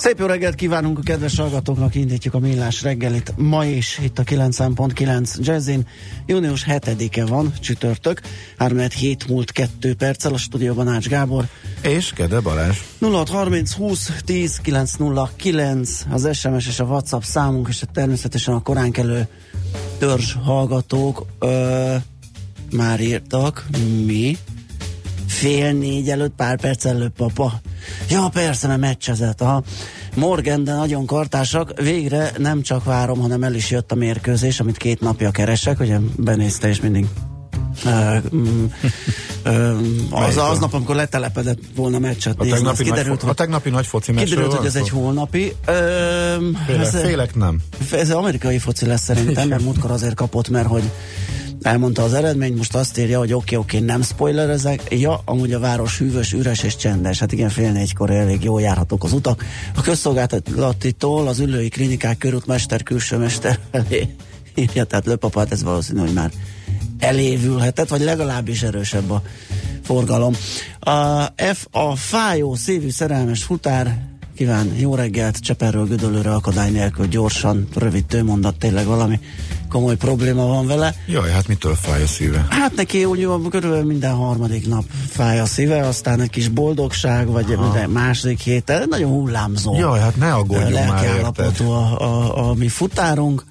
Szép 0.00 0.18
jó 0.18 0.26
reggelt 0.26 0.54
kívánunk 0.54 0.98
a 0.98 1.02
kedves 1.02 1.36
hallgatóknak, 1.36 1.94
indítjuk 1.94 2.34
a 2.34 2.38
millás 2.38 2.82
reggelit. 2.82 3.32
Ma 3.36 3.64
is 3.64 3.98
itt 4.02 4.18
a 4.18 4.22
9.9 4.22 5.38
Jazzin. 5.38 5.86
Június 6.26 6.64
7-e 6.68 7.26
van, 7.26 7.52
csütörtök. 7.60 8.20
3 8.58 8.78
7 8.78 9.28
múlt 9.28 9.52
2 9.52 9.94
perccel 9.94 10.32
a 10.32 10.36
stúdióban 10.36 10.88
Ács 10.88 11.08
Gábor. 11.08 11.44
És 11.82 12.12
Kede 12.12 12.40
Balázs. 12.40 12.78
0630 13.00 13.72
20 13.72 14.12
10 14.24 14.56
909 14.56 16.04
az 16.10 16.28
SMS 16.32 16.66
és 16.66 16.80
a 16.80 16.84
WhatsApp 16.84 17.22
számunk, 17.22 17.68
és 17.68 17.82
természetesen 17.92 18.54
a 18.54 18.62
koránkelő 18.62 19.26
törzs 19.98 20.34
hallgatók 20.44 21.26
ö, 21.38 21.94
már 22.70 23.00
írtak. 23.00 23.66
Mi? 24.06 24.36
Fél 25.30 25.72
négy 25.72 26.10
előtt, 26.10 26.32
pár 26.36 26.60
perc 26.60 26.84
előtt, 26.84 27.16
papa. 27.16 27.60
Ja, 28.08 28.28
persze, 28.32 28.66
mert 28.66 28.80
meccsezett. 28.80 29.40
Aha. 29.40 29.62
Morgan, 30.14 30.64
de 30.64 30.74
nagyon 30.74 31.06
kartásak. 31.06 31.80
Végre 31.80 32.32
nem 32.38 32.62
csak 32.62 32.84
várom, 32.84 33.20
hanem 33.20 33.42
el 33.42 33.54
is 33.54 33.70
jött 33.70 33.92
a 33.92 33.94
mérkőzés, 33.94 34.60
amit 34.60 34.76
két 34.76 35.00
napja 35.00 35.30
keresek. 35.30 35.80
Ugye 35.80 35.98
benézte, 36.16 36.68
és 36.68 36.80
mindig 36.80 37.06
um, 37.84 38.72
um, 39.46 40.06
az 40.26 40.36
aznap, 40.36 40.74
amikor 40.74 40.94
letelepedett 40.94 41.58
volna 41.76 41.98
meccset 41.98 42.34
A 42.38 42.42
nézni, 42.42 42.52
az 42.52 42.58
tegnapi, 42.58 42.84
kiderült, 42.84 43.20
nagy, 43.20 43.30
a 43.30 43.34
tegnapi 43.34 43.70
nagy 43.70 43.86
foci 43.86 44.14
kiderült, 44.14 44.52
hogy 44.52 44.66
ez 44.66 44.76
egy 44.76 44.88
holnapi. 44.88 45.54
Um, 45.68 46.54
Félek, 46.66 46.86
ez, 46.86 47.00
félek 47.00 47.34
nem. 47.34 47.60
ez 47.92 48.10
amerikai 48.10 48.58
foci 48.58 48.86
lesz 48.86 49.02
szerintem, 49.02 49.48
mert 49.48 49.62
múltkor 49.62 49.90
azért 49.90 50.14
kapott, 50.14 50.48
mert 50.48 50.66
hogy 50.66 50.90
elmondta 51.62 52.02
az 52.02 52.14
eredmény, 52.14 52.56
most 52.56 52.74
azt 52.74 52.98
írja, 52.98 53.18
hogy 53.18 53.32
oké, 53.32 53.56
okay, 53.56 53.58
oké, 53.58 53.76
okay, 53.76 53.88
nem 53.88 54.02
spoilerezek. 54.02 54.82
Ja, 54.88 55.20
amúgy 55.24 55.52
a 55.52 55.58
város 55.58 55.98
hűvös, 55.98 56.32
üres 56.32 56.62
és 56.62 56.76
csendes. 56.76 57.18
Hát 57.18 57.32
igen, 57.32 57.48
fél 57.48 57.72
négykor 57.72 58.10
elég 58.10 58.44
jól 58.44 58.60
járhatók 58.60 59.04
az 59.04 59.12
utak. 59.12 59.44
A 59.76 59.80
közszolgáltatitól 59.80 61.28
az 61.28 61.38
ülői 61.38 61.68
klinikák 61.68 62.18
körútmester, 62.18 62.82
külső 62.82 63.16
mester 63.16 63.58
elé 63.70 64.08
írja, 64.54 64.84
tehát 64.84 65.06
löpapát, 65.06 65.52
ez 65.52 65.62
valószínű, 65.62 66.00
hogy 66.00 66.12
már 66.12 66.30
elévülhetett, 66.98 67.88
vagy 67.88 68.00
legalábbis 68.00 68.62
erősebb 68.62 69.10
a 69.10 69.22
forgalom. 69.82 70.34
A 70.80 71.24
F 71.52 71.66
a 71.70 71.96
fájó, 71.96 72.54
szívű, 72.54 72.90
szerelmes 72.90 73.42
futár 73.42 74.08
kíván 74.36 74.74
jó 74.76 74.94
reggelt, 74.94 75.38
Cseperről 75.38 75.86
Gödöllőre 75.86 76.34
akadály 76.34 76.70
nélkül 76.70 77.06
gyorsan, 77.06 77.68
rövid 77.74 78.04
tőmondat, 78.04 78.58
tényleg 78.58 78.86
valami 78.86 79.20
komoly 79.70 79.96
probléma 79.96 80.46
van 80.46 80.66
vele. 80.66 80.94
Jaj, 81.06 81.30
hát 81.30 81.48
mitől 81.48 81.74
fáj 81.74 82.02
a 82.02 82.06
szíve? 82.06 82.46
Hát 82.48 82.74
neki 82.74 83.04
úgy 83.04 83.26
van, 83.26 83.48
körülbelül 83.50 83.86
minden 83.86 84.14
harmadik 84.14 84.68
nap 84.68 84.84
fáj 85.08 85.40
a 85.40 85.46
szíve, 85.46 85.86
aztán 85.86 86.20
egy 86.20 86.30
kis 86.30 86.48
boldogság, 86.48 87.26
vagy 87.26 87.52
Aha. 87.52 87.62
minden 87.62 87.90
második 87.90 88.40
héten, 88.40 88.86
nagyon 88.88 89.10
hullámzó. 89.10 89.78
Jaj, 89.78 90.00
hát 90.00 90.16
ne 90.16 90.32
aggódjunk 90.32 90.88
már, 90.88 91.04
érted? 91.04 91.60
a, 91.60 92.02
a, 92.02 92.48
a 92.48 92.54
mi 92.54 92.68
futárunk. 92.68 93.44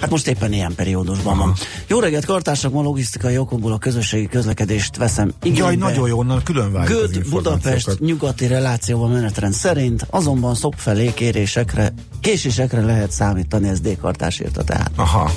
Hát 0.00 0.10
most 0.10 0.26
éppen 0.26 0.52
ilyen 0.52 0.74
periódusban 0.74 1.38
van. 1.38 1.54
Jó 1.86 2.00
reggelt, 2.00 2.24
kartársak, 2.24 2.72
ma 2.72 2.82
logisztikai 2.82 3.38
okokból 3.38 3.72
a 3.72 3.78
közösségi 3.78 4.26
közlekedést 4.26 4.96
veszem 4.96 5.32
igénybe. 5.42 5.64
Jaj, 5.64 5.76
nagyon 5.76 6.08
jó, 6.08 6.18
onnan 6.18 6.42
külön 6.42 6.72
Göd. 6.84 7.28
Budapest 7.28 8.00
nyugati 8.00 8.46
relációban 8.46 9.10
menetrend 9.10 9.52
szerint, 9.52 10.06
azonban 10.10 10.54
szop 10.54 10.74
felé 10.76 11.14
kérésekre, 11.14 11.92
késésekre 12.20 12.80
lehet 12.80 13.10
számítani, 13.10 13.68
ez 13.68 13.80
D-kartás 13.80 14.40
írta 14.40 14.64
tehát. 14.64 14.90
Aha. 14.96 15.30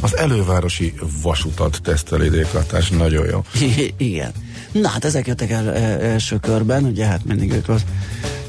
Az 0.00 0.16
elővárosi 0.16 0.94
vasutat 1.22 1.80
teszteli 1.82 2.28
dékartás, 2.28 2.88
nagyon 2.88 3.26
jó. 3.26 3.44
Igen. 3.96 4.32
Na 4.72 4.88
hát 4.88 5.04
ezek 5.04 5.26
jöttek 5.26 5.50
el 5.50 5.74
e, 5.74 5.98
első 6.00 6.38
körben, 6.38 6.84
ugye 6.84 7.06
hát 7.06 7.24
mindig 7.24 7.52
ők 7.52 7.68
a 7.68 7.76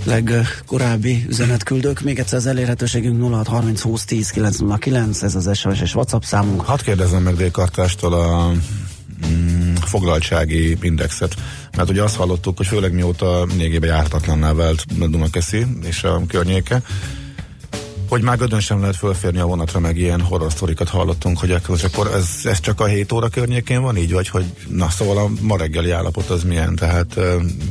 legkorábbi 0.03 1.25
üzenetküldők. 1.29 2.01
Még 2.01 2.19
egyszer 2.19 2.38
az 2.38 2.45
elérhetőségünk 2.45 3.22
0630 3.22 3.81
20 3.81 4.05
10 4.05 4.29
909, 4.29 5.22
ez 5.22 5.35
az 5.35 5.57
SMS 5.57 5.81
és 5.81 5.95
WhatsApp 5.95 6.22
számunk. 6.22 6.61
Hadd 6.61 6.83
kérdezzem 6.83 7.23
meg 7.23 7.35
dékartástól 7.35 8.13
a 8.13 8.51
mm, 9.27 9.73
foglaltsági 9.73 10.77
indexet, 10.81 11.35
mert 11.77 11.89
ugye 11.89 12.03
azt 12.03 12.16
hallottuk, 12.16 12.57
hogy 12.57 12.67
főleg 12.67 12.94
mióta 12.94 13.45
lényegében 13.45 13.89
jártatlanná 13.89 14.53
vált 14.53 15.09
Dunakeszi 15.09 15.66
és 15.83 16.03
a 16.03 16.22
környéke, 16.27 16.81
hogy 18.07 18.22
már 18.22 18.38
gödön 18.38 18.59
sem 18.59 18.79
lehet 18.79 18.95
fölférni 18.95 19.40
a 19.40 19.45
vonatra, 19.45 19.79
meg 19.79 19.97
ilyen 19.97 20.22
horror 20.22 20.51
sztorikat 20.51 20.90
hallottunk, 20.90 21.40
hogy 21.40 21.51
akkor, 21.51 21.79
akkor 21.84 22.07
ez, 22.13 22.29
ez 22.44 22.59
csak 22.59 22.79
a 22.79 22.85
7 22.85 23.12
óra 23.12 23.28
környékén 23.28 23.81
van 23.81 23.97
így, 23.97 24.13
vagy 24.13 24.29
hogy 24.29 24.45
na 24.68 24.90
szóval 24.90 25.18
a 25.18 25.29
ma 25.41 25.57
reggeli 25.57 25.91
állapot 25.91 26.29
az 26.29 26.44
milyen, 26.44 26.75
tehát 26.75 27.19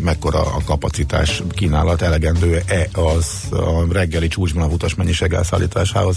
mekkora 0.00 0.40
a 0.40 0.60
kapacitás 0.64 1.42
kínálat, 1.50 2.02
elegendő-e 2.02 2.88
az 2.92 3.26
a 3.50 3.92
reggeli 3.92 4.28
csúcsban 4.28 4.62
a 4.62 4.72
utas 4.72 4.94
mennyiség 4.94 5.32
elszállításához. 5.32 6.16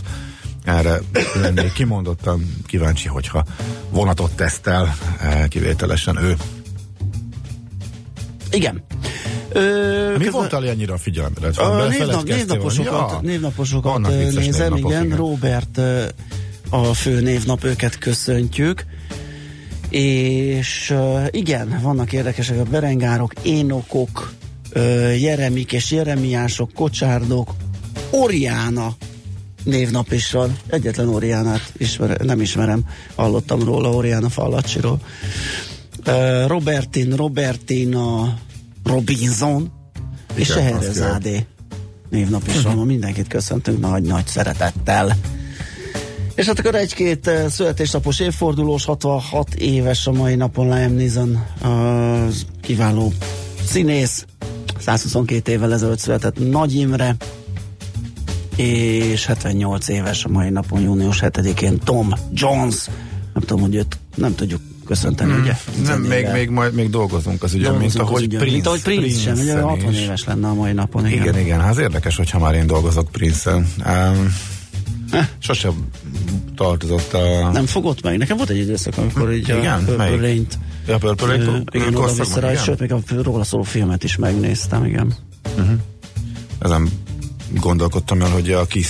Erre 0.63 1.01
lennék 1.41 1.74
kimondottan 1.74 2.56
kíváncsi, 2.66 3.07
hogyha 3.07 3.46
vonatot 3.90 4.31
tesztel 4.31 4.96
eh, 5.19 5.47
kivételesen 5.47 6.24
ő. 6.24 6.36
Igen. 8.51 8.84
Ö, 9.52 10.08
Mi 10.08 10.14
közben- 10.14 10.32
voltál 10.32 10.68
ennyire 10.68 10.94
a 10.94 10.98
figyelemre? 10.98 11.48
A 11.48 11.88
névnap, 11.88 12.24
névnaposokat, 12.24 13.22
névnaposokat 13.22 14.08
ö, 14.10 14.18
vicces 14.18 14.46
nézem, 14.46 14.62
névnapok, 14.62 14.92
igen, 14.92 15.06
igen. 15.06 15.18
Robert 15.18 15.80
a 16.70 16.94
fő 16.94 17.22
névnap, 17.22 17.64
őket 17.64 17.98
köszöntjük. 17.98 18.86
És 19.90 20.96
igen, 21.30 21.80
vannak 21.82 22.14
érdekesek 22.14 22.60
a 22.60 22.64
berengárok, 22.64 23.34
énokok, 23.44 24.34
Jeremik 25.20 25.72
és 25.72 25.92
Jeremiások, 25.92 26.74
kocsárdok, 26.74 27.54
Oriána 28.10 28.95
névnap 29.63 30.12
is 30.12 30.31
van. 30.31 30.57
Egyetlen 30.68 31.07
Oriánát 31.07 31.72
ismer, 31.78 32.19
nem 32.19 32.42
ismerem, 32.42 32.86
hallottam 33.16 33.63
róla, 33.63 33.90
Oriána 33.90 34.30
Fallacsiról. 34.30 35.00
Ö, 36.06 36.48
Robertin, 36.48 37.16
Robertina, 37.16 38.38
Robinson, 38.89 39.71
és 40.36 40.50
Igen, 40.50 40.74
azt 40.74 40.83
Scheherazade 40.83 41.45
névnap 42.09 42.47
is 42.47 42.62
van, 42.62 42.75
ma 42.75 42.83
mindenkit 42.83 43.27
köszöntünk 43.27 43.80
nagy-nagy 43.80 44.27
szeretettel. 44.27 45.18
És 46.36 46.45
hát 46.45 46.59
akkor 46.59 46.75
egy-két 46.75 47.27
eh, 47.27 47.50
születésnapos 47.50 48.19
évfordulós, 48.19 48.86
66 48.86 49.53
éves 49.53 50.07
a 50.07 50.12
mai 50.12 50.36
napon 50.36 50.69
Liam 50.69 50.94
Neeson, 50.94 51.45
az 51.62 52.45
kiváló 52.62 53.13
színész, 53.65 54.25
122 54.80 55.51
évvel 55.51 55.74
ezelőtt 55.74 56.00
született 56.00 56.50
Nagy 56.50 56.75
Imre, 56.75 57.15
és 58.56 59.25
78 59.25 59.88
éves 59.88 60.25
a 60.25 60.30
mai 60.30 60.50
napon, 60.50 60.81
június 60.81 61.19
7-én 61.21 61.80
Tom 61.80 62.13
Jones. 62.33 62.88
Nem 63.33 63.44
tudom, 63.44 63.62
hogy 63.62 63.75
őt 63.75 63.97
nem 64.15 64.35
tudjuk 64.35 64.62
köszönteni, 64.89 65.33
ugye? 65.33 65.57
Hmm. 65.75 65.83
Nem, 65.83 66.01
még, 66.01 66.27
még, 66.33 66.50
majd 66.50 66.74
még 66.74 66.89
dolgozunk 66.89 67.44
az 67.44 67.51
mint 67.51 67.63
Dolgozunk 67.63 67.94
az 67.94 68.07
ahogy 68.07 68.24
ügyön. 68.24 68.39
Prince. 68.39 68.53
Mint 68.56 68.68
ahogy 68.68 68.81
Prince, 68.81 69.19
sem, 69.19 69.33
ugye 69.33 69.41
Prince-en 69.41 69.63
60 69.63 69.94
is. 69.94 70.00
éves 70.00 70.24
lenne 70.24 70.47
a 70.47 70.53
mai 70.53 70.71
napon. 70.71 71.07
Igen, 71.07 71.39
igen, 71.39 71.59
hát 71.59 71.69
ez 71.69 71.77
érdekes, 71.77 72.15
hogyha 72.15 72.39
már 72.39 72.53
én 72.53 72.68
dolgozok 72.68 73.12
Prince-en. 73.12 73.68
Um, 73.86 74.36
sosem 75.39 75.88
tartozott 76.56 77.13
a... 77.13 77.50
Nem 77.51 77.65
fogott 77.65 78.03
meg. 78.03 78.18
Nekem 78.18 78.38
volt 78.38 78.50
egy 78.50 78.57
időszak, 78.57 78.97
amikor 78.97 79.33
így 79.33 79.50
Igen? 79.50 79.86
a? 79.86 79.95
Rain-t 79.97 80.57
Ja, 80.88 80.97
ö, 81.01 81.57
igen, 81.71 81.95
oda 81.95 82.13
vissza 82.13 82.39
rá, 82.39 82.51
igen? 82.51 82.63
sőt, 82.63 82.80
még 82.80 82.92
a 82.92 83.00
róla 83.21 83.44
szóló 83.44 83.63
filmet 83.63 84.03
is 84.03 84.15
megnéztem, 84.15 84.85
igen. 84.85 85.13
Ezen 86.59 86.89
gondolkodtam 87.59 88.21
el, 88.21 88.30
hogy 88.30 88.51
a 88.51 88.65
Kiss 88.65 88.89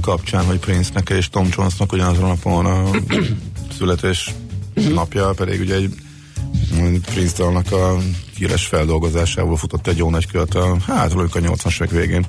kapcsán, 0.00 0.44
hogy 0.44 0.58
Prince-nek 0.58 1.10
és 1.10 1.28
Tom 1.28 1.48
Jonesnak 1.56 1.92
ugyanazon 1.92 2.24
a 2.24 2.26
napon 2.26 2.66
a 2.66 2.90
születés 3.78 4.34
napja, 4.74 5.30
pedig 5.30 5.60
ugye 5.60 5.74
egy 5.74 5.94
Prince 7.00 7.34
dalnak 7.36 7.72
a 7.72 7.96
híres 8.36 8.66
feldolgozásával 8.66 9.56
futott 9.56 9.86
egy 9.86 9.96
jó 9.96 10.10
nagy 10.10 10.26
kört 10.26 10.54
a, 10.54 10.76
hát 10.86 11.12
a 11.12 11.16
80-as 11.16 11.74
évek 11.74 11.90
végén 11.90 12.26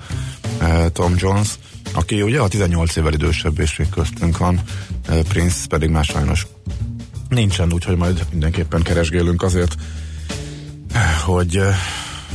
eh, 0.60 0.86
Tom 0.94 1.14
Jones, 1.18 1.50
aki 1.94 2.22
ugye 2.22 2.40
a 2.40 2.48
18 2.48 2.96
évvel 2.96 3.14
idősebb 3.14 3.60
és 3.60 3.78
még 3.78 3.90
köztünk 3.90 4.38
van, 4.38 4.62
eh, 5.08 5.20
Prince 5.28 5.68
pedig 5.68 5.90
már 5.90 6.04
sajnos 6.04 6.48
nincsen, 7.30 7.74
úgyhogy 7.74 7.98
majd 7.98 8.26
mindenképpen 8.32 8.82
keresgélünk 8.82 9.44
azért, 9.44 9.76
hogy 11.26 11.58
eh, 11.58 11.76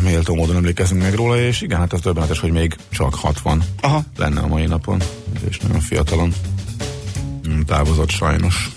méltó 0.02 0.34
módon 0.34 0.56
emlékezünk 0.56 1.02
meg 1.02 1.14
róla, 1.14 1.40
és 1.40 1.60
igen, 1.60 1.78
hát 1.78 1.92
az 1.92 2.00
döbbenetes, 2.00 2.38
hogy 2.38 2.52
még 2.52 2.76
csak 2.90 3.14
60 3.14 3.62
Aha. 3.80 4.04
lenne 4.16 4.40
a 4.40 4.46
mai 4.46 4.66
napon, 4.66 5.02
és 5.48 5.58
nagyon 5.58 5.80
fiatalon 5.80 6.32
mm, 7.48 7.60
távozott 7.60 8.10
sajnos. 8.10 8.70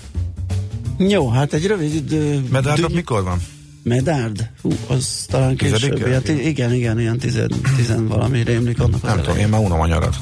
Jó, 0.97 1.29
hát 1.29 1.53
egy 1.53 1.65
rövid 1.65 1.93
idő... 1.93 2.43
Medárdnak 2.51 2.87
dű- 2.87 2.95
mikor 2.95 3.23
van? 3.23 3.41
Medárd? 3.83 4.49
Hú, 4.61 4.71
az 4.87 5.25
talán 5.29 5.55
később. 5.55 6.21
Ti- 6.21 6.47
igen, 6.47 6.73
igen, 6.73 6.99
ilyen 6.99 7.17
tizen, 7.17 7.51
tizen 7.75 8.07
valami 8.07 8.43
rémlik 8.43 8.79
annak 8.79 9.01
Nem 9.01 9.17
tudom, 9.17 9.37
én 9.37 9.47
már 9.47 9.61
unom 9.61 9.79
a 9.79 9.87
nyarat. 9.87 10.17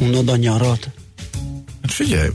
Unod 0.00 0.28
a 0.28 0.36
nyarat. 0.36 0.90
Hát 1.82 1.92
figyelj, 1.92 2.28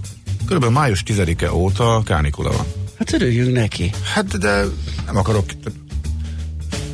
körülbelül 0.46 0.76
május 0.76 1.04
10-e 1.08 1.54
óta 1.54 2.02
kánikula 2.06 2.52
van. 2.52 2.66
Hát 2.98 3.14
örüljünk 3.14 3.54
neki. 3.54 3.92
Hát 4.14 4.38
de 4.38 4.64
nem 5.06 5.18
akarok, 5.18 5.46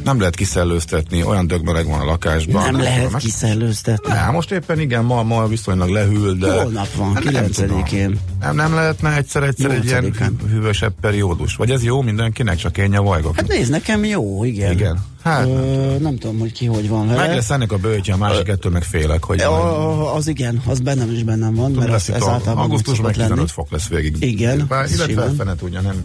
nem 0.09 0.19
lehet 0.19 0.35
kiszellőztetni, 0.35 1.23
olyan 1.23 1.47
dögmeleg 1.47 1.87
van 1.87 1.99
a 1.99 2.05
lakásban. 2.05 2.63
nem 2.71 2.81
lehet 2.81 2.99
tudom, 2.99 3.15
ezt- 3.15 3.25
kiszellőztetni. 3.25 4.13
Nem, 4.13 4.31
most 4.33 4.51
éppen 4.51 4.79
igen, 4.79 5.03
ma, 5.03 5.23
ma 5.23 5.47
viszonylag 5.47 5.89
lehűl, 5.89 6.33
de... 6.33 6.61
Holnap 6.61 6.93
van, 6.95 7.13
Hát 7.13 7.23
nem 7.23 7.49
tudom. 7.49 7.83
9-én. 7.85 8.19
Nem, 8.39 8.55
nem 8.55 8.73
lehetne 8.73 9.15
egyszer-egyszer 9.15 9.71
egy 9.71 9.85
ilyen 9.85 10.13
8-án. 10.19 10.31
hűvösebb 10.49 10.93
periódus? 11.01 11.55
Vagy 11.55 11.71
ez 11.71 11.83
jó 11.83 12.01
mindenkinek, 12.01 12.55
csak 12.57 12.77
én 12.77 12.89
nyavajgok? 12.89 13.35
Hát 13.35 13.47
nézd, 13.47 13.71
nekem 13.71 14.03
jó, 14.05 14.43
igen. 14.43 14.71
Igen. 14.71 14.99
Hát, 15.23 15.45
nem 15.47 15.55
Ö, 15.57 15.95
nem 15.99 16.17
tudom, 16.17 16.39
hogy 16.39 16.51
ki 16.51 16.65
hogy 16.65 16.89
van 16.89 17.07
vele. 17.07 17.19
Meg 17.27 17.35
lesz 17.35 17.49
ennek 17.49 17.71
a 17.71 17.77
bőtje, 17.77 18.13
a 18.13 18.17
másik 18.17 18.47
ettől 18.47 18.71
meg 18.71 18.83
félek, 18.83 19.23
hogy 19.23 19.37
majd- 19.37 19.51
A, 19.51 20.15
az 20.15 20.27
igen, 20.27 20.61
az 20.65 20.79
bennem 20.79 21.11
is 21.11 21.23
bennem 21.23 21.53
van, 21.55 21.71
mert 21.71 21.89
lesz 21.89 22.09
az, 22.09 22.15
ez 22.15 22.21
a- 22.21 22.29
általában 22.31 22.63
augusztusban 22.63 22.95
szokott 22.95 23.13
15 23.13 23.37
lenni. 23.37 23.49
fok 23.49 23.71
lesz 23.71 23.87
végig. 23.87 24.15
Igen, 24.19 24.65
Bár, 24.67 24.85
illetve 24.91 25.31
fene 25.37 25.55
tudja, 25.55 25.81
nem, 25.81 25.95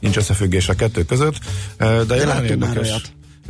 nincs 0.00 0.16
összefüggés 0.16 0.68
a 0.68 0.74
kettő 0.74 1.04
között, 1.04 1.38
de, 1.78 2.04
de 2.04 2.26
már 2.26 2.44
érdekes. 2.44 3.00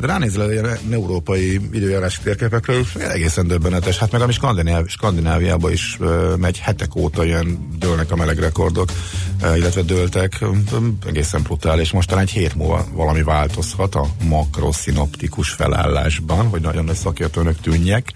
De 0.01 0.07
ránézel 0.07 0.53
ilyen 0.53 0.79
európai 0.91 1.61
időjárási 1.73 2.21
térképekre, 2.23 2.75
egészen 2.95 3.47
döbbenetes. 3.47 3.99
Hát 3.99 4.13
meg 4.13 4.21
ami 4.21 4.33
Skandináv, 4.33 4.87
Skandináviában 4.87 5.73
is 5.73 5.97
uh, 6.01 6.37
megy 6.37 6.59
hetek 6.59 6.97
óta 6.97 7.25
ilyen 7.25 7.69
dőlnek 7.79 8.11
a 8.11 8.17
meleg 8.17 8.39
rekordok, 8.39 8.93
illetve 9.55 9.83
dőltek, 9.83 10.39
um, 10.41 10.99
egészen 11.07 11.43
brutális. 11.43 11.91
Most 11.93 12.09
talán 12.09 12.25
egy 12.25 12.31
hét 12.31 12.55
múlva 12.55 12.87
valami 12.93 13.23
változhat 13.23 13.95
a 13.95 14.07
makroszinoptikus 14.25 15.51
felállásban, 15.51 16.49
hogy 16.49 16.61
nagyon 16.61 16.85
nagy 16.85 16.97
szakértőnök 16.97 17.61
tűnjek. 17.61 18.13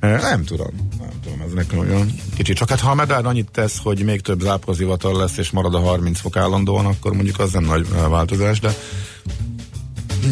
Nem 0.00 0.44
tudom, 0.44 0.90
nem 0.98 1.20
tudom, 1.22 1.40
ez 1.40 1.52
nekem 1.52 1.78
olyan 1.78 2.14
kicsit. 2.36 2.56
Csak 2.56 2.68
hát 2.68 2.80
ha 2.80 2.90
a 2.90 2.94
medál 2.94 3.24
annyit 3.24 3.50
tesz, 3.50 3.78
hogy 3.82 4.04
még 4.04 4.20
több 4.20 4.40
záporzivatal 4.40 5.16
lesz, 5.16 5.36
és 5.36 5.50
marad 5.50 5.74
a 5.74 5.80
30 5.80 6.20
fok 6.20 6.36
állandóan, 6.36 6.86
akkor 6.86 7.12
mondjuk 7.12 7.38
az 7.38 7.52
nem 7.52 7.64
nagy 7.64 7.86
változás, 8.08 8.60
de 8.60 8.74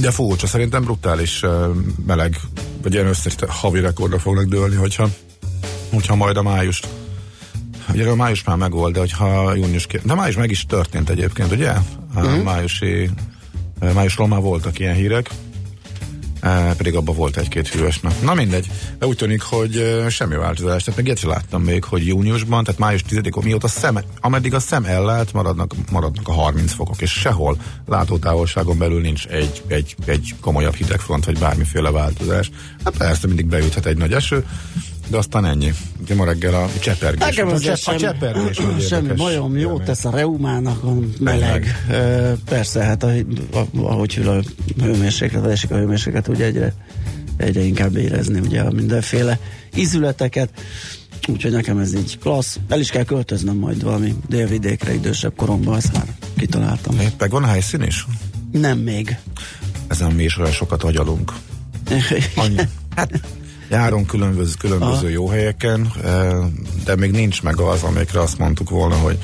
de 0.00 0.10
furcsa, 0.10 0.46
szerintem 0.46 0.84
brutális 0.84 1.44
meleg, 2.06 2.40
vagy 2.82 2.92
ilyen 2.92 3.06
összes 3.06 3.34
havi 3.48 3.80
rekordra 3.80 4.18
fognak 4.18 4.44
dőlni, 4.44 4.76
hogyha, 4.76 5.08
hogyha 5.90 6.14
majd 6.14 6.36
a 6.36 6.42
május 6.42 6.82
Ugye 7.92 8.08
a 8.08 8.14
május 8.14 8.44
már 8.44 8.56
megvolt, 8.56 8.92
de 8.92 8.98
hogyha 8.98 9.54
június... 9.54 9.86
De 10.02 10.14
május 10.14 10.36
meg 10.36 10.50
is 10.50 10.66
történt 10.66 11.10
egyébként, 11.10 11.52
ugye? 11.52 11.72
Mhm. 12.14 12.40
májusi... 12.40 13.10
Májusról 13.94 14.28
már 14.28 14.40
voltak 14.40 14.78
ilyen 14.78 14.94
hírek, 14.94 15.30
pedig 16.76 16.94
abban 16.94 17.16
volt 17.16 17.36
egy-két 17.36 17.68
hűvös 17.68 18.00
nap. 18.00 18.22
Na 18.22 18.34
mindegy, 18.34 18.66
de 18.98 19.06
úgy 19.06 19.16
tűnik, 19.16 19.42
hogy 19.42 20.04
semmi 20.08 20.36
változás. 20.36 20.82
Tehát 20.82 20.96
meg 20.96 21.04
ilyet 21.04 21.18
sem 21.18 21.30
láttam 21.30 21.62
még, 21.62 21.84
hogy 21.84 22.06
júniusban, 22.06 22.64
tehát 22.64 22.80
május 22.80 23.02
10-én, 23.10 23.42
mióta 23.44 23.68
szem, 23.68 23.98
ameddig 24.20 24.54
a 24.54 24.60
szem 24.60 24.84
ellát, 24.84 25.32
maradnak, 25.32 25.74
maradnak 25.90 26.28
a 26.28 26.32
30 26.32 26.72
fokok, 26.72 27.00
és 27.00 27.10
sehol 27.10 27.56
látótávolságon 27.86 28.78
belül 28.78 29.00
nincs 29.00 29.26
egy, 29.26 29.62
egy, 29.66 29.96
egy 30.04 30.34
komolyabb 30.40 30.74
hidegfront, 30.74 31.24
vagy 31.24 31.38
bármiféle 31.38 31.90
változás. 31.90 32.50
Hát 32.84 32.96
persze 32.96 33.26
mindig 33.26 33.46
beüthet 33.46 33.86
egy 33.86 33.96
nagy 33.96 34.12
eső, 34.12 34.46
de 35.10 35.16
aztán 35.16 35.44
ennyi. 35.44 35.72
Ugye 36.00 36.14
ma 36.14 36.24
reggel 36.24 36.54
a 36.54 36.68
csepergés. 36.80 37.20
Nekem 37.20 37.48
a, 37.48 37.60
csepp, 37.60 37.76
a 37.84 37.96
csepergés. 37.96 38.86
semmi 38.86 39.12
bajom, 39.12 39.56
élmény. 39.56 39.82
tesz 39.84 40.04
a 40.04 40.10
reumának, 40.10 40.84
a 40.84 40.94
meleg. 41.18 41.84
Ö, 41.90 42.32
persze, 42.44 42.82
hát 42.82 43.02
a, 43.02 43.10
a, 43.52 43.66
ahogy 43.72 44.14
hűl 44.14 44.28
a 44.28 44.42
hőmérséklet, 44.82 45.46
esik 45.46 45.70
a 45.70 45.76
hőmérséklet, 45.76 46.28
ugye 46.28 46.44
egyre, 46.44 46.74
egyre 47.36 47.60
inkább 47.60 47.96
érezni 47.96 48.40
ugye 48.40 48.60
a 48.60 48.70
mindenféle 48.70 49.38
ízületeket. 49.74 50.50
Úgyhogy 51.28 51.52
nekem 51.52 51.78
ez 51.78 51.94
így 51.94 52.18
klassz. 52.18 52.58
El 52.68 52.80
is 52.80 52.90
kell 52.90 53.04
költöznöm 53.04 53.56
majd 53.56 53.82
valami 53.82 54.14
délvidékre 54.28 54.94
idősebb 54.94 55.36
koromban, 55.36 55.76
ezt 55.76 55.92
már 55.92 56.06
kitaláltam. 56.36 57.00
Itt 57.00 57.20
meg 57.20 57.30
van 57.30 57.44
helyszín 57.44 57.82
is? 57.82 58.06
Nem 58.52 58.78
még. 58.78 59.16
Ezen 59.88 60.12
mi 60.12 60.22
is 60.22 60.38
olyan 60.38 60.52
sokat 60.52 60.82
agyalunk. 60.82 61.32
Annyi. 62.34 62.56
Hát, 62.94 63.20
járunk 63.70 64.06
különböző, 64.06 64.52
különböző 64.58 65.10
jó 65.10 65.28
helyeken, 65.28 65.92
eh, 66.04 66.36
de 66.84 66.96
még 66.96 67.10
nincs 67.10 67.42
meg 67.42 67.60
az, 67.60 67.82
amikre 67.82 68.20
azt 68.20 68.38
mondtuk 68.38 68.70
volna, 68.70 68.94
hogy 68.94 69.18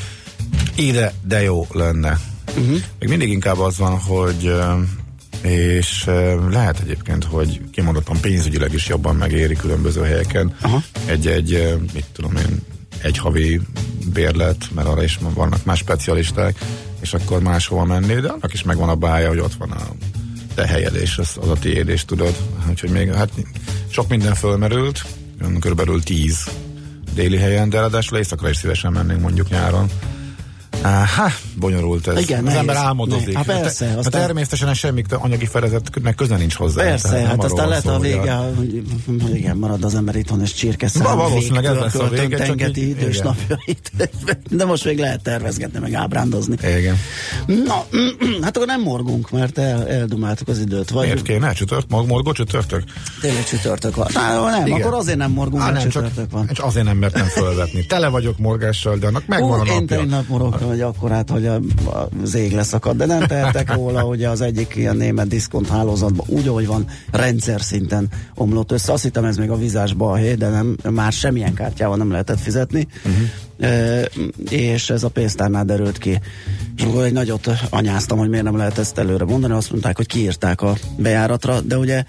ide, 0.75 1.13
de 1.27 1.43
jó 1.43 1.67
lenne. 1.71 2.21
Uh-huh. 2.49 2.79
Még 2.99 3.09
mindig 3.09 3.29
inkább 3.29 3.59
az 3.59 3.79
van, 3.79 3.99
hogy 3.99 4.47
eh, 4.47 5.51
és 5.51 6.07
eh, 6.07 6.35
lehet 6.51 6.81
egyébként, 6.81 7.25
hogy 7.25 7.61
kimondottan 7.73 8.21
pénzügyileg 8.21 8.73
is 8.73 8.89
jobban 8.89 9.17
megéri 9.17 9.55
különböző 9.55 10.03
helyeken 10.03 10.57
Aha. 10.61 10.83
egy-egy, 11.07 11.79
mit 11.93 12.07
tudom 12.13 12.37
én, 12.37 12.63
egy 13.03 13.19
havi 13.19 13.61
bérlet, 14.13 14.69
mert 14.75 14.89
arra 14.89 15.03
is 15.03 15.19
vannak 15.35 15.65
más 15.65 15.79
specialisták, 15.79 16.59
és 17.01 17.15
akkor 17.15 17.43
máshova 17.43 17.85
menni, 17.85 18.15
de 18.15 18.29
annak 18.29 18.53
is 18.53 18.63
megvan 18.63 18.89
a 18.89 18.95
bája, 18.95 19.29
hogy 19.29 19.39
ott 19.39 19.55
van 19.55 19.71
a 19.71 19.83
te 20.55 20.67
helyed, 20.67 20.95
és 20.95 21.19
az, 21.19 21.37
az 21.41 21.49
a 21.49 21.55
tiéd, 21.55 21.89
és 21.89 22.05
tudod, 22.05 22.37
úgyhogy 22.69 22.91
még 22.91 23.13
hát 23.13 23.31
sok 23.89 24.09
minden 24.09 24.35
fölmerült, 24.35 25.05
körülbelül 25.61 26.03
tíz 26.03 26.49
déli 27.15 27.37
helyen, 27.37 27.69
de 27.69 27.79
ráadásul 27.79 28.19
éjszakra 28.19 28.49
is 28.49 28.57
szívesen 28.57 28.93
mennénk 28.93 29.21
mondjuk 29.21 29.49
nyáron. 29.49 29.91
Há, 30.91 31.33
bonyolult 31.59 32.07
ez. 32.07 32.21
Igen, 32.21 32.47
az 32.47 32.55
ember 32.55 32.77
álmodozik. 32.77 33.27
Ne- 33.33 33.37
hát 33.37 33.47
persze, 33.47 33.87
Hát 33.87 33.97
aztán- 33.99 34.21
természetesen 34.23 34.75
semmi 34.75 35.03
anyagi 35.11 35.47
fedezetnek 35.47 36.15
köze 36.15 36.37
nincs 36.37 36.55
hozzá. 36.55 36.83
Persze, 36.83 37.09
Tehát 37.09 37.27
hát 37.27 37.45
aztán 37.45 37.69
lehet 37.69 37.87
a 37.87 37.99
vége, 37.99 38.33
hogy, 38.33 38.83
igen, 39.35 39.57
marad 39.57 39.85
az 39.85 39.95
ember 39.95 40.17
itthon, 40.17 40.41
és 40.43 40.53
csirkeszám 40.53 41.03
Va- 41.03 41.29
valószínűleg 41.29 41.65
ez 41.65 41.77
lesz 41.77 41.95
a 41.95 42.09
vége, 42.09 42.37
csak 42.37 42.47
tengeti 42.47 42.89
idős 42.89 43.19
napjait. 43.19 43.93
De 44.51 44.65
most 44.65 44.85
még 44.85 44.99
lehet 44.99 45.23
tervezgetni, 45.23 45.79
meg 45.79 45.95
ábrándozni. 45.95 46.57
Igen. 46.79 46.97
Na, 47.47 47.85
hát 48.43 48.57
akkor 48.57 48.67
nem 48.67 48.81
morgunk, 48.83 49.31
mert 49.31 49.59
el, 49.59 49.89
eldumáltuk 49.89 50.49
az 50.49 50.59
időt. 50.59 50.91
Vagy 50.91 51.05
Miért 51.07 51.23
kéne? 51.23 51.53
Csütört? 51.53 51.87
Morgó 52.07 52.33
csütörtök? 52.33 52.83
tényleg 53.21 53.45
csütörtök 53.45 53.97
van. 53.97 54.07
Na, 54.13 54.51
nem, 54.51 54.67
Igen. 54.67 54.81
akkor 54.81 54.95
azért 54.95 55.19
nem 55.19 55.31
morgunk, 55.31 55.63
mert 55.63 55.75
nem, 55.75 55.83
csütörtök 55.83 56.31
van. 56.31 56.49
csak 56.53 56.67
azért 56.67 56.85
nem 56.85 56.97
mertem 56.97 57.25
fölvetni. 57.27 57.87
Tele 57.87 58.09
vagyok 58.09 58.39
morgással, 58.39 58.97
de 58.97 59.07
annak 59.07 59.27
megvan 59.27 59.59
Ú, 59.59 59.63
a 59.63 59.67
én 59.67 59.73
napja. 59.81 59.97
tegnap 59.97 60.29
morogtam 60.75 60.81
egy 60.81 60.81
akkorát, 60.81 61.31
hogy 61.31 61.51
az 62.23 62.35
ég 62.35 62.53
leszakad, 62.53 62.97
de 62.97 63.07
nem 63.07 63.21
tehetek 63.21 63.75
róla, 63.75 64.01
hogy 64.01 64.25
az 64.25 64.41
egyik 64.41 64.75
ilyen 64.77 64.97
német 64.97 65.29
diszkont 65.29 65.69
hálózatban 65.69 66.27
úgy, 66.29 66.49
ahogy 66.49 66.67
van, 66.67 66.87
rendszer 67.11 67.61
szinten 67.61 68.09
omlott 68.35 68.73
össze. 68.73 68.93
Azt 68.93 69.03
hittem 69.03 69.25
ez 69.25 69.37
még 69.37 69.51
a 69.51 69.57
vizás 69.57 69.93
balhé, 69.93 70.35
de 70.35 70.49
nem, 70.49 70.77
már 70.91 71.13
semmilyen 71.13 71.55
kártyával 71.55 71.97
nem 71.97 72.11
lehetett 72.11 72.41
fizetni. 72.41 72.87
Uh-huh. 73.05 73.29
E, 73.59 74.09
és 74.51 74.91
ez 74.91 75.03
a 75.03 75.09
pénztárnál 75.09 75.65
derült 75.65 75.99
ki. 75.99 76.21
És 76.77 76.83
akkor 76.83 77.05
egy 77.05 77.13
nagyot 77.13 77.51
anyáztam, 77.71 78.19
hogy 78.19 78.29
miért 78.29 78.45
nem 78.45 78.57
lehet 78.57 78.79
ezt 78.79 78.99
előre 78.99 79.25
mondani. 79.25 79.53
Azt 79.53 79.71
mondták, 79.71 79.97
hogy 79.97 80.07
kiírták 80.07 80.63
a 80.63 80.75
bejáratra, 80.97 81.61
de 81.61 81.79
ugye 81.79 82.05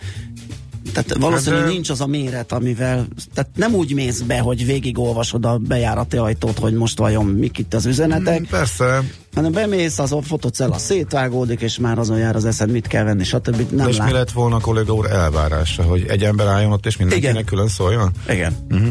tehát 0.94 1.16
valószínűleg 1.20 1.60
Hát, 1.60 1.68
de- 1.68 1.74
nincs 1.74 1.90
az 1.90 2.02
a 2.02 2.08
méret, 2.08 2.52
amivel, 2.52 3.08
tehát 3.34 3.50
nem 3.56 3.74
úgy 3.74 3.94
mész 3.94 4.20
be, 4.20 4.40
hogy 4.40 4.66
végigolvasod 4.66 5.46
a 5.46 5.58
bejárati 5.58 6.18
ajtót, 6.18 6.60
hogy 6.60 6.74
most 6.74 6.98
vajon 6.98 7.26
mik 7.26 7.58
itt 7.58 7.74
az 7.74 7.86
üzenetek, 7.86 8.40
Mm, 8.40 8.44
Persze, 8.44 9.04
hanem 9.36 9.52
bemész, 9.52 10.00
az 10.00 10.12
a 10.12 10.22
fotocella 10.22 10.78
szétvágódik, 10.78 11.62
és 11.62 11.78
már 11.78 12.00
azon 12.00 12.18
jár 12.18 12.36
az 12.36 12.46
eszed, 12.46 12.72
mit 12.72 12.88
kell 12.88 13.04
venni, 13.04 13.24
stb. 13.24 13.56
de 13.56 13.76
Nem 13.76 13.88
és 13.88 13.96
mi 13.98 14.02
lát. 14.04 14.12
lett 14.12 14.32
volna 14.32 14.56
a 14.56 14.60
kolléga 14.60 14.94
úr 14.94 15.06
elvárása, 15.12 15.84
hogy 15.84 16.06
egy 16.08 16.24
ember 16.24 16.48
álljon 16.48 16.72
ott, 16.72 16.86
és 16.86 16.98
mindenkinek 16.98 17.34
Igen. 17.34 17.46
külön 17.46 17.68
szóljon? 17.68 18.12
Igen. 18.30 18.56
Uh-huh. 18.72 18.88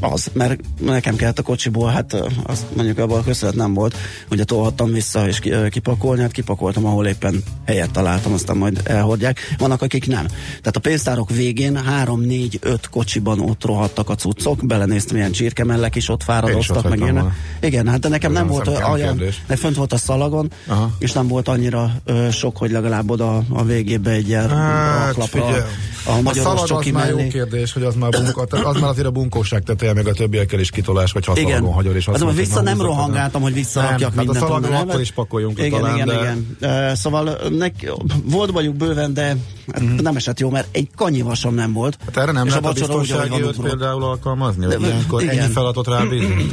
Az, 0.00 0.30
mert 0.32 0.60
nekem 0.80 1.16
kellett 1.16 1.38
a 1.38 1.42
kocsiból, 1.42 1.90
hát 1.90 2.12
ö, 2.12 2.26
azt 2.42 2.64
mondjuk 2.74 2.98
abban 2.98 3.18
a 3.18 3.22
köszönet 3.24 3.54
nem 3.54 3.74
volt, 3.74 3.96
hogy 4.28 4.44
tolhattam 4.44 4.92
vissza 4.92 5.28
és 5.28 5.40
kipakolni, 5.70 6.20
hát 6.20 6.32
kipakoltam, 6.32 6.84
ahol 6.84 7.06
éppen 7.06 7.42
helyet 7.66 7.90
találtam, 7.90 8.32
aztán 8.32 8.56
majd 8.56 8.80
elhordják. 8.84 9.38
Vannak, 9.58 9.82
akik 9.82 10.06
nem. 10.06 10.26
Tehát 10.46 10.76
a 10.76 10.80
pénztárok 10.80 11.30
végén 11.30 11.80
3-4-5 12.04 12.78
kocsiban 12.90 13.40
ott 13.40 13.64
rohadtak 13.64 14.10
a 14.10 14.14
cuccok, 14.14 14.66
belenéztem, 14.66 15.16
ilyen 15.16 15.32
csirkemellek 15.32 15.94
is 15.94 16.08
ott 16.08 16.20
is 16.20 16.24
fáradoztak, 16.24 16.76
ott 16.76 16.88
meg 16.88 16.98
ilyenek. 16.98 17.24
Igen, 17.60 17.88
hát 17.88 18.00
de 18.00 18.08
nekem 18.08 18.32
nem 18.32 18.46
nem 18.46 18.54
volt 18.54 18.66
szemkem 18.66 18.92
olyan, 18.92 19.22
de 19.46 19.56
fönt 19.56 19.76
volt 19.76 19.92
a 19.92 19.96
szalagon, 19.96 20.50
Aha. 20.66 20.90
és 20.98 21.12
nem 21.12 21.28
volt 21.28 21.48
annyira 21.48 21.90
ö, 22.04 22.30
sok, 22.30 22.56
hogy 22.56 22.70
legalább 22.70 23.10
oda 23.10 23.42
a 23.50 23.64
végébe 23.64 24.10
egy 24.10 24.28
ilyen 24.28 24.50
Hát, 24.50 25.06
raklapra 25.06 25.46
a 25.46 25.64
a 26.08 26.14
magyaros 26.14 26.42
szalag 26.42 26.62
az 26.62 26.68
csoki 26.68 26.90
már 26.90 27.08
jó 27.08 27.28
kérdés, 27.28 27.72
hogy 27.72 27.82
az 27.82 27.94
már, 27.94 28.10
bunka, 28.10 28.44
tehát 28.44 28.66
az 28.66 28.80
már 28.80 28.90
azért 28.90 29.06
a 29.06 29.10
bunkóság 29.10 29.62
teteje, 29.86 30.04
meg 30.04 30.14
a 30.14 30.16
többiekkel 30.16 30.60
is 30.60 30.70
kitolás, 30.70 31.12
vagy 31.12 31.24
ha 31.24 31.32
a 31.32 31.38
Igen. 31.38 31.72
hagyod, 31.72 31.96
és 31.96 32.04
Hát, 32.04 32.14
azt 32.14 32.18
de 32.18 32.24
mondod, 32.24 32.44
vissza 32.44 32.56
hogy 32.56 32.64
nem 32.64 32.80
rohangáltam, 32.80 33.42
hogy 33.42 33.54
visszarakjak 33.54 34.14
nem, 34.14 34.24
mindent. 34.24 34.48
Hát 34.48 34.58
a 34.58 34.60
szalagon 34.60 34.88
akkor 34.88 35.00
is 35.00 35.10
pakoljunk 35.10 35.58
igen, 35.58 35.80
talán, 35.80 35.94
igen, 35.94 36.06
de... 36.06 36.14
igen. 36.14 36.56
Uh, 36.90 36.96
szóval 36.96 37.38
nek, 37.50 37.92
volt 38.24 38.52
bajuk 38.52 38.76
bőven, 38.76 39.14
de 39.14 39.26
hát 39.72 39.82
Mhm. 39.82 39.94
nem 40.02 40.16
esett 40.16 40.40
jó, 40.40 40.50
mert 40.50 40.66
egy 40.70 40.88
kanyivasom 40.96 41.54
nem 41.54 41.72
volt. 41.72 41.98
Hát 42.04 42.16
erre 42.16 42.32
nem 42.32 42.46
és 42.46 42.50
lehet 42.50 42.64
a 42.64 42.68
ahogy 42.68 42.78
biztonsági 42.78 43.44
például 43.62 44.02
alkalmazni? 44.02 44.66
Vagy 44.66 44.80
ilyenkor 44.82 45.22
ennyi 45.22 45.52
feladatot 45.52 45.86
rábízni? 45.86 46.48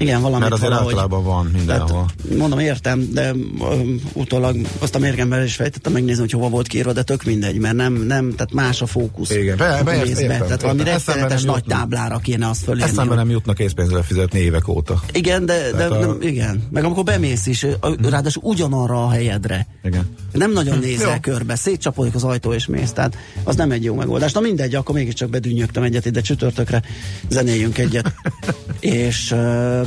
Igen, 0.00 0.20
valamit 0.20 0.40
mert 0.40 0.52
azért 0.52 0.68
valahogy. 0.70 0.92
általában 0.92 1.24
van 1.24 1.46
mindenhol. 1.52 1.86
Tehát, 1.86 2.38
mondom, 2.38 2.58
értem, 2.58 3.08
de 3.12 3.32
um, 3.32 4.00
utólag 4.12 4.56
azt 4.78 4.94
a 4.94 4.98
mérgember 4.98 5.44
is 5.44 5.54
fejtettem 5.54 5.92
megnézni, 5.92 6.20
hogy 6.20 6.30
hova 6.30 6.48
volt 6.48 6.66
kiírva, 6.66 6.92
de 6.92 7.02
tök 7.02 7.24
mindegy, 7.24 7.58
mert 7.58 7.74
nem, 7.76 7.92
nem 7.92 8.30
tehát 8.30 8.52
más 8.52 8.82
a 8.82 8.86
fókusz. 8.86 9.30
Igen, 9.30 9.56
be- 9.56 9.82
be- 9.84 9.96
értem, 10.04 10.26
tehát 10.26 10.42
értem. 10.42 10.58
valami 10.60 10.82
rettenetes 10.84 11.42
nagy 11.42 11.56
jutna. 11.56 11.74
táblára 11.74 12.18
kéne 12.18 12.48
azt 12.48 12.62
fölírni. 12.64 12.90
Eszembe 12.90 13.14
nem 13.14 13.30
jutna 13.30 13.52
készpénzre 13.52 14.02
fizetni 14.02 14.38
évek 14.38 14.68
óta. 14.68 15.02
Igen, 15.12 15.46
de, 15.46 15.70
de 15.76 15.84
a- 15.84 15.98
nem, 15.98 16.16
igen. 16.20 16.62
Meg 16.70 16.84
amikor 16.84 17.04
bemész 17.04 17.46
is, 17.46 17.62
ö, 17.62 17.72
ráadásul 18.10 18.42
ugyanarra 18.44 19.04
a 19.04 19.10
helyedre. 19.10 19.66
Igen. 19.84 20.16
Nem 20.32 20.52
nagyon 20.52 20.78
nézel 20.78 21.12
Jó. 21.12 21.20
körbe, 21.20 21.54
szétcsapódik 21.54 22.14
az 22.14 22.24
ajtó 22.24 22.52
és 22.52 22.66
mész, 22.66 22.92
tehát 22.92 23.16
az 23.44 23.56
nem 23.56 23.70
egy 23.70 23.84
jó 23.84 23.94
megoldás. 23.94 24.32
Na 24.32 24.40
mindegy, 24.40 24.74
akkor 24.74 24.94
mégiscsak 24.94 25.30
bedűnyögtem 25.30 25.82
egyet 25.82 26.06
ide 26.06 26.20
csütörtökre, 26.20 26.82
zenéljünk 27.28 27.78
egyet, 27.78 28.14
és, 28.80 29.30
ö, 29.30 29.80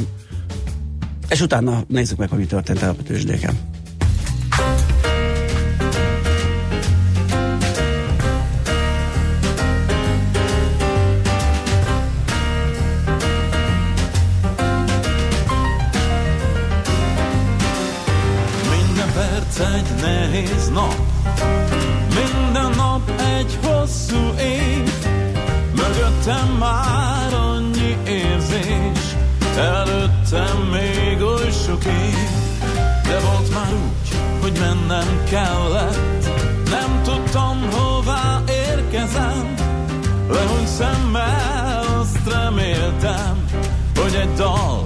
és 1.29 1.41
utána 1.41 1.83
nézzük 1.87 2.17
meg, 2.17 2.29
hogy 2.29 2.39
mi 2.39 2.45
történt 2.45 2.81
el 2.81 2.89
a 2.89 3.03
tőzsdéken. 3.03 3.71
Perc 19.13 19.59
egy 19.59 20.01
nehéz 20.01 20.69
nap 20.69 20.95
Minden 22.09 22.71
nap 22.75 23.11
egy 23.39 23.59
hosszú 23.63 24.33
év 24.39 24.91
Mögöttem 25.75 26.55
már 26.59 27.12
Hogy 44.13 44.21
egy 44.21 44.33
dal 44.33 44.82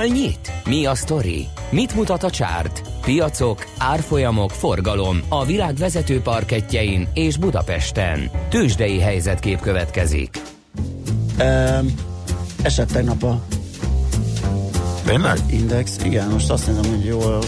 Hol 0.00 0.08
nyit? 0.08 0.52
Mi 0.64 0.86
a 0.86 0.94
sztori? 0.94 1.48
Mit 1.70 1.94
mutat 1.94 2.22
a 2.22 2.30
csárt? 2.30 2.82
Piacok, 3.00 3.66
árfolyamok, 3.78 4.50
forgalom 4.50 5.20
a 5.28 5.44
világ 5.44 5.74
vezető 5.74 6.20
parketjein 6.20 7.08
és 7.14 7.36
Budapesten. 7.36 8.30
Tősdei 8.48 8.98
helyzetkép 9.00 9.60
következik. 9.60 10.42
Um, 11.40 11.94
esett 12.62 12.90
tegnap 12.90 13.22
a 13.22 13.42
Tényleg? 15.04 15.38
index. 15.50 15.98
Igen, 16.04 16.28
most 16.28 16.50
azt 16.50 16.66
nézem, 16.66 16.90
hogy 16.90 17.04
jól 17.04 17.38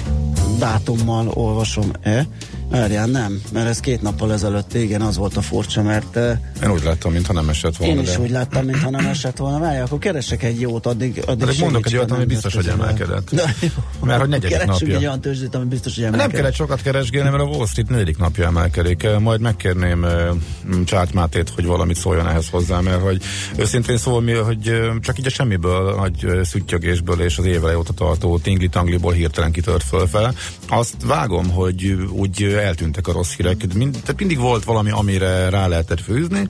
dátummal 0.58 1.28
olvasom-e. 1.28 2.26
Várjál, 2.72 3.06
nem, 3.06 3.42
mert 3.52 3.68
ez 3.68 3.80
két 3.80 4.02
nappal 4.02 4.32
ezelőtt, 4.32 4.74
igen, 4.74 5.00
az 5.00 5.16
volt 5.16 5.36
a 5.36 5.40
furcsa, 5.40 5.82
mert 5.82 6.16
uh, 6.16 6.30
Én 6.62 6.70
úgy 6.70 6.82
láttam, 6.84 7.12
mintha 7.12 7.32
nem 7.32 7.48
esett 7.48 7.76
volna. 7.76 7.94
én 7.94 8.00
is 8.00 8.08
de... 8.08 8.18
úgy 8.20 8.30
láttam, 8.30 8.64
mintha 8.64 8.90
nem 8.90 9.06
esett 9.06 9.36
volna. 9.36 9.58
Várj, 9.58 9.78
akkor 9.80 9.98
keresek 9.98 10.42
egy 10.42 10.60
jót, 10.60 10.86
addig, 10.86 11.22
addig 11.26 11.46
De 11.46 11.52
mondok 11.60 11.86
egy 11.86 11.96
olyat, 11.96 12.10
ami 12.10 12.24
biztos, 12.24 12.54
hogy 12.54 12.66
emelkedett. 12.66 13.30
Na, 13.30 13.42
jó. 13.60 13.68
Mert 14.04 14.20
hogy 14.20 14.28
negyedik 14.28 14.64
napja. 14.64 14.96
egy 14.96 15.02
olyan 15.02 15.20
tőzsdét, 15.20 15.54
ami 15.54 15.64
biztos, 15.64 15.94
hogy 15.94 16.04
Nem 16.04 16.12
emelkedik. 16.12 16.40
kellett 16.40 16.54
sokat 16.54 16.82
keresgélni, 16.82 17.30
mert 17.30 17.42
a 17.42 17.46
Wall 17.46 17.66
Street 17.66 17.88
negyedik 17.88 18.18
napja 18.18 18.46
emelkedik. 18.46 19.06
Majd 19.18 19.40
megkérném 19.40 20.02
uh, 20.02 20.84
Csárt 20.84 21.12
Mátét, 21.12 21.48
hogy 21.48 21.66
valamit 21.66 21.96
szóljon 21.96 22.28
ehhez 22.28 22.48
hozzá, 22.48 22.80
mert 22.80 23.00
hogy 23.00 23.22
őszintén 23.56 23.96
szól, 23.96 24.20
mi, 24.20 24.32
hogy 24.32 24.80
csak 25.00 25.18
így 25.18 25.26
a 25.26 25.30
semmiből, 25.30 25.94
nagy 25.94 26.40
szüttyögésből 26.44 27.20
és 27.20 27.38
az 27.38 27.44
évele 27.44 27.78
óta 27.78 27.92
tartó 27.92 28.38
tingli-tangliból 28.38 29.12
hirtelen 29.12 29.52
kitört 29.52 29.84
fölfele. 29.84 30.32
Azt 30.68 30.94
vágom, 31.04 31.50
hogy 31.50 31.96
úgy 32.10 32.40
eltűntek 32.62 33.08
a 33.08 33.12
rossz 33.12 33.32
hírek. 33.34 33.74
Mind, 33.74 33.92
tehát 33.92 34.18
mindig 34.18 34.38
volt 34.38 34.64
valami, 34.64 34.90
amire 34.90 35.48
rá 35.48 35.66
lehetett 35.66 36.00
fűzni, 36.00 36.48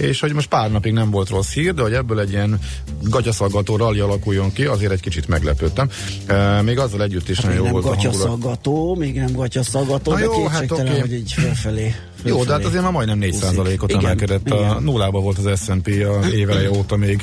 és 0.00 0.20
hogy 0.20 0.32
most 0.32 0.48
pár 0.48 0.70
napig 0.70 0.92
nem 0.92 1.10
volt 1.10 1.28
rossz 1.28 1.52
hír, 1.52 1.74
de 1.74 1.82
hogy 1.82 1.92
ebből 1.92 2.20
egy 2.20 2.30
ilyen 2.30 2.58
gatyaszaggató 3.02 3.76
rally 3.76 4.00
alakuljon 4.00 4.52
ki, 4.52 4.64
azért 4.64 4.92
egy 4.92 5.00
kicsit 5.00 5.28
meglepődtem. 5.28 5.88
Uh, 6.28 6.62
még 6.62 6.78
azzal 6.78 7.02
együtt 7.02 7.28
is 7.28 7.36
Hát 7.36 7.44
nagyon 7.46 7.58
jó 7.58 7.64
nem 7.64 7.72
volt 7.72 7.84
a 7.84 7.88
hangulat. 7.88 8.98
még 8.98 9.14
nem 9.14 9.32
gatyaszaggató, 9.32 10.10
Na 10.10 10.16
de 10.18 10.24
jó, 10.24 10.46
hát 10.46 10.60
kétségtelen, 10.60 10.92
oké. 10.92 11.00
hogy 11.00 11.12
így 11.12 11.32
felfelé. 11.32 11.94
Jó, 12.24 12.44
de 12.44 12.52
hát 12.52 12.64
azért 12.64 12.82
már 12.82 12.92
majdnem 12.92 13.18
4%-ot 13.20 13.82
úszik. 13.82 14.02
emelkedett. 14.02 14.46
Igen, 14.46 14.70
A 14.70 14.80
nullába 14.80 15.20
volt 15.20 15.38
az 15.38 15.60
S&P 15.64 15.86
a 15.86 16.26
éveleje 16.26 16.70
óta 16.70 16.96
még 16.96 17.22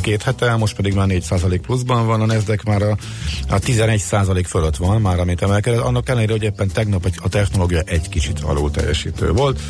két 0.00 0.22
hete, 0.22 0.56
most 0.56 0.76
pedig 0.76 0.94
már 0.94 1.06
4% 1.10 1.58
pluszban 1.62 2.06
van, 2.06 2.20
a 2.20 2.26
Nasdaq 2.26 2.62
már 2.70 2.82
a, 2.82 2.96
a 3.48 3.58
11% 3.58 4.44
fölött 4.46 4.76
van, 4.76 5.00
már 5.00 5.20
amit 5.20 5.42
emelkedett. 5.42 5.80
Annak 5.80 6.08
ellenére, 6.08 6.32
hogy 6.32 6.42
éppen 6.42 6.68
tegnap 6.68 7.10
a 7.22 7.28
technológia 7.28 7.80
egy 7.80 8.08
kicsit 8.08 8.40
alul 8.40 8.70
teljesítő 8.70 9.32
volt. 9.32 9.60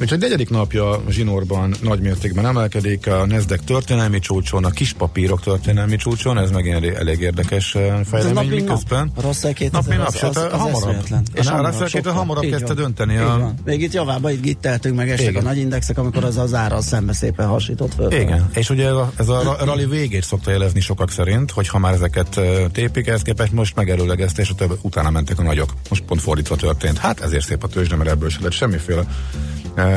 Úgyhogy 0.00 0.18
negyedik 0.18 0.50
napja 0.50 1.02
zsinórban 1.08 1.74
nagy 1.82 2.00
mértékben 2.00 2.46
emelkedik, 2.46 3.06
a 3.06 3.26
Nasdaq 3.26 3.64
történelmi 3.64 4.18
csúcson, 4.18 4.64
a 4.64 4.70
kispapírok 4.70 5.42
történelmi 5.42 5.96
csúcson, 5.96 6.38
ez 6.38 6.50
megint 6.50 6.84
elég, 6.96 7.20
érdekes 7.20 7.76
fejlemény, 8.04 8.48
miközben. 8.48 9.10
nap. 9.14 9.18
A 9.18 9.20
rossz 9.20 9.44
el 9.44 9.52
2000 9.52 9.72
Nap, 9.72 9.86
mint 9.88 9.98
nap, 9.98 10.30
az, 10.30 10.36
az, 10.36 10.52
az 10.52 10.60
hamarabb. 10.60 10.74
eszméletlen. 10.74 11.22
A 11.34 11.36
Russell 11.36 11.72
2000 11.72 11.88
sokkal. 11.88 12.12
hamarabb 12.12 12.50
kezdte 12.50 12.74
dönteni 12.74 13.12
Így 13.12 13.20
a-. 13.20 13.54
Még 13.64 13.82
itt 13.82 13.92
javába 14.22 14.30
itt 14.30 14.42
gitteltünk, 14.42 14.96
meg 14.96 15.10
estek 15.10 15.28
Igen. 15.28 15.42
a 15.42 15.48
nagy 15.48 15.58
indexek, 15.58 15.98
amikor 15.98 16.24
az 16.24 16.36
az 16.36 16.54
ára 16.54 16.80
szembe 16.80 17.12
szépen 17.12 17.46
hasított 17.46 17.94
föl. 17.94 18.12
Igen, 18.12 18.50
és 18.54 18.70
ugye 18.70 18.86
ez 18.86 18.92
a, 18.92 19.12
ez 19.16 19.28
a 19.28 19.56
rally 19.64 19.86
végét 19.86 20.24
szokta 20.24 20.50
jelezni 20.50 20.80
sokak 20.80 21.10
szerint, 21.10 21.50
hogy 21.50 21.68
ha 21.68 21.78
már 21.78 21.92
ezeket 21.92 22.40
tépik, 22.72 23.06
ehhez 23.06 23.22
képest 23.22 23.52
most 23.52 23.76
megerőlegezte, 23.76 24.42
és 24.42 24.50
a 24.50 24.54
több, 24.54 24.78
utána 24.82 25.10
mentek 25.10 25.38
a 25.38 25.42
nagyok. 25.42 25.72
Most 25.88 26.02
pont 26.02 26.20
fordítva 26.20 26.56
történt. 26.56 26.98
Hát 26.98 27.20
ezért 27.20 27.44
szép 27.44 27.64
a 27.64 27.68
tőzsde, 27.68 27.96
mert 27.96 28.10
ebből 28.10 28.28
se 28.28 28.38
lehet 28.38 28.52
semmiféle 28.52 29.04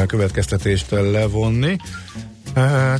következtetést 0.07 0.89
levonni. 0.89 1.77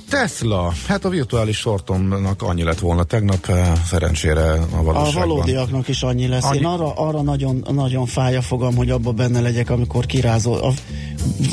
Tesla, 0.09 0.73
hát 0.87 1.05
a 1.05 1.09
virtuális 1.09 1.57
sortomnak 1.57 2.41
annyi 2.41 2.63
lett 2.63 2.79
volna 2.79 3.03
tegnap, 3.03 3.51
szerencsére 3.87 4.51
a 4.51 4.67
A 4.77 4.83
valóságban. 4.83 5.27
valódiaknak 5.27 5.87
is 5.87 6.01
annyi 6.03 6.27
lesz. 6.27 6.43
Annyi. 6.43 6.57
Én 6.57 6.65
arra, 6.65 6.93
arra 6.93 7.21
nagyon, 7.21 7.65
nagyon 7.71 8.05
fáj 8.05 8.35
a 8.35 8.41
fogam, 8.41 8.75
hogy 8.75 8.89
abba 8.89 9.11
benne 9.11 9.39
legyek, 9.41 9.69
amikor 9.69 10.05
kirázol. 10.05 10.57
A, 10.59 10.71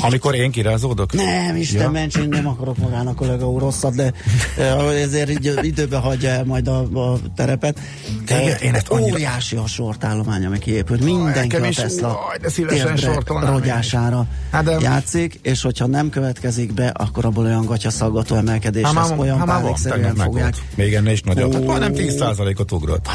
Amikor 0.01 0.35
én 0.35 0.51
kirázódok? 0.51 1.13
nem, 1.13 1.55
Isten 1.55 1.81
Ja. 1.81 1.89
ments, 1.89 2.15
én 2.17 2.27
nem 2.29 2.47
akarok 2.47 2.77
magának 2.77 3.15
kollega 3.15 3.49
úr 3.49 3.61
rosszat, 3.61 3.95
de 3.95 4.13
ezért 5.01 5.29
így, 5.29 5.51
időbe 5.61 5.97
hagyja 5.97 6.29
el 6.29 6.43
majd 6.43 6.67
a, 6.67 6.79
a 7.11 7.17
terepet. 7.35 7.79
Eh, 8.25 8.63
én 8.63 8.73
ezt 8.73 8.87
annyira- 8.89 9.13
Óriási 9.13 9.55
a 9.55 9.67
sortállomány, 9.67 10.45
ami 10.45 10.59
kiépült. 10.59 11.03
Mindenki 11.03 11.55
a 11.55 11.69
Tesla 11.69 12.19
térdre 12.67 13.19
rogyására 13.45 14.25
Hát 14.51 14.63
de- 14.63 14.77
játszik, 14.81 15.39
és 15.41 15.61
hogyha 15.61 15.87
nem 15.87 16.09
következik 16.09 16.73
be, 16.73 16.87
akkor 16.87 17.25
abból 17.25 17.45
olyan 17.45 17.65
gatyaszaggató 17.99 18.35
emelkedés 18.35 18.83
lesz, 18.83 18.93
már, 19.09 19.19
olyan 19.19 19.37
tegnap 19.83 20.15
meg 20.15 20.25
fogják. 20.25 20.55
volt. 20.55 20.75
Még 20.75 20.93
ennél 20.93 21.11
is 21.11 21.21
nagyobb. 21.21 21.53
Hát 21.53 21.65
majdnem 21.65 21.93
10%-ot 21.95 22.71
ugrott. 22.71 23.07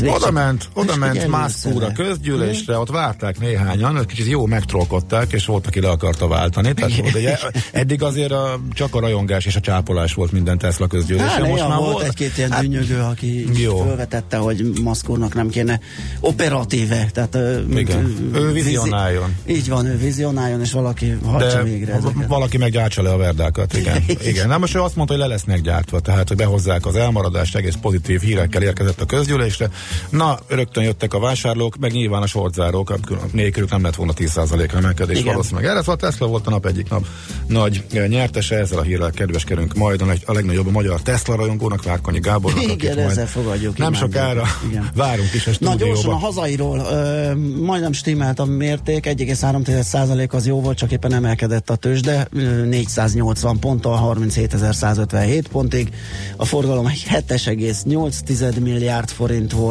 Még 0.00 0.10
Oda 0.10 0.30
ment, 0.30 0.68
oda 0.74 0.96
ment 0.96 1.12
figyelj 1.12 1.30
Musk 1.30 1.66
úr 1.66 1.82
a 1.82 1.86
össze. 1.86 1.94
közgyűlésre, 1.94 2.78
ott 2.78 2.90
várták 2.90 3.38
néhányan, 3.38 3.98
egy 3.98 4.06
kicsit 4.06 4.26
jó 4.26 4.46
megtrollkodták, 4.46 5.32
és 5.32 5.46
volt, 5.46 5.66
aki 5.66 5.80
le 5.80 5.88
akarta 5.88 6.28
váltani. 6.28 6.72
Tehát 6.72 6.96
volt, 6.96 7.14
ugye, 7.14 7.38
eddig 7.72 8.02
azért 8.02 8.32
a, 8.32 8.60
csak 8.72 8.94
a 8.94 9.00
rajongás 9.00 9.44
és 9.44 9.56
a 9.56 9.60
csápolás 9.60 10.14
volt 10.14 10.32
minden 10.32 10.58
Tesla 10.58 10.86
közgyűlésen. 10.86 11.28
Hát, 11.28 11.48
most 11.48 11.68
már 11.68 11.78
volt 11.78 12.02
egy-két 12.02 12.38
ilyen 12.38 12.50
hát, 12.50 12.60
dűnyögő, 12.60 13.00
aki 13.00 13.62
Jó. 13.62 13.76
felvetette, 13.76 14.36
hogy 14.36 14.70
Musk 14.82 15.08
úrnak 15.08 15.34
nem 15.34 15.48
kéne 15.48 15.80
operatíve, 16.20 17.08
tehát 17.12 17.38
Igen. 17.74 18.30
Ő 18.34 18.52
vizionáljon. 18.52 19.36
Így 19.46 19.68
van, 19.68 19.86
ő 19.86 19.96
vizionáljon, 19.96 20.60
és 20.60 20.72
valaki 20.72 21.18
de 21.38 21.62
végre 21.62 21.92
ezeket. 21.92 22.26
valaki 22.26 22.56
meggyártsa 22.58 23.02
le 23.02 23.10
a 23.10 23.16
verdákat, 23.16 23.74
igen. 23.78 24.04
igen. 24.24 24.48
Na 24.48 24.58
most 24.58 24.74
ő 24.74 24.80
azt 24.80 24.96
mondta, 24.96 25.14
hogy 25.14 25.22
le 25.22 25.28
lesznek 25.28 25.60
gyártva, 25.60 26.00
tehát 26.00 26.28
hogy 26.28 26.36
behozzák 26.36 26.86
az 26.86 26.96
elmaradást, 26.96 27.56
egész 27.56 27.74
pozitív 27.80 28.20
hírekkel 28.20 28.62
érkezett 28.62 29.00
a 29.00 29.04
közgyűlésre. 29.04 29.70
Na, 30.10 30.38
rögtön 30.48 30.84
jöttek 30.84 31.14
a 31.14 31.18
vásárlók, 31.18 31.76
meg 31.76 31.92
nyilván 31.92 32.22
a 32.22 32.26
sortzárók, 32.26 32.98
nélkülük 33.32 33.70
nem 33.70 33.82
lett 33.82 33.94
volna 33.94 34.12
10%-ra 34.16 34.78
emelkedés 34.78 35.18
Igen. 35.18 35.32
valószínűleg. 35.32 35.70
Erre 35.70 35.78
szóval 35.80 35.96
Tesla 35.96 36.26
volt 36.26 36.46
a 36.46 36.50
nap 36.50 36.66
egyik 36.66 36.90
nap 36.90 37.06
nagy 37.46 37.84
eh, 37.92 38.08
nyertese, 38.08 38.56
ezzel 38.56 38.78
a 38.78 38.82
hírrel 38.82 39.10
kedveskedünk 39.10 39.74
majd 39.74 40.00
a, 40.02 40.04
nagy- 40.04 40.22
a 40.26 40.32
legnagyobb 40.32 40.70
magyar 40.70 41.00
Tesla 41.02 41.36
rajongónak, 41.36 41.82
Várkonyi 41.82 42.18
Gábornak. 42.20 42.62
Igen, 42.62 42.98
ezzel 42.98 43.26
fogadjuk. 43.26 43.78
Nem 43.78 43.92
sokára 43.92 44.42
Igen. 44.68 44.90
várunk 44.94 45.34
is 45.34 45.46
a 45.46 45.50
Na 45.50 45.54
stúdióba. 45.54 45.84
gyorsan 45.84 46.12
a 46.12 46.16
hazairól, 46.16 46.78
ö, 46.78 47.34
majdnem 47.60 47.92
stimmelt 47.92 48.38
a 48.38 48.44
mérték, 48.44 49.06
1,3% 49.06 50.30
az 50.30 50.46
jó 50.46 50.60
volt, 50.60 50.76
csak 50.78 50.92
éppen 50.92 51.12
emelkedett 51.14 51.70
a 51.70 51.76
tőzsde, 51.76 52.26
ö, 52.32 52.64
480 52.64 53.58
ponttal, 53.58 54.16
37.157 54.20 55.44
pontig. 55.52 55.88
A 56.36 56.44
forgalom 56.44 56.86
egy 56.86 57.04
7,8 57.28 58.60
milliárd 58.60 59.08
forint 59.10 59.52
volt. 59.52 59.65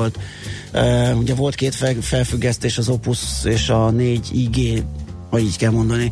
Ö, 0.71 1.11
ugye 1.11 1.33
volt 1.33 1.55
két 1.55 1.75
fel, 1.75 1.95
felfüggesztés, 2.01 2.77
az 2.77 2.89
Opus 2.89 3.19
és 3.43 3.69
a 3.69 3.89
4 3.89 4.29
IG, 4.33 4.83
ha 5.29 5.39
így 5.39 5.57
kell 5.57 5.71
mondani, 5.71 6.11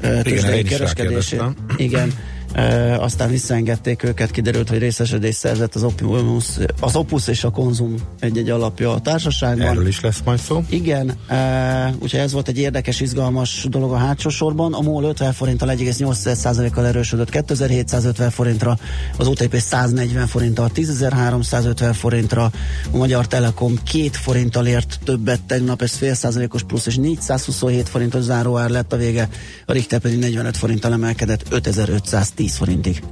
ö, 0.00 0.20
tőzsdei 0.22 0.62
rákérdeztem. 0.62 1.56
Igen. 1.76 2.12
Uh, 2.56 3.02
aztán 3.02 3.30
visszaengedték 3.30 4.02
őket, 4.02 4.30
kiderült, 4.30 4.68
hogy 4.68 4.78
részesedés 4.78 5.34
szerzett 5.34 5.74
az 5.74 5.82
Opus, 5.82 6.44
az 6.80 6.96
Opus 6.96 7.28
és 7.28 7.44
a 7.44 7.50
Konzum 7.50 7.94
egy-egy 8.20 8.50
alapja 8.50 8.92
a 8.92 9.00
társaságban. 9.00 9.66
Erről 9.66 9.86
is 9.86 10.00
lesz 10.00 10.20
majd 10.24 10.38
szó. 10.38 10.62
Igen, 10.68 11.12
uh, 11.30 12.02
úgyhogy 12.02 12.20
ez 12.20 12.32
volt 12.32 12.48
egy 12.48 12.58
érdekes, 12.58 13.00
izgalmas 13.00 13.66
dolog 13.70 13.92
a 13.92 13.96
hátsó 13.96 14.28
sorban. 14.28 14.72
A 14.72 14.80
MOL 14.80 15.04
50 15.04 15.32
forinttal 15.32 15.68
1,8%-kal 15.68 16.86
erősödött 16.86 17.30
2750 17.30 18.30
forintra, 18.30 18.78
az 19.16 19.26
OTP 19.26 19.56
140 19.56 20.26
forinttal 20.26 20.70
10.350 20.74 21.94
forintra, 21.98 22.50
a 22.92 22.96
Magyar 22.96 23.26
Telekom 23.26 23.74
2 23.92 24.08
forinttal 24.12 24.66
ért 24.66 24.98
többet 25.04 25.42
tegnap, 25.42 25.82
ez 25.82 25.92
fél 25.92 26.14
százalékos 26.14 26.62
plusz, 26.62 26.86
és 26.86 26.96
427 26.96 27.88
forintos 27.88 28.22
záróár 28.22 28.70
lett 28.70 28.92
a 28.92 28.96
vége, 28.96 29.28
a 29.66 29.72
Richter 29.72 29.98
pedig 30.00 30.18
45 30.18 30.56
forinttal 30.56 30.92
emelkedett 30.92 31.44
5510 31.50 32.43
forintig. 32.52 33.02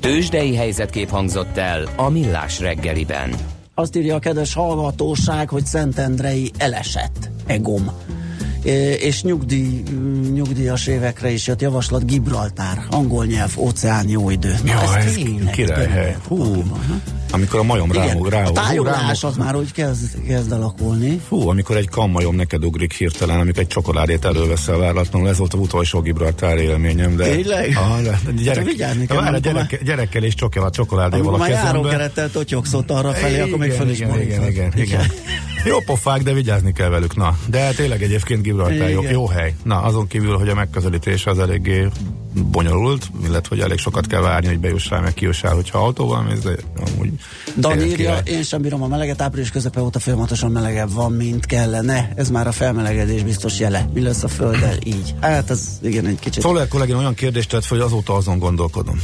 Tősdei 0.00 0.54
helyzetkép 0.54 1.10
hangzott 1.10 1.56
el 1.56 1.88
a 1.96 2.08
Millás 2.08 2.60
reggeliben. 2.60 3.30
Azt 3.74 3.96
írja 3.96 4.14
a 4.14 4.18
kedves 4.18 4.54
hallgatóság, 4.54 5.48
hogy 5.48 5.66
Szentendrei 5.66 6.50
elesett. 6.56 7.30
Egom. 7.46 7.90
É, 8.64 8.72
és 8.92 9.22
nyugdíj, 9.22 9.82
nyugdíjas 10.32 10.86
évekre 10.86 11.30
is 11.30 11.46
jött 11.46 11.60
javaslat 11.60 12.06
Gibraltár, 12.06 12.84
angol 12.90 13.24
nyelv, 13.24 13.52
óceán, 13.58 14.08
jó 14.08 14.30
idő. 14.30 14.54
Na, 14.64 14.70
Ja, 14.70 14.96
ez 14.98 15.14
tényleg 15.14 15.52
királyhely. 15.52 15.86
tényleg 15.94 16.20
Hú? 16.28 16.62
Amikor 17.34 17.58
a 17.60 17.62
majom 17.62 17.88
Igen, 17.90 18.06
rámog, 18.06 18.26
a 18.26 18.30
rámog, 18.30 18.88
az 19.20 19.36
már 19.36 19.56
úgy 19.56 19.72
kezd, 19.72 20.26
kezd 20.26 20.52
alakulni. 20.52 21.20
Fú, 21.28 21.48
amikor 21.48 21.76
egy 21.76 21.88
kammajom 21.88 22.34
neked 22.36 22.64
ugrik 22.64 22.92
hirtelen, 22.92 23.40
amikor 23.40 23.62
egy 23.62 23.66
csokoládét 23.66 24.24
előveszel 24.24 24.78
váratlanul, 24.78 25.28
ez 25.28 25.38
volt 25.38 25.54
a 25.54 25.58
utolsó 25.58 26.00
Gibraltár 26.00 26.56
élményem, 26.56 27.16
de... 27.16 27.24
Tényleg? 27.24 27.76
Ah, 27.76 28.02
de, 28.02 28.18
gyerek, 28.42 28.64
vigyázni 28.64 29.06
kell, 29.06 29.16
várj, 29.16 29.28
amikor 29.28 29.52
gyerek, 29.52 29.84
gyerekkel 29.84 30.22
és 30.22 30.34
csokoládé, 30.34 30.76
csokoládéval 30.76 31.34
a 31.34 31.36
Már 31.36 31.48
kezemben. 31.48 31.74
járókerettel 31.74 32.30
totyogsz 32.30 32.72
ott 32.72 32.90
arra 32.90 33.12
felé, 33.12 33.40
akkor 33.40 33.58
még 33.58 33.70
föl 33.70 33.90
is 33.90 33.98
igen, 34.00 34.20
igen, 34.20 34.48
igen, 34.48 34.72
igen. 34.76 35.06
Jó 35.64 35.80
pofák, 35.80 36.22
de 36.22 36.32
vigyázni 36.32 36.72
kell 36.72 36.88
velük, 36.88 37.16
na. 37.16 37.38
De 37.46 37.72
tényleg 37.72 38.02
egyébként 38.02 38.42
Gibraltar 38.42 38.90
jó, 38.90 39.02
jó 39.02 39.26
hely. 39.26 39.54
Na, 39.62 39.82
azon 39.82 40.06
kívül, 40.06 40.36
hogy 40.38 40.48
a 40.48 40.54
megközelítés 40.54 41.26
az 41.26 41.38
eléggé 41.38 41.88
bonyolult, 42.34 43.10
illetve 43.24 43.48
hogy 43.48 43.60
elég 43.60 43.78
sokat 43.78 44.06
kell 44.06 44.20
várni, 44.20 44.46
hogy 44.46 44.58
bejussál, 44.58 45.00
meg 45.00 45.14
kijussál, 45.14 45.54
hogyha 45.54 45.78
autóval 45.78 46.22
mész, 46.22 46.40
de 46.40 46.56
amúgy 46.86 47.10
Dan 47.56 47.80
írja, 47.80 48.18
én 48.24 48.42
sem 48.42 48.62
bírom 48.62 48.82
a 48.82 48.86
meleget, 48.86 49.22
április 49.22 49.50
közepe 49.50 49.80
óta 49.80 49.98
folyamatosan 49.98 50.50
melegebb 50.50 50.92
van, 50.92 51.12
mint 51.12 51.46
kellene. 51.46 52.12
Ez 52.16 52.30
már 52.30 52.46
a 52.46 52.52
felmelegedés 52.52 53.22
biztos 53.22 53.58
jele. 53.58 53.88
Mi 53.94 54.00
lesz 54.00 54.22
a 54.22 54.28
földdel 54.28 54.76
így? 54.84 55.14
Hát 55.20 55.50
ez 55.50 55.68
igen 55.82 56.06
egy 56.06 56.18
kicsit. 56.18 56.42
Szoller 56.42 56.68
kollégén 56.68 56.96
olyan 56.96 57.14
kérdést 57.14 57.48
tett 57.48 57.66
hogy 57.66 57.80
azóta 57.80 58.14
azon 58.14 58.38
gondolkodom. 58.38 59.00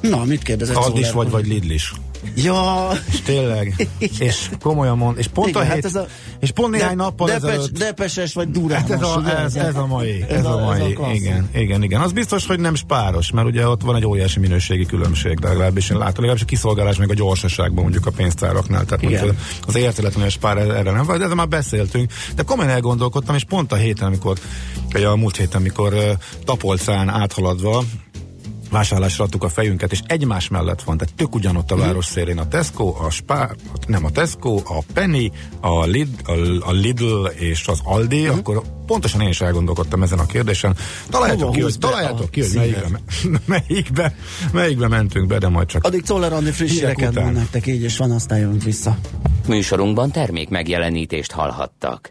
Na, 0.00 0.24
mit 0.24 0.42
kérdezett 0.42 0.74
Kald 0.74 0.98
is 0.98 1.10
vagy, 1.10 1.30
vagy 1.30 1.46
Lidl 1.46 1.70
is? 1.70 1.94
Ja. 2.34 2.88
És 3.10 3.20
tényleg, 3.20 3.88
és 4.18 4.50
komolyan 4.60 4.96
mond, 4.96 5.18
és 5.18 5.26
pont 5.26 5.48
Igen, 5.48 5.62
a 5.62 5.64
hát 5.64 5.74
hét, 5.74 5.84
hát 5.84 5.94
ez 5.94 6.00
a, 6.00 6.06
és 6.40 6.50
pont 6.50 6.72
néhány 6.72 6.96
de, 6.96 7.02
nappal 7.02 7.26
depes, 7.26 7.42
ezelőtt... 7.42 7.78
Depeses 7.78 8.34
vagy 8.34 8.50
durános. 8.50 8.90
Hát 8.90 9.00
ez, 9.00 9.02
a, 9.02 9.38
ez, 9.44 9.54
ez, 9.54 9.76
a 9.76 9.86
mai, 9.86 10.24
ez, 10.28 10.36
ez 10.36 10.44
a, 10.44 10.52
a 10.52 10.64
mai, 10.64 10.80
ez 10.80 10.98
a 10.98 11.10
igen, 11.12 11.48
igen, 11.54 11.82
igen. 11.82 12.00
Az 12.00 12.12
biztos, 12.12 12.46
hogy 12.46 12.60
nem 12.60 12.74
spáros, 12.74 13.30
mert 13.30 13.46
ugye 13.46 13.68
ott 13.68 13.82
van 13.82 13.96
egy 13.96 14.06
óriási 14.06 14.40
minőségi 14.40 14.86
különbség, 14.86 15.38
de 15.38 15.48
legalábbis 15.48 15.90
én 15.90 15.96
látom, 15.96 16.14
legalábbis 16.14 16.42
a 16.42 16.46
kiszolgálás 16.46 16.96
meg 16.96 17.10
a 17.10 17.14
gyorsaságban 17.14 17.82
mondjuk 17.82 18.06
a 18.06 18.10
pénztáraknál, 18.10 18.84
tehát 18.84 19.02
igen. 19.02 19.38
az 19.66 19.76
érteletlen, 19.76 20.28
spár 20.28 20.56
erre 20.56 20.90
nem 20.90 21.04
van, 21.04 21.18
de 21.18 21.24
ezzel 21.24 21.36
már 21.36 21.48
beszéltünk, 21.48 22.12
de 22.34 22.42
komolyan 22.42 22.70
elgondolkodtam, 22.70 23.34
és 23.34 23.44
pont 23.44 23.72
a 23.72 23.76
héten, 23.76 24.06
amikor, 24.06 24.38
a 24.92 25.16
múlt 25.16 25.36
héten, 25.36 25.60
amikor 25.60 25.92
uh, 25.94 26.10
Tapolcán 26.44 27.08
áthaladva 27.08 27.84
vásárlásra 28.70 29.24
adtuk 29.24 29.44
a 29.44 29.48
fejünket, 29.48 29.92
és 29.92 30.00
egymás 30.06 30.48
mellett 30.48 30.82
van, 30.82 30.96
tehát 30.96 31.14
tök 31.14 31.34
ugyanott 31.34 31.70
a 31.70 31.74
mhm. 31.74 31.84
város 31.84 32.04
szélén 32.04 32.38
a 32.38 32.48
Tesco, 32.48 32.94
a 33.04 33.10
Spar, 33.10 33.56
nem 33.86 34.04
a 34.04 34.10
Tesco, 34.10 34.56
a 34.64 34.82
Penny, 34.92 35.30
a, 35.60 35.84
Lid, 35.84 36.08
a, 36.24 36.32
a 36.68 36.72
Lidl 36.72 37.26
és 37.26 37.66
az 37.66 37.80
Aldi, 37.84 38.22
uh-huh. 38.22 38.38
akkor 38.38 38.62
pontosan 38.86 39.20
én 39.20 39.28
is 39.28 39.40
elgondolkodtam 39.40 40.02
ezen 40.02 40.18
a 40.18 40.26
kérdésen. 40.26 40.76
Találjátok 41.08 41.52
ki, 41.52 41.60
hogy, 41.60 41.78
találjátok 41.78 42.30
ki, 42.30 42.40
hogy 42.40 42.54
melyikbe, 42.54 43.00
melyikbe, 43.66 44.14
melyikbe 44.52 44.88
mentünk 44.88 45.26
be, 45.26 45.38
de 45.38 45.48
majd 45.48 45.66
csak... 45.66 45.84
Addig 45.84 46.02
Czoller 46.02 46.32
Andi 46.32 46.50
friss 46.50 46.72
híreket 46.72 47.14
mond 47.14 47.32
nektek, 47.32 47.66
így 47.66 47.82
és 47.82 47.96
van, 47.96 48.10
aztán 48.10 48.38
jövünk 48.38 48.62
vissza. 48.62 48.98
Műsorunkban 49.46 50.10
termék 50.10 50.48
megjelenítést 50.48 51.32
hallhattak. 51.32 52.10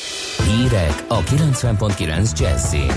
Hírek 0.47 1.03
a 1.07 1.19
90.9 1.19 2.39
Jazzin. 2.39 2.93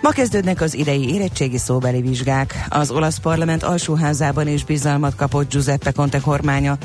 Ma 0.00 0.10
kezdődnek 0.10 0.60
az 0.60 0.74
idei 0.74 1.14
érettségi 1.14 1.58
szóbeli 1.58 2.00
vizsgák. 2.00 2.66
Az 2.68 2.90
olasz 2.90 3.18
parlament 3.18 3.62
alsóházában 3.62 4.48
is 4.48 4.64
bizalmat 4.64 5.14
kapott 5.14 5.50
Giuseppe 5.50 5.90
Conte 5.90 6.20
kormánya. 6.20 6.76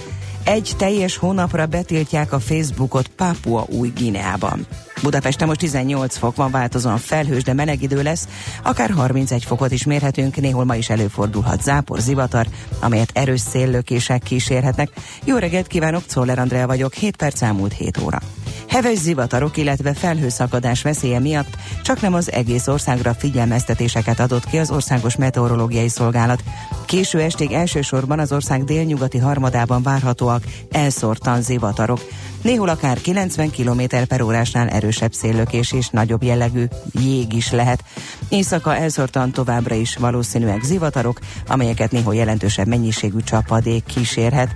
Egy 0.43 0.73
teljes 0.77 1.17
hónapra 1.17 1.65
betiltják 1.65 2.33
a 2.33 2.39
Facebookot 2.39 3.07
Papua 3.07 3.65
új 3.69 3.91
Gineában. 3.95 4.67
Budapesten 5.01 5.47
most 5.47 5.59
18 5.59 6.17
fok 6.17 6.35
van, 6.35 6.51
változóan 6.51 6.97
felhős, 6.97 7.43
de 7.43 7.53
meleg 7.53 7.81
idő 7.81 8.01
lesz, 8.01 8.27
akár 8.63 8.89
31 8.89 9.43
fokot 9.43 9.71
is 9.71 9.83
mérhetünk, 9.83 10.35
néhol 10.35 10.65
ma 10.65 10.75
is 10.75 10.89
előfordulhat 10.89 11.62
zápor, 11.62 11.99
zivatar, 11.99 12.47
amelyet 12.79 13.12
erős 13.13 13.41
széllökések 13.41 14.23
kísérhetnek. 14.23 14.89
Jó 15.23 15.38
reggelt 15.38 15.67
kívánok, 15.67 16.05
Czoller 16.05 16.39
Andrea 16.39 16.67
vagyok, 16.67 16.93
7 16.93 17.15
perc 17.15 17.41
elmúlt 17.41 17.73
7 17.73 17.97
óra. 17.97 18.19
Heves 18.67 18.98
zivatarok, 18.98 19.58
illetve 19.58 19.93
felhőszakadás 19.93 20.82
veszélye 20.82 21.19
miatt 21.19 21.58
csak 21.84 22.02
nem 22.02 22.13
az 22.13 22.32
egész 22.32 22.67
országra 22.67 23.13
figyelmeztetéseket 23.13 24.19
adott 24.19 24.45
ki 24.45 24.58
az 24.58 24.72
Országos 24.72 25.15
Meteorológiai 25.15 25.89
Szolgálat. 25.89 26.43
Késő 26.86 27.19
estig 27.19 27.52
elsősorban 27.52 28.19
az 28.19 28.32
ország 28.32 28.63
délnyugati 28.63 29.17
harmadában 29.17 29.84
várhatóak 29.84 30.43
elszórtan 30.72 31.41
zivatarok. 31.41 32.00
Néhol 32.41 32.69
akár 32.69 33.02
90 33.02 33.52
km 33.52 33.82
per 34.08 34.22
órásnál 34.22 34.69
erősebb 34.69 35.13
széllökés 35.13 35.72
és 35.72 35.89
nagyobb 35.89 36.24
jellegű 36.24 36.65
jég 36.91 37.34
is 37.34 37.52
lehet. 37.52 37.84
Éjszaka 38.30 38.76
elszórtan 38.76 39.32
továbbra 39.32 39.76
is 39.76 39.95
valószínűek 39.95 40.63
zivatarok, 40.63 41.19
amelyeket 41.48 41.91
néhol 41.91 42.15
jelentősebb 42.15 42.67
mennyiségű 42.67 43.19
csapadék 43.19 43.84
kísérhet. 43.84 44.56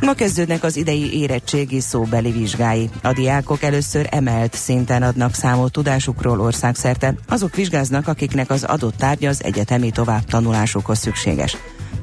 Ma 0.00 0.12
kezdődnek 0.12 0.62
az 0.62 0.76
idei 0.76 1.20
érettségi 1.20 1.80
szóbeli 1.80 2.30
vizsgái. 2.30 2.90
A 3.02 3.12
diákok 3.12 3.62
először 3.62 4.08
emelt 4.10 4.54
szinten 4.54 5.02
adnak 5.02 5.34
számot 5.34 5.72
tudásukról 5.72 6.40
országszerte. 6.40 7.14
Azok 7.28 7.54
vizsgáznak, 7.54 8.08
akiknek 8.08 8.50
az 8.50 8.64
adott 8.64 8.96
tárgya 8.96 9.28
az 9.28 9.44
egyetemi 9.44 9.90
továbbtanulásukhoz 9.90 10.98
szükséges. 10.98 11.56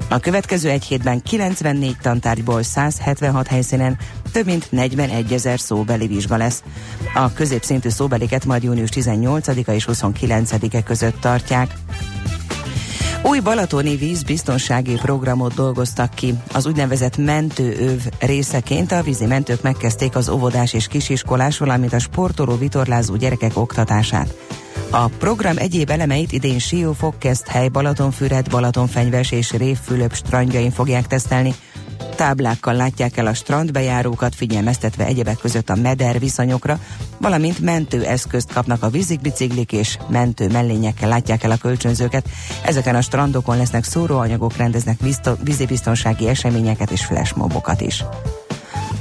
A 0.10 0.20
következő 0.20 0.70
egy 0.70 0.84
hétben 0.84 1.22
94 1.22 1.98
tantárgyból 2.02 2.64
176 2.64 3.48
helyszínen 3.48 3.98
több 4.32 4.46
mint 4.46 4.72
41 4.72 5.34
ezer 5.34 5.60
szóbeli 5.60 6.08
vizsga 6.08 6.38
lesz. 6.38 6.64
A 7.14 7.34
középszintű 7.34 7.90
szóbeliket 7.90 8.46
majd 8.46 8.64
június 8.64 8.90
18-a 8.94 9.72
és 9.72 9.88
29-e 9.92 10.84
között 10.84 11.20
tartják. 11.20 11.74
Új 13.26 13.40
balatoni 13.40 13.96
vízbiztonsági 13.96 14.94
programot 14.94 15.54
dolgoztak 15.54 16.14
ki. 16.14 16.34
Az 16.54 16.66
úgynevezett 16.66 17.18
mentőöv 17.18 18.00
részeként 18.20 18.92
a 18.92 19.02
vízi 19.02 19.26
mentők 19.26 19.62
megkezdték 19.62 20.16
az 20.16 20.30
óvodás 20.30 20.74
és 20.74 20.88
kisiskolás, 20.88 21.58
valamint 21.58 21.94
a 21.94 22.00
sportoló 22.00 22.56
vitorlázó 22.56 23.16
gyerekek 23.16 23.58
oktatását. 23.58 24.36
A 24.90 25.08
program 25.08 25.58
egyéb 25.58 25.90
elemeit 25.90 26.32
idén 26.32 26.60
Siófok, 26.60 27.20
Keszthely, 27.20 27.68
Balatonfüred, 27.68 28.50
Balatonfenyves 28.50 29.32
és 29.32 29.52
Révfülöp 29.52 30.14
strandjain 30.14 30.72
fogják 30.72 31.08
tesztelni, 31.08 31.54
táblákkal 32.16 32.74
látják 32.74 33.18
el 33.18 33.28
a 33.28 33.34
strandbejárókat, 33.34 34.36
figyelmeztetve 34.36 35.06
egyebek 35.06 35.38
között 35.38 35.70
a 35.70 35.76
meder 35.76 36.20
viszonyokra, 36.20 36.80
valamint 37.18 37.60
mentőeszközt 37.60 38.54
kapnak 38.54 38.84
a 38.84 38.90
vízikbiciklik 38.90 39.72
és 39.72 39.98
mentő 40.08 40.48
mellényekkel 40.48 41.10
látják 41.10 41.44
el 41.44 41.52
a 41.52 41.58
kölcsönzőket. 41.58 42.30
Ezeken 42.66 42.96
a 42.96 43.02
strandokon 43.02 43.58
lesznek 43.58 43.84
szóróanyagok, 43.84 44.58
rendeznek 44.58 45.00
vízibiztonsági 45.44 46.28
eseményeket 46.28 46.92
és 46.92 47.06
flashmobokat 47.06 47.82
is. 47.82 48.04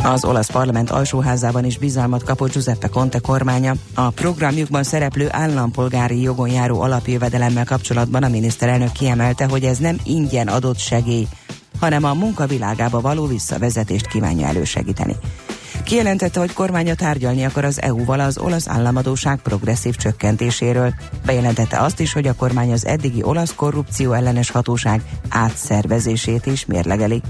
Az 0.03 0.25
olasz 0.25 0.51
parlament 0.51 0.90
alsóházában 0.90 1.64
is 1.64 1.79
bizalmat 1.79 2.22
kapott 2.22 2.53
Giuseppe 2.53 2.88
Conte 2.88 3.18
kormánya. 3.18 3.75
A 3.94 4.11
programjukban 4.11 4.83
szereplő 4.83 5.29
állampolgári 5.31 6.20
jogon 6.20 6.48
járó 6.48 6.81
alapjövedelemmel 6.81 7.64
kapcsolatban 7.64 8.22
a 8.22 8.29
miniszterelnök 8.29 8.92
kiemelte, 8.92 9.46
hogy 9.46 9.64
ez 9.64 9.79
nem 9.79 9.96
ingyen 10.05 10.48
adott 10.48 10.79
segély, 10.79 11.29
hanem 11.80 12.04
a 12.04 12.14
munkavilágába 12.14 13.00
való 13.00 13.26
visszavezetést 13.26 14.06
kívánja 14.06 14.46
elősegíteni. 14.46 15.16
Kijelentette, 15.85 16.40
hogy 16.40 16.52
kormánya 16.52 16.94
tárgyalni 16.94 17.44
akar 17.44 17.64
az 17.64 17.82
EU-val 17.82 18.20
az 18.20 18.38
olasz 18.38 18.68
államadóság 18.68 19.38
progresszív 19.42 19.96
csökkentéséről. 19.96 20.94
Bejelentette 21.26 21.78
azt 21.78 22.00
is, 22.00 22.12
hogy 22.12 22.26
a 22.26 22.35
kormány 22.35 22.72
az 22.72 22.87
eddigi 22.87 23.22
olasz 23.22 23.54
korrupció 23.54 24.12
ellenes 24.12 24.50
hatóság 24.50 25.02
átszervezését 25.28 26.46
is 26.46 26.66
mérlegeli. 26.66 27.22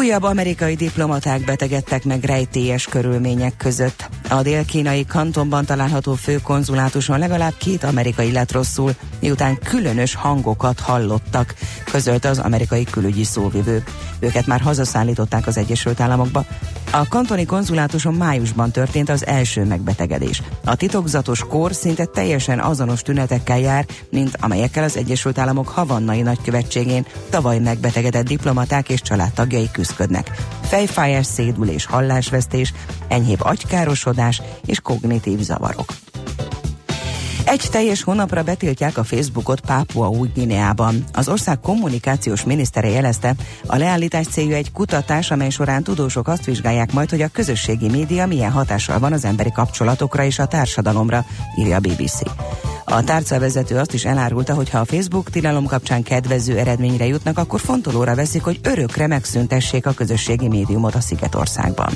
Újabb 0.00 0.22
amerikai 0.22 0.74
diplomaták 0.74 1.44
betegedtek 1.44 2.04
meg 2.04 2.24
rejtélyes 2.24 2.84
körülmények 2.84 3.56
között. 3.56 4.08
A 4.28 4.42
dél-kínai 4.42 5.04
kantonban 5.06 5.64
található 5.64 6.14
főkonzulátuson 6.14 7.18
legalább 7.18 7.54
két 7.58 7.84
amerikai 7.84 8.32
lett 8.32 8.52
rosszul, 8.52 8.94
miután 9.20 9.58
különös 9.58 10.14
hangokat 10.14 10.80
hallottak, 10.80 11.54
közölte 11.90 12.28
az 12.28 12.38
amerikai 12.38 12.84
külügyi 12.84 13.24
szóvivő. 13.24 13.84
Őket 14.20 14.46
már 14.46 14.60
hazaszállították 14.60 15.46
az 15.46 15.56
Egyesült 15.56 16.00
Államokba. 16.00 16.44
A 16.92 17.08
kantoni 17.08 17.44
konzulátuson 17.44 18.14
májusban 18.14 18.70
történt 18.70 19.08
az 19.08 19.26
első 19.26 19.64
megbetegedés. 19.64 20.42
A 20.64 20.74
titokzatos 20.74 21.40
kor 21.48 21.74
szinte 21.74 22.04
teljesen 22.04 22.60
azonos 22.60 23.02
tünetekkel 23.02 23.58
jár, 23.58 23.86
mint 24.10 24.36
amelyekkel 24.40 24.84
az 24.84 24.96
Egyesült 24.96 25.38
Államok 25.38 25.68
havannai 25.68 26.20
nagykövetségén 26.22 27.06
tavaly 27.30 27.58
megbetegedett 27.58 28.26
diplomaták 28.26 28.88
és 28.88 29.02
családtagjai 29.02 29.70
küzdködnek. 29.90 30.30
Fejfájás, 30.62 31.26
szédülés, 31.26 31.86
hallásvesztés, 31.86 32.74
enyhébb 33.08 33.40
agykárosodás 33.40 34.42
és 34.66 34.80
kognitív 34.80 35.40
zavarok. 35.40 35.94
Egy 37.44 37.68
teljes 37.70 38.02
hónapra 38.02 38.42
betiltják 38.42 38.98
a 38.98 39.04
Facebookot 39.04 39.60
Pápua 39.60 40.08
új 40.08 40.30
Guineában. 40.34 41.04
Az 41.12 41.28
ország 41.28 41.60
kommunikációs 41.60 42.44
minisztere 42.44 42.88
jelezte, 42.88 43.34
a 43.66 43.76
leállítás 43.76 44.26
célja 44.26 44.56
egy 44.56 44.72
kutatás, 44.72 45.30
amely 45.30 45.50
során 45.50 45.82
tudósok 45.82 46.28
azt 46.28 46.44
vizsgálják 46.44 46.92
majd, 46.92 47.10
hogy 47.10 47.22
a 47.22 47.28
közösségi 47.28 47.88
média 47.88 48.26
milyen 48.26 48.50
hatással 48.50 48.98
van 48.98 49.12
az 49.12 49.24
emberi 49.24 49.52
kapcsolatokra 49.52 50.24
és 50.24 50.38
a 50.38 50.46
társadalomra, 50.46 51.24
írja 51.58 51.76
a 51.76 51.80
BBC. 51.80 52.20
A 52.84 53.04
tárcavezető 53.04 53.76
azt 53.76 53.94
is 53.94 54.04
elárulta, 54.04 54.54
hogy 54.54 54.70
ha 54.70 54.78
a 54.78 54.84
Facebook 54.84 55.30
tilalom 55.30 55.66
kapcsán 55.66 56.02
kedvező 56.02 56.58
eredményre 56.58 57.06
jutnak, 57.06 57.38
akkor 57.38 57.60
fontolóra 57.60 58.14
veszik, 58.14 58.42
hogy 58.42 58.60
örökre 58.62 59.06
megszüntessék 59.06 59.86
a 59.86 59.92
közösségi 59.92 60.48
médiumot 60.48 60.94
a 60.94 61.00
Szigetországban. 61.00 61.92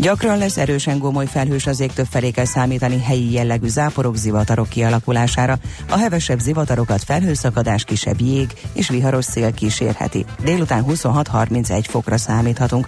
Gyakran 0.00 0.38
lesz 0.38 0.56
erősen 0.56 0.98
gomoly 0.98 1.26
felhős 1.26 1.66
az 1.66 1.80
ég, 1.80 1.90
felé 2.10 2.30
kell 2.30 2.44
számítani 2.44 3.00
helyi 3.00 3.32
jellegű 3.32 3.68
záporok, 3.68 4.16
zivatarok 4.16 4.68
kialakulására. 4.68 5.58
A 5.88 5.96
hevesebb 5.98 6.38
zivatarokat 6.38 7.04
felhőszakadás, 7.04 7.84
kisebb 7.84 8.20
jég 8.20 8.52
és 8.72 8.88
viharos 8.88 9.24
szél 9.24 9.52
kísérheti. 9.52 10.24
Délután 10.44 10.84
26-31 10.88 11.84
fokra 11.88 12.18
számíthatunk. 12.18 12.86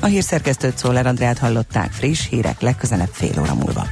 A 0.00 0.06
hírszerkesztőt 0.06 0.78
Szoller 0.78 1.06
Andrát 1.06 1.38
hallották 1.38 1.92
friss 1.92 2.28
hírek 2.28 2.60
legközelebb 2.60 3.10
fél 3.12 3.40
óra 3.40 3.54
múlva. 3.54 3.86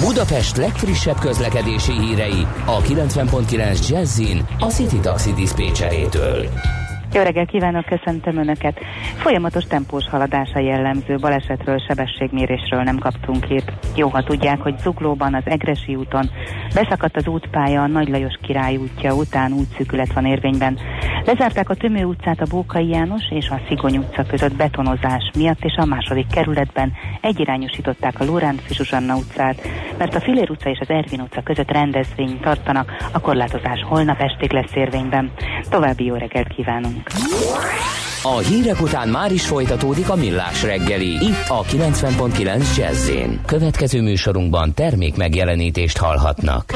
Budapest 0.00 0.56
legfrissebb 0.56 1.18
közlekedési 1.18 1.92
hírei 1.92 2.46
a 2.66 2.80
90.9 2.80 3.88
Jazzin 3.88 4.46
a 4.58 4.66
City 4.66 4.98
Taxi 4.98 5.32
Dispécsejétől. 5.32 6.48
Jó 7.14 7.22
reggel 7.22 7.46
kívánok, 7.46 7.84
köszöntöm 7.84 8.36
Önöket. 8.36 8.80
Folyamatos 9.16 9.64
tempós 9.64 10.08
haladása 10.08 10.58
jellemző 10.58 11.16
balesetről, 11.16 11.78
sebességmérésről 11.78 12.82
nem 12.82 12.98
kaptunk 12.98 13.44
hírt. 13.44 13.72
Jó, 13.96 14.08
ha 14.08 14.22
tudják, 14.22 14.60
hogy 14.60 14.78
Zuglóban, 14.78 15.34
az 15.34 15.42
Egresi 15.44 15.94
úton 15.94 16.30
beszakadt 16.74 17.16
az 17.16 17.26
útpálya 17.26 17.82
a 17.82 17.86
Nagy 17.86 18.08
Lajos 18.08 18.38
király 18.42 18.76
útja 18.76 19.14
után 19.14 19.52
útszűkület 19.52 20.12
van 20.12 20.26
érvényben. 20.26 20.78
Lezárták 21.24 21.70
a 21.70 21.74
Tömő 21.74 22.04
utcát 22.04 22.40
a 22.40 22.46
Bókai 22.50 22.88
János 22.88 23.30
és 23.30 23.48
a 23.48 23.60
Szigony 23.68 23.96
utca 23.96 24.24
között 24.24 24.56
betonozás 24.56 25.30
miatt, 25.36 25.64
és 25.64 25.74
a 25.76 25.84
második 25.84 26.26
kerületben 26.26 26.92
egyirányosították 27.20 28.20
a 28.20 28.24
Lóránt 28.24 28.62
Zsuzsanna 28.68 29.16
utcát, 29.16 29.68
mert 29.98 30.14
a 30.14 30.20
Filér 30.20 30.50
utca 30.50 30.70
és 30.70 30.78
az 30.80 30.90
Ervin 30.90 31.20
utca 31.20 31.42
között 31.42 31.70
rendezvény 31.70 32.40
tartanak, 32.40 32.92
a 33.12 33.20
korlátozás 33.20 33.82
holnap 33.88 34.20
estig 34.20 34.52
lesz 34.52 34.74
érvényben. 34.74 35.30
További 35.70 36.04
jó 36.04 36.14
reggelt 36.14 36.48
kívánunk! 36.48 37.01
A 38.22 38.38
hírek 38.38 38.80
után 38.80 39.08
már 39.08 39.32
is 39.32 39.46
folytatódik 39.46 40.08
a 40.08 40.14
millás 40.14 40.62
reggeli. 40.62 41.06
Itt 41.06 41.48
a 41.48 41.62
90.9 41.62 42.76
jazz 42.76 43.10
Következő 43.46 44.00
műsorunkban 44.00 44.74
termék 44.74 45.16
megjelenítést 45.16 45.98
hallhatnak. 45.98 46.72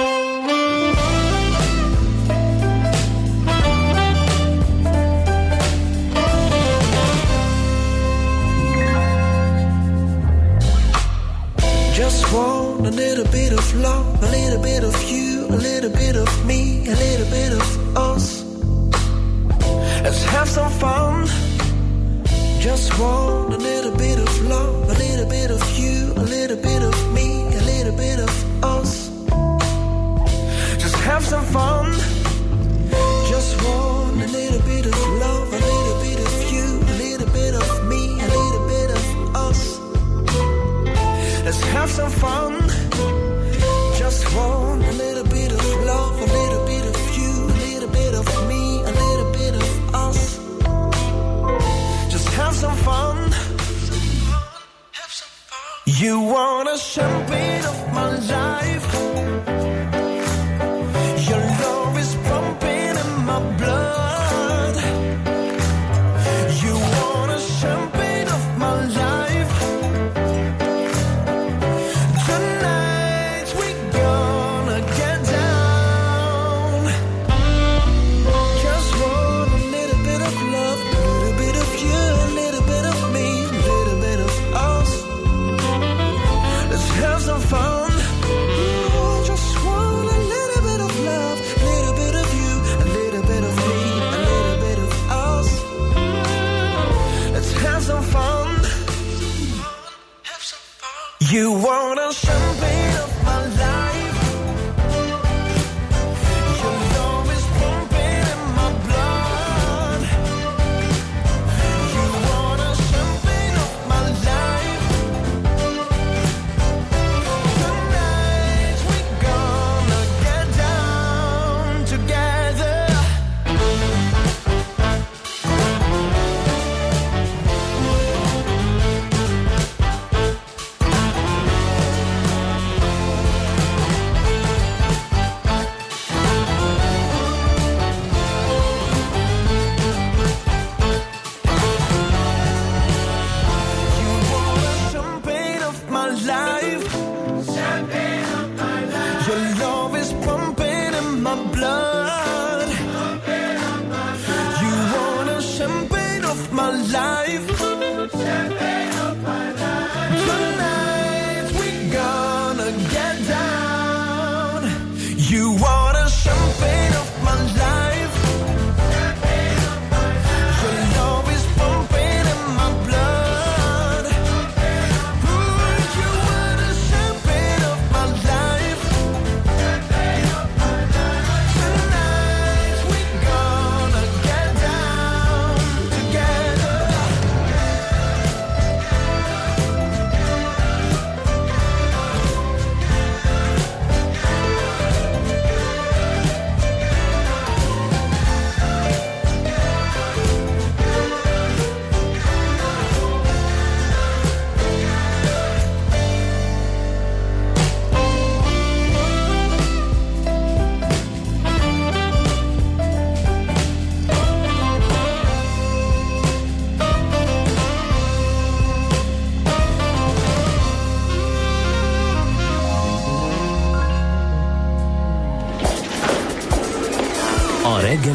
Just 11.97 12.33
want 12.33 12.87
a 12.87 12.91
little 12.91 13.25
bit 13.31 13.53
of 13.53 13.75
love, 13.75 14.19
a 14.23 14.31
little 14.31 14.61
bit 14.61 14.83
of 14.85 14.95
you, 15.11 15.47
a 15.49 15.57
little 15.57 15.91
bit 15.91 16.17
of 16.17 16.29
me, 16.47 16.56
Have 20.47 20.55
some 20.55 20.79
fun. 20.79 21.27
Just 22.61 22.97
want 23.01 23.53
a 23.53 23.57
little 23.57 23.97
bit 23.97 24.17
of 24.17 24.43
love, 24.47 24.89
a 24.89 24.95
little 24.95 25.29
bit 25.29 25.51
of 25.51 25.61
you, 25.77 26.13
a 26.13 26.23
little 26.23 26.57
bit 26.57 26.83
of 26.83 27.13
me, 27.13 27.49
a 27.49 27.63
little 27.63 27.97
bit 27.97 28.21
of 28.21 28.65
us. 28.65 29.11
Just 30.79 30.95
have 30.99 31.25
some 31.25 31.45
fun. 31.47 31.93
Just 33.29 33.61
want 33.65 34.23
a 34.23 34.29
little 34.29 34.61
bit 34.61 34.87
of 34.87 34.97
love, 35.19 35.53
a 35.53 35.59
little 35.59 36.01
bit 36.01 36.21
of 36.21 36.53
you, 36.53 36.65
a 36.93 36.95
little 37.03 37.29
bit 37.33 37.55
of 37.55 37.85
me, 37.89 38.21
a 38.21 38.29
little 38.39 38.67
bit 38.69 38.91
of 38.93 39.35
us. 39.35 39.81
Let's 41.45 41.61
have 41.75 41.91
some 41.91 42.11
fun. 42.11 42.66
Some 52.57 52.77
fun. 52.77 53.31
You 55.85 56.21
wanna 56.21 56.79
champagne 56.79 57.65
of 57.67 57.93
my 57.93 58.19
life. 58.33 59.06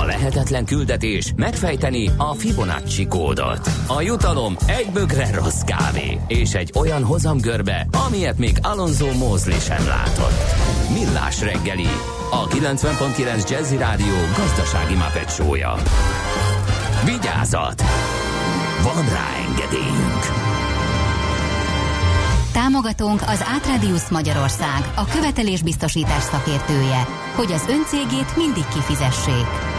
A 0.00 0.04
lehetetlen 0.04 0.64
küldetés 0.64 1.32
megfejteni 1.36 2.10
a 2.16 2.34
Fibonacci 2.34 3.06
kódot. 3.06 3.70
A 3.86 4.00
jutalom 4.00 4.56
egy 4.66 4.86
bögre 4.92 5.34
rossz 5.34 5.60
kávé 5.60 6.20
és 6.26 6.54
egy 6.54 6.72
olyan 6.74 7.04
hozamgörbe, 7.04 7.86
amilyet 8.06 8.38
még 8.38 8.56
Alonso 8.62 9.12
Mózli 9.12 9.58
sem 9.58 9.86
látott. 9.86 10.42
Millás 10.92 11.40
reggeli, 11.40 11.88
a 12.30 12.46
90.9 12.46 13.50
Jazzy 13.50 13.76
Rádió 13.76 14.14
gazdasági 14.36 14.94
mapetsója. 14.94 15.74
Vigyázat! 17.04 17.82
Van 18.82 19.04
rá 19.08 19.26
engedélyünk! 19.48 20.24
Támogatónk 22.52 23.20
az 23.26 23.44
Átradius 23.54 24.08
Magyarország, 24.08 24.92
a 24.94 25.04
követelésbiztosítás 25.04 26.22
szakértője, 26.22 27.06
hogy 27.34 27.52
az 27.52 27.64
öncégét 27.68 28.36
mindig 28.36 28.64
kifizessék. 28.68 29.75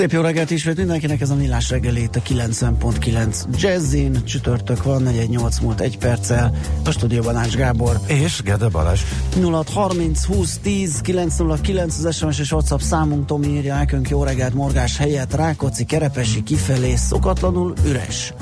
Szép 0.00 0.12
jó 0.12 0.20
reggelt 0.20 0.50
ismét 0.50 0.76
mindenkinek, 0.76 1.20
ez 1.20 1.30
a 1.30 1.34
millás 1.34 1.70
reggelét 1.70 2.16
a 2.16 2.20
90.9 2.20 3.44
Jazzin, 3.56 4.24
csütörtök 4.24 4.82
van, 4.82 5.02
418 5.02 5.58
múlt 5.58 5.80
egy 5.80 5.98
perccel, 5.98 6.54
a 6.84 6.90
stúdióban 6.90 7.36
Ács 7.36 7.54
Gábor. 7.54 8.00
És 8.06 8.42
Gede 8.42 8.68
Balázs. 8.68 9.00
0630 9.42 10.24
20 10.24 10.58
10 10.58 11.00
909 11.00 12.04
az 12.04 12.16
SMS 12.16 12.38
és 12.38 12.52
WhatsApp 12.52 12.78
számunk, 12.78 13.26
Tomi 13.26 13.46
írja 13.46 13.74
nekünk 13.74 14.08
jó 14.08 14.24
reggelt, 14.24 14.54
morgás 14.54 14.96
helyett, 14.96 15.34
Rákóczi, 15.34 15.84
Kerepesi 15.84 16.42
kifelé 16.42 16.94
szokatlanul 16.94 17.72
üres. 17.86 18.34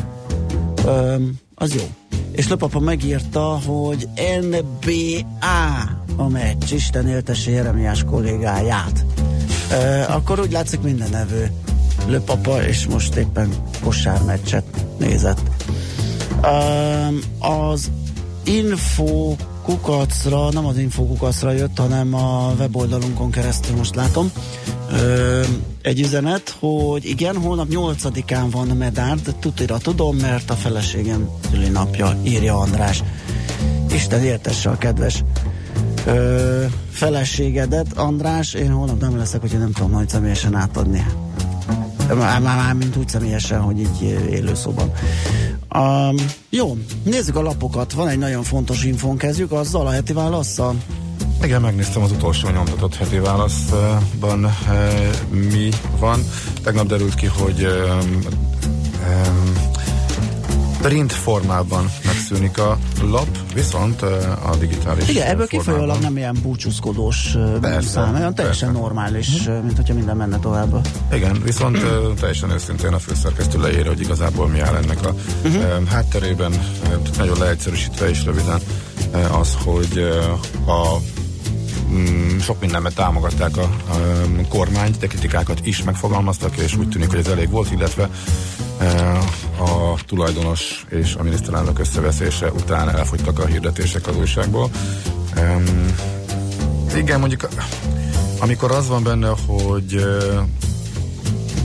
Öm, 0.86 1.38
az 1.54 1.74
jó. 1.74 1.82
És 2.32 2.48
Löpapa 2.48 2.80
megírta, 2.80 3.60
hogy 3.66 4.08
NBA 4.40 5.26
a 6.16 6.28
meccs, 6.28 6.72
Isten 6.72 7.08
éltesse 7.08 7.50
Jeremiás 7.50 8.04
kollégáját. 8.04 9.04
Akkor 10.08 10.40
úgy 10.40 10.52
látszik 10.52 10.80
minden 10.80 11.10
nevű 11.10 11.44
löpapa, 12.06 12.62
és 12.62 12.86
most 12.86 13.14
éppen 13.14 13.48
kosármeccset 13.82 14.64
nézett. 14.98 15.40
Az 17.38 17.90
info 18.44 19.36
kukacra, 19.62 20.50
nem 20.50 20.66
az 20.66 20.78
info 20.78 21.06
kukacra 21.06 21.52
jött, 21.52 21.78
hanem 21.78 22.14
a 22.14 22.52
weboldalunkon 22.58 23.30
keresztül 23.30 23.76
most 23.76 23.94
látom. 23.94 24.32
Ö, 24.92 25.42
egy 25.82 26.00
üzenet, 26.00 26.56
hogy 26.58 27.04
igen, 27.04 27.36
holnap 27.36 27.66
8-án 27.70 28.46
van 28.50 28.66
Medárd, 28.66 29.34
tutira 29.40 29.78
tudom, 29.78 30.16
mert 30.16 30.50
a 30.50 30.54
feleségem 30.54 31.28
napja, 31.72 32.16
írja 32.24 32.58
András. 32.58 33.02
Isten 33.92 34.22
értesse 34.22 34.70
a 34.70 34.78
kedves 34.78 35.24
ö, 36.08 36.64
feleségedet, 36.90 37.92
András, 37.96 38.54
én 38.54 38.70
holnap 38.70 39.00
nem 39.00 39.16
leszek, 39.16 39.40
hogyha 39.40 39.58
nem 39.58 39.72
tudom 39.72 39.90
majd 39.90 40.08
személyesen 40.08 40.54
átadni. 40.54 41.06
Már, 42.08 42.40
már, 42.40 42.56
már 42.56 42.74
mint 42.74 42.96
úgy 42.96 43.08
személyesen, 43.08 43.60
hogy 43.60 43.80
így 43.80 44.02
élőszóban. 44.30 44.92
Um, 45.74 46.16
jó, 46.50 46.76
nézzük 47.02 47.36
a 47.36 47.42
lapokat. 47.42 47.92
Van 47.92 48.08
egy 48.08 48.18
nagyon 48.18 48.42
fontos 48.42 48.84
infón, 48.84 49.16
kezdjük 49.16 49.52
azzal 49.52 49.86
a 49.86 49.90
heti 49.90 50.12
válaszsal. 50.12 50.76
Igen, 51.42 51.60
megnéztem 51.60 52.02
az 52.02 52.10
utolsó 52.10 52.48
nyomtatott 52.48 52.94
heti 52.94 53.18
válaszban 53.18 54.56
mi 55.30 55.68
van. 55.98 56.20
Tegnap 56.62 56.86
derült 56.86 57.14
ki, 57.14 57.26
hogy 57.26 57.62
e, 57.62 57.68
e, 59.08 59.32
print 60.82 61.12
formában 61.12 61.90
megszűnik 62.04 62.58
a 62.58 62.78
lap, 63.02 63.28
viszont 63.54 64.02
a 64.02 64.56
digitális 64.58 65.08
Igen, 65.08 65.26
ebből 65.26 65.46
formában. 65.46 65.74
kifolyólag 65.74 66.02
nem 66.02 66.16
ilyen 66.16 66.36
búcsúzkodós 66.42 67.36
persze, 67.60 67.88
szám, 67.88 68.14
olyan 68.14 68.34
teljesen 68.34 68.68
persze. 68.68 68.82
normális, 68.82 69.46
hm. 69.46 69.52
mint 69.52 69.76
hogyha 69.76 69.94
minden 69.94 70.16
menne 70.16 70.38
tovább. 70.38 70.86
Igen, 71.12 71.42
viszont 71.44 71.78
teljesen 72.20 72.50
őszintén 72.50 72.92
a 72.92 72.98
főszerkesztő 72.98 73.60
leírja, 73.60 73.90
hogy 73.90 74.00
igazából 74.00 74.48
mi 74.48 74.60
áll 74.60 74.74
ennek 74.74 75.06
a 75.06 75.14
uh-huh. 75.44 75.88
hátterében, 75.88 76.52
nagyon 77.18 77.38
leegyszerűsítve 77.38 78.08
és 78.08 78.24
röviden 78.24 78.60
az, 79.40 79.56
hogy 79.64 79.98
a 80.66 80.96
sok 82.40 82.60
mindenben 82.60 82.92
támogatták 82.94 83.56
a, 83.56 83.62
a 83.62 84.46
kormányt, 84.48 84.98
de 84.98 85.06
kritikákat 85.06 85.66
is 85.66 85.82
megfogalmaztak, 85.82 86.56
és 86.56 86.76
úgy 86.76 86.88
tűnik, 86.88 87.10
hogy 87.10 87.18
ez 87.18 87.26
elég 87.26 87.50
volt, 87.50 87.70
illetve 87.70 88.10
a 89.58 90.04
tulajdonos 90.06 90.84
és 90.88 91.14
a 91.14 91.22
miniszterelnök 91.22 91.78
összeveszése 91.78 92.50
után 92.50 92.88
elfogytak 92.88 93.38
a 93.38 93.46
hirdetések 93.46 94.06
az 94.06 94.16
újságból. 94.16 94.70
Igen, 96.94 97.20
mondjuk 97.20 97.48
amikor 98.38 98.70
az 98.70 98.88
van 98.88 99.02
benne, 99.02 99.32
hogy 99.46 100.06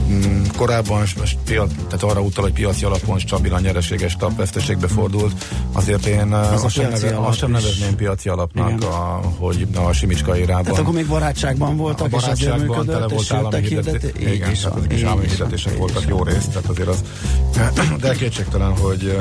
Mm, 0.08 0.42
korábban 0.56 1.04
piac, 1.44 1.70
tehát 1.88 2.02
arra 2.02 2.20
utal, 2.20 2.44
hogy 2.44 2.52
piaci 2.52 2.84
alapon 2.84 3.18
stabilan 3.18 3.60
nyereséges 3.60 4.16
tapveszteségbe 4.16 4.88
fordult, 4.88 5.44
azért 5.72 6.06
én 6.06 6.32
az 6.32 6.64
azt, 6.64 6.74
sem, 6.74 6.90
neve, 6.90 7.16
azt 7.16 7.38
sem 7.38 7.50
nevezném 7.50 7.96
piaci 7.96 8.28
alapnak, 8.28 8.82
a, 8.82 9.20
hogy 9.38 9.66
a 9.74 9.92
Simicska 9.92 10.38
érában. 10.38 10.64
Tehát 10.64 10.78
akkor 10.78 10.94
még 10.94 11.06
barátságban 11.06 11.76
voltak, 11.76 12.06
a 12.06 12.08
barátságban 12.08 12.68
és 12.68 12.76
azért 12.76 12.98
tele 12.98 13.06
volt 13.06 13.32
állami 13.32 13.66
hirdetés. 13.66 14.10
Igen, 14.32 14.50
is, 14.50 14.60
tehát 14.60 14.92
is 14.92 15.02
állami 15.02 15.28
hirdetések 15.28 15.76
voltak 15.76 16.04
jó 16.08 16.22
részt, 16.22 16.48
tehát 16.48 16.68
azért 16.68 16.88
az, 16.88 17.04
de 18.00 18.14
kétségtelen, 18.14 18.76
hogy 18.76 19.18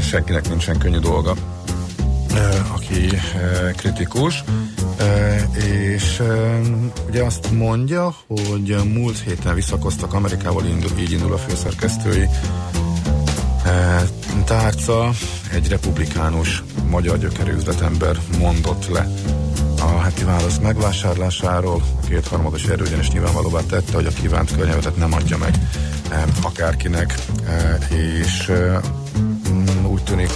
senkinek 0.00 0.48
nincsen 0.48 0.78
könnyű 0.78 0.98
dolga 0.98 1.34
aki 2.74 3.16
kritikus, 3.76 4.44
és 5.54 6.22
ugye 7.08 7.22
azt 7.22 7.50
mondja, 7.50 8.14
hogy 8.26 8.76
múlt 8.92 9.18
héten 9.18 9.54
visszakoztak 9.54 10.14
Amerikával, 10.14 10.64
indul, 10.66 10.90
így 10.98 11.12
indul 11.12 11.32
a 11.32 11.38
főszerkesztői 11.38 12.28
tárca, 14.44 15.10
egy 15.52 15.68
republikánus 15.68 16.62
magyar 16.88 17.18
gyökerű 17.18 17.52
üzletember 17.52 18.16
mondott 18.38 18.88
le 18.88 19.08
a 19.80 20.00
heti 20.00 20.24
válasz 20.24 20.58
megvásárlásáról, 20.58 21.82
a 22.02 22.06
kétharmados 22.06 22.64
erő 22.64 22.82
ugyanis 22.82 23.10
nyilvánvalóvá 23.10 23.60
tette, 23.60 23.94
hogy 23.94 24.06
a 24.06 24.20
kívánt 24.20 24.56
környezetet 24.56 24.96
nem 24.96 25.12
adja 25.12 25.36
meg 25.36 25.54
akárkinek, 26.42 27.14
és 27.90 28.52
úgy 29.86 30.02
tűnik, 30.02 30.30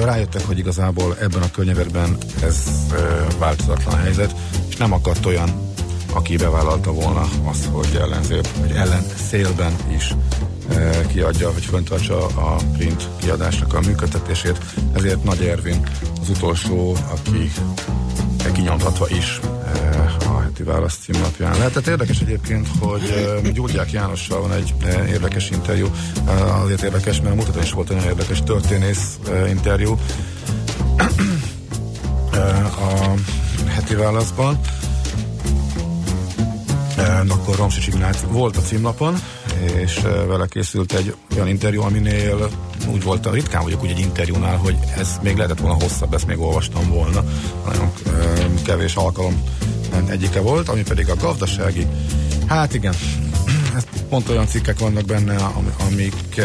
rájöttek, 0.00 0.46
hogy 0.46 0.58
igazából 0.58 1.16
ebben 1.20 1.42
a 1.42 1.50
környezetben 1.50 2.16
ez 2.42 2.56
változatlan 3.38 3.98
helyzet, 3.98 4.34
és 4.68 4.76
nem 4.76 4.92
akadt 4.92 5.26
olyan, 5.26 5.72
aki 6.12 6.36
bevállalta 6.36 6.92
volna 6.92 7.28
azt, 7.44 7.64
hogy 7.64 7.98
ellenzél, 8.00 8.40
vagy 8.60 8.70
ellen 8.70 9.04
szélben 9.28 9.72
is 9.96 10.14
kiadja, 11.06 11.52
hogy 11.52 11.64
föntartsa 11.64 12.26
a 12.26 12.56
print 12.76 13.08
kiadásnak 13.16 13.74
a 13.74 13.80
működtetését. 13.80 14.58
Ezért 14.92 15.24
Nagy 15.24 15.44
Ervin 15.44 15.88
az 16.20 16.28
utolsó, 16.28 16.96
aki 17.10 17.52
kinyomtatva 18.52 19.08
is 19.08 19.40
a 20.18 20.33
heti 20.54 20.70
válasz 20.70 20.98
címlapján. 21.02 21.56
Lehetett 21.58 21.86
érdekes 21.86 22.20
egyébként, 22.20 22.68
hogy 22.78 23.52
Gyurgyák 23.52 23.92
Jánossal 23.92 24.40
van 24.40 24.52
egy 24.52 24.74
érdekes 25.08 25.50
interjú. 25.50 25.90
Azért 26.62 26.82
érdekes, 26.82 27.20
mert 27.20 27.32
a 27.32 27.34
mutató 27.34 27.60
is 27.60 27.72
volt 27.72 27.90
egy 27.90 28.04
érdekes 28.04 28.42
történész 28.42 29.18
interjú 29.48 29.98
a 32.78 33.14
heti 33.66 33.94
válaszban. 33.94 34.60
Akkor 37.28 37.56
Romsics 37.56 37.86
Ignác 37.86 38.20
volt 38.28 38.56
a 38.56 38.60
címlapon, 38.60 39.14
és 39.76 40.00
vele 40.26 40.46
készült 40.46 40.92
egy 40.92 41.14
olyan 41.34 41.48
interjú, 41.48 41.82
aminél 41.82 42.48
úgy 42.92 43.02
volt, 43.02 43.30
ritkán 43.30 43.62
vagyok 43.62 43.82
úgy 43.82 43.90
egy 43.90 43.98
interjúnál, 43.98 44.56
hogy 44.56 44.76
ez 44.96 45.08
még 45.22 45.36
lehetett 45.36 45.60
volna 45.60 45.82
hosszabb, 45.82 46.14
ezt 46.14 46.26
még 46.26 46.38
olvastam 46.38 46.88
volna. 46.90 47.24
Nagyon 47.64 47.92
kevés 48.64 48.94
alkalom 48.94 49.42
egyike 50.08 50.40
volt, 50.40 50.68
ami 50.68 50.82
pedig 50.82 51.08
a 51.08 51.16
gazdasági. 51.16 51.86
Hát 52.46 52.74
igen, 52.74 52.94
ez 53.76 53.84
pont 54.08 54.28
olyan 54.28 54.46
cikkek 54.46 54.78
vannak 54.78 55.04
benne, 55.04 55.36
amik 55.88 56.40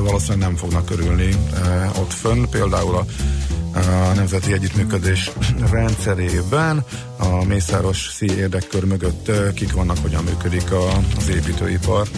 valószínűleg 0.00 0.48
nem 0.48 0.56
fognak 0.56 0.90
örülni 0.90 1.34
ott 2.00 2.12
fönn. 2.12 2.44
Például 2.50 2.94
a 2.96 3.04
a 3.74 4.14
Nemzeti 4.14 4.52
Együttműködés 4.52 5.30
rendszerében 5.72 6.84
a 7.18 7.44
Mészáros 7.44 8.10
szí 8.12 8.36
érdekkör 8.36 8.84
mögött 8.84 9.30
kik 9.54 9.72
vannak, 9.72 9.96
hogyan 10.02 10.24
működik 10.24 10.72
a, 10.72 10.88
az 11.16 11.28
építőipar, 11.28 12.08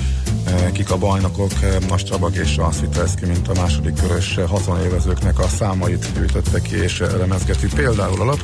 kik 0.72 0.90
a 0.90 0.96
bajnokok, 0.96 1.52
Nastrabag 1.88 2.36
és 2.36 2.56
a 2.56 2.70
Szvitelszki, 2.72 3.26
mint 3.26 3.48
a 3.48 3.60
második 3.60 3.94
körös 3.94 4.38
hazonévezőknek 4.48 5.38
a 5.38 5.48
számait 5.48 6.12
gyűjtötte 6.14 6.60
ki 6.60 6.76
és 6.76 7.00
elemezgeti 7.00 7.66
például 7.74 8.20
E, 8.30 8.36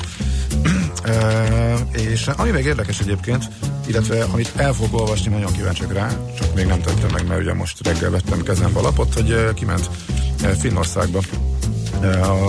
és 1.93 2.27
ami 2.27 2.51
még 2.51 2.65
érdekes 2.65 3.01
egyébként, 3.01 3.45
illetve 3.87 4.23
amit 4.23 4.53
el 4.57 4.73
fogok 4.73 5.01
olvasni, 5.01 5.31
nagyon 5.33 5.53
kíváncsiak 5.53 5.93
rá, 5.93 6.17
csak 6.39 6.55
még 6.55 6.67
nem 6.67 6.81
tettem 6.81 7.11
meg, 7.13 7.27
mert 7.27 7.41
ugye 7.41 7.55
most 7.55 7.87
reggel 7.87 8.11
vettem 8.11 8.43
kezembe 8.43 8.79
a 8.79 8.83
lapot, 8.83 9.15
hogy 9.15 9.55
kiment 9.55 9.91
Finnországba 10.59 11.21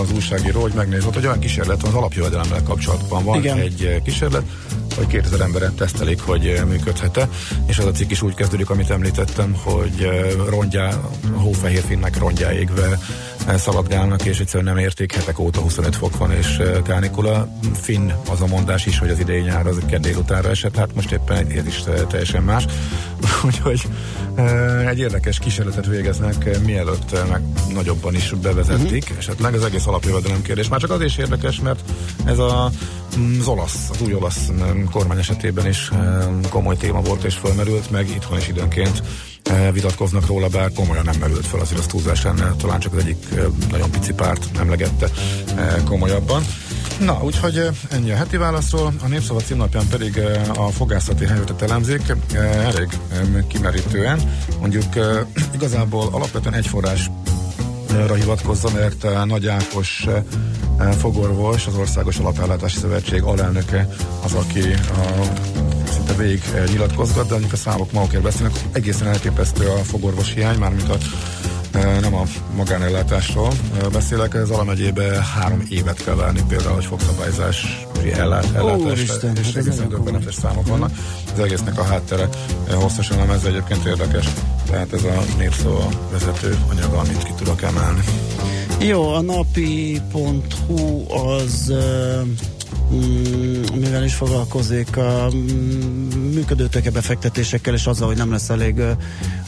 az 0.00 0.12
újságíró, 0.14 0.60
hogy 0.60 0.72
megnézett, 0.72 1.14
hogy 1.14 1.26
olyan 1.26 1.38
kísérlet 1.38 1.82
az 1.82 1.94
alapjövedelemmel 1.94 2.62
kapcsolatban. 2.62 3.24
Van 3.24 3.38
Igen. 3.38 3.58
egy 3.58 4.02
kísérlet, 4.04 4.42
hogy 4.96 5.06
2000 5.06 5.40
emberen 5.40 5.74
tesztelik, 5.74 6.20
hogy 6.20 6.60
működhet-e, 6.68 7.28
és 7.66 7.78
az 7.78 7.84
a 7.84 7.90
cikk 7.90 8.10
is 8.10 8.22
úgy 8.22 8.34
kezdődik, 8.34 8.70
amit 8.70 8.90
említettem, 8.90 9.54
hogy 9.62 10.08
rongyá, 10.48 11.00
hófehér 11.32 11.82
finnek 11.86 12.18
rongyá 12.18 12.52
égve 12.52 12.98
szaladgálnak, 13.56 14.24
és 14.24 14.40
egyszerűen 14.40 14.74
nem 14.74 14.84
érték, 14.84 15.12
hetek 15.12 15.38
óta 15.38 15.60
25 15.60 15.96
fok 15.96 16.16
van, 16.16 16.32
és 16.32 16.60
kánikula. 16.84 17.48
Finn 17.80 18.10
az 18.30 18.40
a 18.40 18.46
mondás 18.46 18.86
is, 18.86 18.98
hogy 18.98 19.10
az 19.10 19.18
idei 19.18 19.40
nyár 19.40 19.66
az 19.66 19.78
egy 19.86 20.00
délutánra 20.00 20.48
esett, 20.48 20.76
hát 20.76 20.94
most 20.94 21.12
éppen 21.12 21.46
ez 21.46 21.66
is 21.66 21.82
teljesen 22.08 22.42
más. 22.42 22.64
Úgyhogy 23.46 23.82
egy 24.88 24.98
érdekes 24.98 25.38
kísérletet 25.38 25.86
végeznek, 25.86 26.64
mielőtt 26.64 27.28
meg 27.28 27.42
nagyobban 27.74 28.14
is 28.14 28.32
bevezették, 28.42 29.02
uh-huh. 29.02 29.18
esetleg 29.18 29.54
az 29.54 29.64
egész 29.64 29.86
alapjövedelem 29.86 30.42
kérdés. 30.42 30.68
Már 30.68 30.80
csak 30.80 30.90
az 30.90 31.02
is 31.02 31.16
érdekes, 31.16 31.60
mert 31.60 31.80
ez 32.24 32.38
a, 32.38 32.70
mm, 33.18 33.40
az 33.40 33.46
olasz, 33.46 33.88
az 33.90 34.02
új 34.02 34.14
olasz 34.14 34.50
mm, 34.50 34.84
kormány 34.84 35.18
esetében 35.18 35.66
is 35.66 35.90
komoly 36.48 36.76
téma 36.76 37.00
volt 37.00 37.24
és 37.24 37.34
fölmerült, 37.34 37.90
meg 37.90 38.08
itthon 38.08 38.38
is 38.38 38.48
időnként 38.48 39.02
vitatkoznak 39.72 40.26
róla, 40.26 40.48
bár 40.48 40.72
komolyan 40.72 41.04
nem 41.04 41.16
merült 41.20 41.46
fel, 41.46 41.60
azért 41.60 41.78
az 41.80 41.86
túlzás 41.86 42.22
lenne, 42.22 42.54
talán 42.58 42.80
csak 42.80 42.92
az 42.92 42.98
egyik 42.98 43.26
nagyon 43.70 43.90
pici 43.90 44.12
párt 44.12 44.58
emlegette 44.58 45.10
komolyabban. 45.84 46.44
Na, 47.00 47.20
úgyhogy 47.22 47.68
ennyi 47.90 48.10
a 48.10 48.16
heti 48.16 48.36
válaszról, 48.36 48.92
a 49.02 49.06
Népszava 49.06 49.40
címnapján 49.40 49.88
pedig 49.88 50.20
a 50.54 50.68
fogászati 50.68 51.26
helyzetet 51.26 51.62
elemzik, 51.62 52.14
elég 52.64 52.88
kimerítően. 53.48 54.20
Mondjuk 54.60 54.84
igazából 55.54 56.08
alapvetően 56.12 56.54
egy 56.54 56.66
forrásra 57.90 58.14
hivatkozza, 58.14 58.70
mert 58.70 59.26
Nagy 59.26 59.46
Ákos 59.46 60.06
fogorvos, 60.98 61.66
az 61.66 61.74
Országos 61.74 62.18
Alapellátási 62.18 62.76
Szövetség 62.76 63.22
alelnöke 63.22 63.88
az, 64.24 64.32
aki 64.32 64.60
a 64.72 65.22
szinte 65.92 66.14
végig 66.14 66.42
nyilatkozgat, 66.70 67.28
de 67.28 67.34
a 67.52 67.56
számok 67.56 67.92
magukért 67.92 68.22
beszélnek, 68.22 68.56
egészen 68.72 69.08
elképesztő 69.08 69.66
a 69.66 69.76
fogorvos 69.76 70.34
hiány, 70.34 70.58
mármint 70.58 70.88
a 70.88 70.96
nem 71.72 72.14
a 72.14 72.22
magánellátásról 72.56 73.52
beszélek, 73.92 74.34
ez 74.34 74.50
alamegyébe 74.50 75.24
három 75.34 75.66
évet 75.68 76.04
kell 76.04 76.14
várni 76.14 76.40
például, 76.48 76.74
hogy 76.74 76.84
fogszabályzás 76.84 77.86
ellát, 78.12 78.54
ellátás, 78.54 79.00
Isten, 79.00 79.36
és 79.36 79.46
hát 79.46 79.56
egészen 79.56 79.88
döbbenetes 79.88 80.34
számok 80.34 80.66
vannak. 80.66 80.90
Az 81.32 81.40
egésznek 81.40 81.78
a 81.78 81.84
háttere 81.84 82.28
hosszasan 82.72 83.18
nem 83.18 83.30
ez 83.30 83.44
egyébként 83.44 83.84
érdekes, 83.84 84.26
tehát 84.66 84.92
ez 84.92 85.02
a 85.02 85.22
népszó 85.38 85.78
vezető 86.10 86.58
anyaga, 86.70 86.98
amit 86.98 87.22
ki 87.22 87.32
tudok 87.36 87.62
emelni. 87.62 88.00
Jó, 88.80 89.08
a 89.08 89.20
napi.hu 89.20 91.12
az 91.12 91.72
mivel 93.74 94.04
is 94.04 94.14
foglalkozik 94.14 94.96
a 94.96 95.30
mm, 95.34 96.32
működőtőke 96.34 96.90
befektetésekkel, 96.90 97.74
és 97.74 97.86
azzal, 97.86 98.06
hogy 98.06 98.16
nem 98.16 98.30
lesz 98.30 98.50
elég 98.50 98.80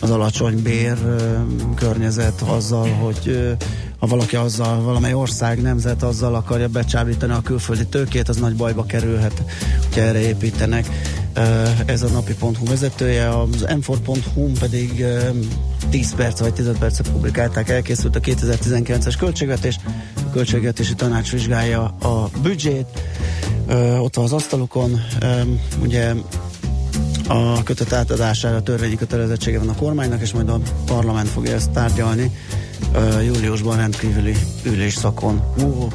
az 0.01 0.11
alacsony 0.11 0.62
bér 0.62 0.99
környezet, 1.74 2.40
azzal, 2.40 2.88
hogy 2.88 3.57
ha 3.99 4.07
valaki 4.07 4.36
azzal, 4.36 4.82
valamely 4.82 5.14
ország, 5.14 5.62
nemzet 5.62 6.03
azzal 6.03 6.34
akarja 6.34 6.68
becsábítani 6.68 7.32
a 7.32 7.40
külföldi 7.40 7.86
tőkét, 7.86 8.28
az 8.28 8.36
nagy 8.36 8.57
bajba 8.57 8.84
kerülhet, 8.84 9.43
hogyha 9.84 10.01
erre 10.01 10.20
építenek. 10.20 10.86
Ez 11.87 12.03
a 12.03 12.09
napi.hu 12.09 12.66
vezetője, 12.66 13.28
az 13.28 13.66
m 13.76 13.93
pedig 14.59 15.05
10 15.91 16.14
perc 16.14 16.39
vagy 16.41 16.55
10 16.55 16.70
percet 16.78 17.11
publikálták, 17.11 17.68
elkészült 17.68 18.16
a 18.16 18.20
2019-es 18.20 19.14
költségvetés, 19.18 19.78
a 20.14 20.30
költségvetési 20.33 20.95
tanács 20.95 21.30
vizsgálja 21.30 21.83
a 21.85 22.30
büdzsét, 22.43 22.87
ott 23.99 24.14
van 24.14 24.24
az 24.24 24.33
asztalukon, 24.33 25.01
ugye 25.83 26.14
a 27.28 27.62
kötet 27.62 27.93
átadására 27.93 28.62
törvényi 28.62 28.95
kötelezettsége 28.95 29.59
van 29.59 29.68
a 29.68 29.74
kormánynak, 29.74 30.20
és 30.20 30.33
majd 30.33 30.49
a 30.49 30.61
parlament 30.87 31.28
fogja 31.28 31.55
ezt 31.55 31.70
tárgyalni 31.70 32.30
júliusban 33.24 33.76
rendkívüli 33.76 34.35
ülésszakon. 34.62 35.43
Uh, 35.57 35.93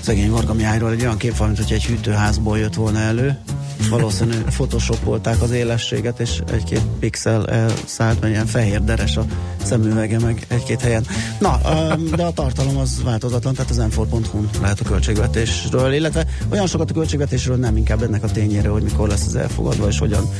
szegény 0.00 0.30
Varga 0.30 0.54
Mihályról 0.54 0.90
egy 0.90 1.00
olyan 1.00 1.16
kép 1.16 1.36
van, 1.36 1.46
mint 1.46 1.58
hogy 1.62 1.72
egy 1.72 1.84
hűtőházból 1.84 2.58
jött 2.58 2.74
volna 2.74 2.98
elő, 2.98 3.38
valószínű 3.90 4.34
photoshopolták 4.34 5.42
az 5.42 5.50
élességet, 5.50 6.20
és 6.20 6.42
egy-két 6.52 6.82
pixel 7.00 7.46
elszállt, 7.46 8.20
mert 8.20 8.32
ilyen 8.32 8.46
fehér 8.46 8.84
deres 8.84 9.16
a 9.16 9.24
szemüvege 9.62 10.18
meg 10.18 10.46
egy-két 10.48 10.80
helyen. 10.80 11.06
Na, 11.38 11.60
de 12.16 12.24
a 12.24 12.30
tartalom 12.30 12.76
az 12.76 13.02
változatlan, 13.04 13.54
tehát 13.54 13.70
az 13.70 13.76
m 13.76 14.00
lehet 14.60 14.80
a 14.80 14.84
költségvetésről, 14.84 15.92
illetve 15.92 16.26
olyan 16.50 16.66
sokat 16.66 16.90
a 16.90 16.94
költségvetésről 16.94 17.56
nem 17.56 17.76
inkább 17.76 18.02
ennek 18.02 18.22
a 18.22 18.30
tényére, 18.30 18.68
hogy 18.68 18.82
mikor 18.82 19.08
lesz 19.08 19.26
az 19.26 19.34
elfogadva, 19.34 19.86
és 19.86 19.98
hogyan 19.98 20.30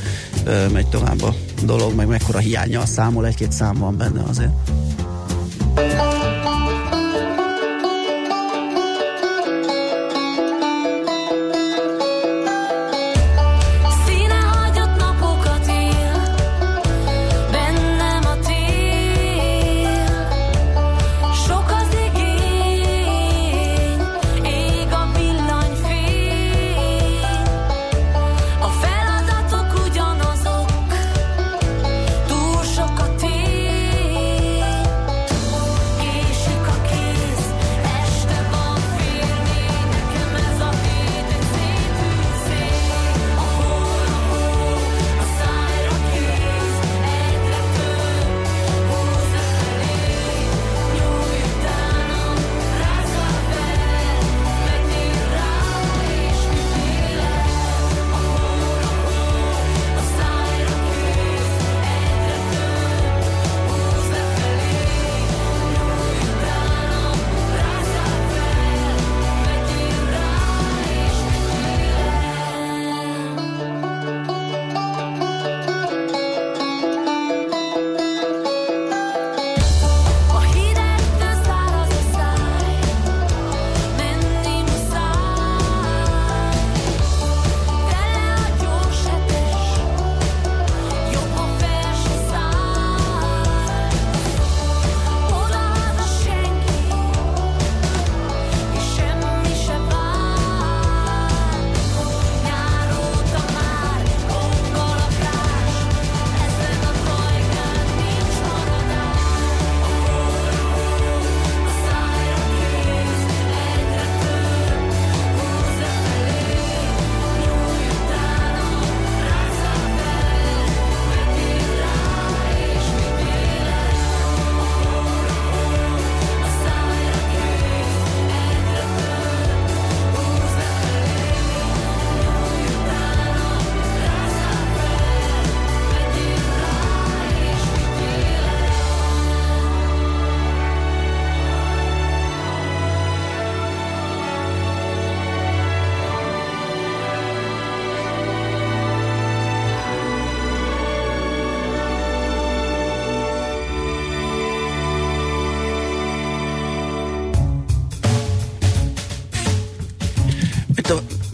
megy 0.71 0.87
tovább 0.87 1.21
a 1.21 1.33
dolog, 1.63 1.95
meg 1.95 2.07
mekkora 2.07 2.39
hiánya 2.39 2.85
számol, 2.85 3.25
egy-két 3.25 3.51
szám 3.51 3.75
van 3.75 3.97
benne 3.97 4.21
azért. 4.21 4.51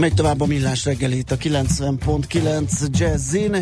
Megy 0.04 0.14
tovább 0.14 0.41
a 0.41 0.45
millás 0.45 0.86
reggeli 0.86 1.18
itt 1.18 1.32
a 1.32 1.38
90.9 1.38 2.99
Jazzin, 2.99 3.54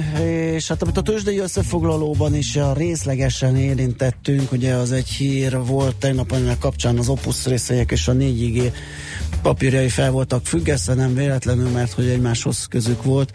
és 0.55 0.67
hát 0.67 0.81
amit 0.81 0.97
a 0.97 1.01
tőzsdei 1.01 1.37
összefoglalóban 1.37 2.35
is 2.35 2.55
a 2.55 2.73
részlegesen 2.73 3.55
érintettünk, 3.55 4.51
ugye 4.51 4.73
az 4.73 4.91
egy 4.91 5.07
hír 5.07 5.59
volt 5.65 5.95
tegnap 5.95 6.31
ennek 6.31 6.57
kapcsán 6.57 6.97
az 6.97 7.09
Opus 7.09 7.45
részegyek 7.45 7.91
és 7.91 8.07
a 8.07 8.13
4G 8.13 8.73
papírjai 9.41 9.89
fel 9.89 10.11
voltak 10.11 10.45
függesztve, 10.45 10.93
nem 10.93 11.13
véletlenül, 11.13 11.69
mert 11.69 11.91
hogy 11.91 12.07
egymáshoz 12.07 12.65
közük 12.69 13.03
volt, 13.03 13.31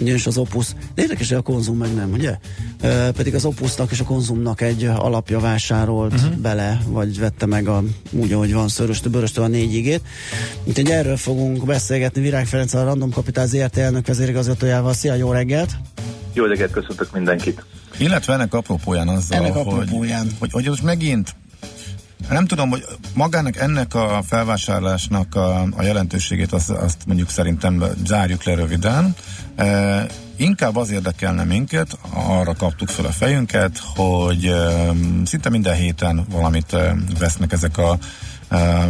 ugyanis 0.00 0.26
az 0.26 0.38
Opus, 0.38 0.66
de 0.94 1.02
érdekes, 1.02 1.28
hogy 1.28 1.36
a 1.36 1.42
konzum 1.42 1.76
meg 1.76 1.94
nem, 1.94 2.12
ugye? 2.12 2.36
E, 2.80 3.12
pedig 3.12 3.34
az 3.34 3.44
Opusnak 3.44 3.90
és 3.90 4.00
a 4.00 4.04
konzumnak 4.04 4.60
egy 4.60 4.84
alapja 4.84 5.40
vásárolt 5.40 6.12
uh-huh. 6.12 6.34
bele, 6.34 6.80
vagy 6.86 7.18
vette 7.18 7.46
meg 7.46 7.68
a, 7.68 7.82
úgy, 8.10 8.32
ahogy 8.32 8.52
van, 8.52 8.68
szöröstő, 8.68 9.10
böröstő 9.10 9.42
a 9.42 9.46
négy 9.46 9.74
igét. 9.74 10.02
Úgyhogy 10.64 10.90
erről 10.90 11.16
fogunk 11.16 11.64
beszélgetni 11.64 12.20
Virág 12.20 12.46
Ferenc, 12.46 12.74
a 12.74 12.84
Random 12.84 13.10
Capital 13.10 13.46
ZRT 13.46 13.76
elnök 13.76 14.06
vezérigazgatójával. 14.06 14.92
Szia, 14.92 15.14
jó 15.14 15.32
reggelt! 15.32 15.70
Jó 16.32 16.44
reggelt, 16.44 16.70
köszöntök 16.70 17.12
mindenkit! 17.12 17.64
Illetve 17.98 18.32
ennek 18.32 18.54
apropóján 18.54 19.08
azzal, 19.08 19.38
ennek 19.38 19.56
apropóján. 19.56 20.22
Hogy, 20.22 20.36
hogy, 20.38 20.52
hogy 20.52 20.68
most 20.68 20.82
megint 20.82 21.34
nem 22.28 22.46
tudom, 22.46 22.70
hogy 22.70 22.84
magának 23.14 23.56
ennek 23.56 23.94
a 23.94 24.22
felvásárlásnak 24.26 25.34
a, 25.34 25.60
a 25.60 25.82
jelentőségét 25.82 26.52
azt, 26.52 26.70
azt 26.70 27.06
mondjuk 27.06 27.30
szerintem 27.30 27.84
zárjuk 28.06 28.44
le 28.44 28.54
röviden. 28.54 29.14
E, 29.56 30.06
inkább 30.36 30.76
az 30.76 30.90
érdekelne 30.90 31.44
minket, 31.44 31.98
arra 32.12 32.54
kaptuk 32.54 32.88
fel 32.88 33.04
a 33.04 33.10
fejünket, 33.10 33.78
hogy 33.94 34.44
e, 34.44 34.90
szinte 35.24 35.48
minden 35.48 35.74
héten 35.74 36.26
valamit 36.30 36.72
e, 36.72 36.96
vesznek 37.18 37.52
ezek 37.52 37.78
a 37.78 37.98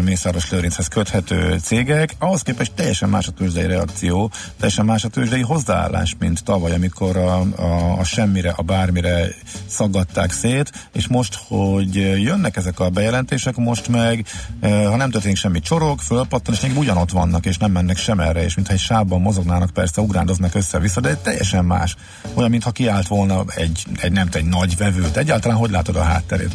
Mészáros 0.05 0.51
Lőrinchez 0.51 0.89
köthető 0.89 1.59
cégek, 1.63 2.15
ahhoz 2.19 2.43
képest 2.43 2.73
teljesen 2.73 3.09
más 3.09 3.27
a 3.27 3.31
tőzsdei 3.31 3.67
reakció, 3.67 4.31
teljesen 4.57 4.85
más 4.85 5.05
a 5.05 5.09
tőzsdei 5.09 5.43
hozzáállás, 5.43 6.17
mint 6.19 6.45
tavaly, 6.45 6.73
amikor 6.73 7.17
a, 7.17 7.41
a, 7.41 7.99
a 7.99 8.05
semmire, 8.05 8.53
a 8.57 8.63
bármire 8.63 9.27
szaggatták 9.67 10.33
szét, 10.33 10.89
és 10.93 11.09
most, 11.09 11.39
hogy 11.49 11.95
jönnek 12.23 12.57
ezek 12.57 12.81
a 12.81 12.89
bejelentések, 12.89 13.57
most 13.57 13.89
meg, 13.89 14.27
ha 14.61 14.97
nem 14.97 15.11
történik 15.11 15.37
semmi 15.37 15.61
csorog, 15.61 15.99
fölpattan, 15.99 16.55
és 16.55 16.61
még 16.61 16.79
ugyanott 16.79 17.11
vannak, 17.11 17.47
és 17.47 17.59
nem 17.59 17.71
mennek 17.71 17.97
sem 17.97 18.21
erre, 18.21 18.45
és 18.45 18.55
mintha 18.55 18.75
egy 18.75 18.81
sávban 18.81 19.21
mozognának, 19.21 19.71
persze 19.71 20.01
ugrándoznak 20.01 20.55
össze-vissza, 20.55 21.01
de 21.01 21.17
teljesen 21.17 21.65
más. 21.65 21.97
Olyan, 22.35 22.51
mintha 22.51 22.71
kiállt 22.71 23.09
volna 23.09 23.45
egy, 23.55 23.85
egy 24.01 24.13
nem 24.13 24.29
egy 24.33 24.45
nagy 24.45 24.77
vevőt. 24.77 25.17
Egyáltalán 25.17 25.57
hogy 25.57 25.71
látod 25.71 25.97
a 25.97 26.03
hátterét? 26.03 26.53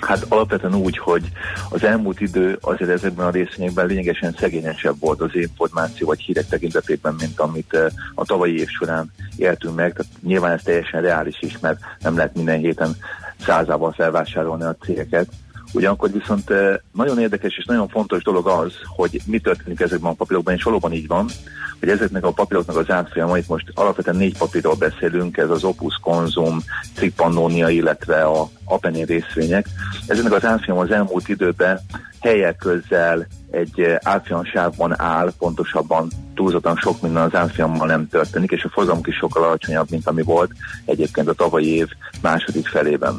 Hát 0.00 0.24
alapvetően 0.28 0.74
úgy, 0.74 0.98
hogy 0.98 1.28
az 1.70 1.84
elmúlt 1.84 2.20
idő 2.20 2.58
azért 2.60 2.90
ezekben 2.90 3.26
a 3.26 3.30
részvényekben 3.30 3.86
lényegesen 3.86 4.34
szegényesebb 4.38 4.94
volt 5.00 5.20
az 5.20 5.30
információ 5.34 6.06
vagy 6.06 6.20
hírek 6.20 6.46
tekintetében, 6.46 7.14
mint 7.18 7.40
amit 7.40 7.74
eh, 7.74 7.86
a 8.14 8.24
tavalyi 8.24 8.58
év 8.58 8.68
során 8.68 9.12
éltünk 9.36 9.74
meg. 9.74 9.92
Tehát 9.92 10.12
nyilván 10.22 10.52
ez 10.52 10.62
teljesen 10.62 11.02
reális 11.02 11.36
is, 11.40 11.58
mert 11.58 11.80
nem 12.00 12.16
lehet 12.16 12.34
minden 12.34 12.58
héten 12.58 12.96
százával 13.40 13.92
felvásárolni 13.92 14.64
a 14.64 14.76
cégeket. 14.80 15.28
Ugyanakkor 15.76 16.12
viszont 16.12 16.50
eh, 16.50 16.74
nagyon 16.92 17.18
érdekes 17.18 17.56
és 17.56 17.64
nagyon 17.64 17.88
fontos 17.88 18.22
dolog 18.22 18.46
az, 18.46 18.72
hogy 18.96 19.20
mi 19.26 19.38
történik 19.38 19.80
ezekben 19.80 20.10
a 20.10 20.14
papírokban, 20.14 20.54
és 20.54 20.62
valóban 20.62 20.92
így 20.92 21.06
van, 21.06 21.26
hogy 21.80 21.88
ezeknek 21.88 22.24
a 22.24 22.32
papíroknak 22.32 22.76
az 22.76 22.90
átfolyama, 22.90 23.38
itt 23.38 23.48
most 23.48 23.70
alapvetően 23.74 24.16
négy 24.16 24.38
papírról 24.38 24.74
beszélünk, 24.74 25.36
ez 25.36 25.50
az 25.50 25.64
Opus 25.64 25.98
Konzum, 26.02 26.58
Tripannónia, 26.94 27.68
illetve 27.68 28.22
a 28.22 28.48
Apeni 28.64 29.04
részvények. 29.04 29.66
Ezeknek 30.06 30.32
az 30.32 30.44
átfolyama 30.44 30.82
az 30.82 30.90
elmúlt 30.90 31.28
időben 31.28 31.80
helyek 32.20 32.56
közel 32.56 33.26
egy 33.50 33.80
eh, 33.80 33.96
átfolyamsávban 34.02 35.00
áll, 35.00 35.32
pontosabban 35.38 36.08
túlzottan 36.34 36.76
sok 36.76 37.00
minden 37.00 37.22
az 37.22 37.34
átfolyammal 37.34 37.86
nem 37.86 38.08
történik, 38.08 38.50
és 38.50 38.64
a 38.64 38.68
forgalmuk 38.68 39.06
is 39.06 39.16
sokkal 39.16 39.42
alacsonyabb, 39.42 39.90
mint 39.90 40.06
ami 40.06 40.22
volt 40.22 40.50
egyébként 40.84 41.28
a 41.28 41.32
tavalyi 41.32 41.74
év 41.74 41.88
második 42.22 42.68
felében. 42.68 43.14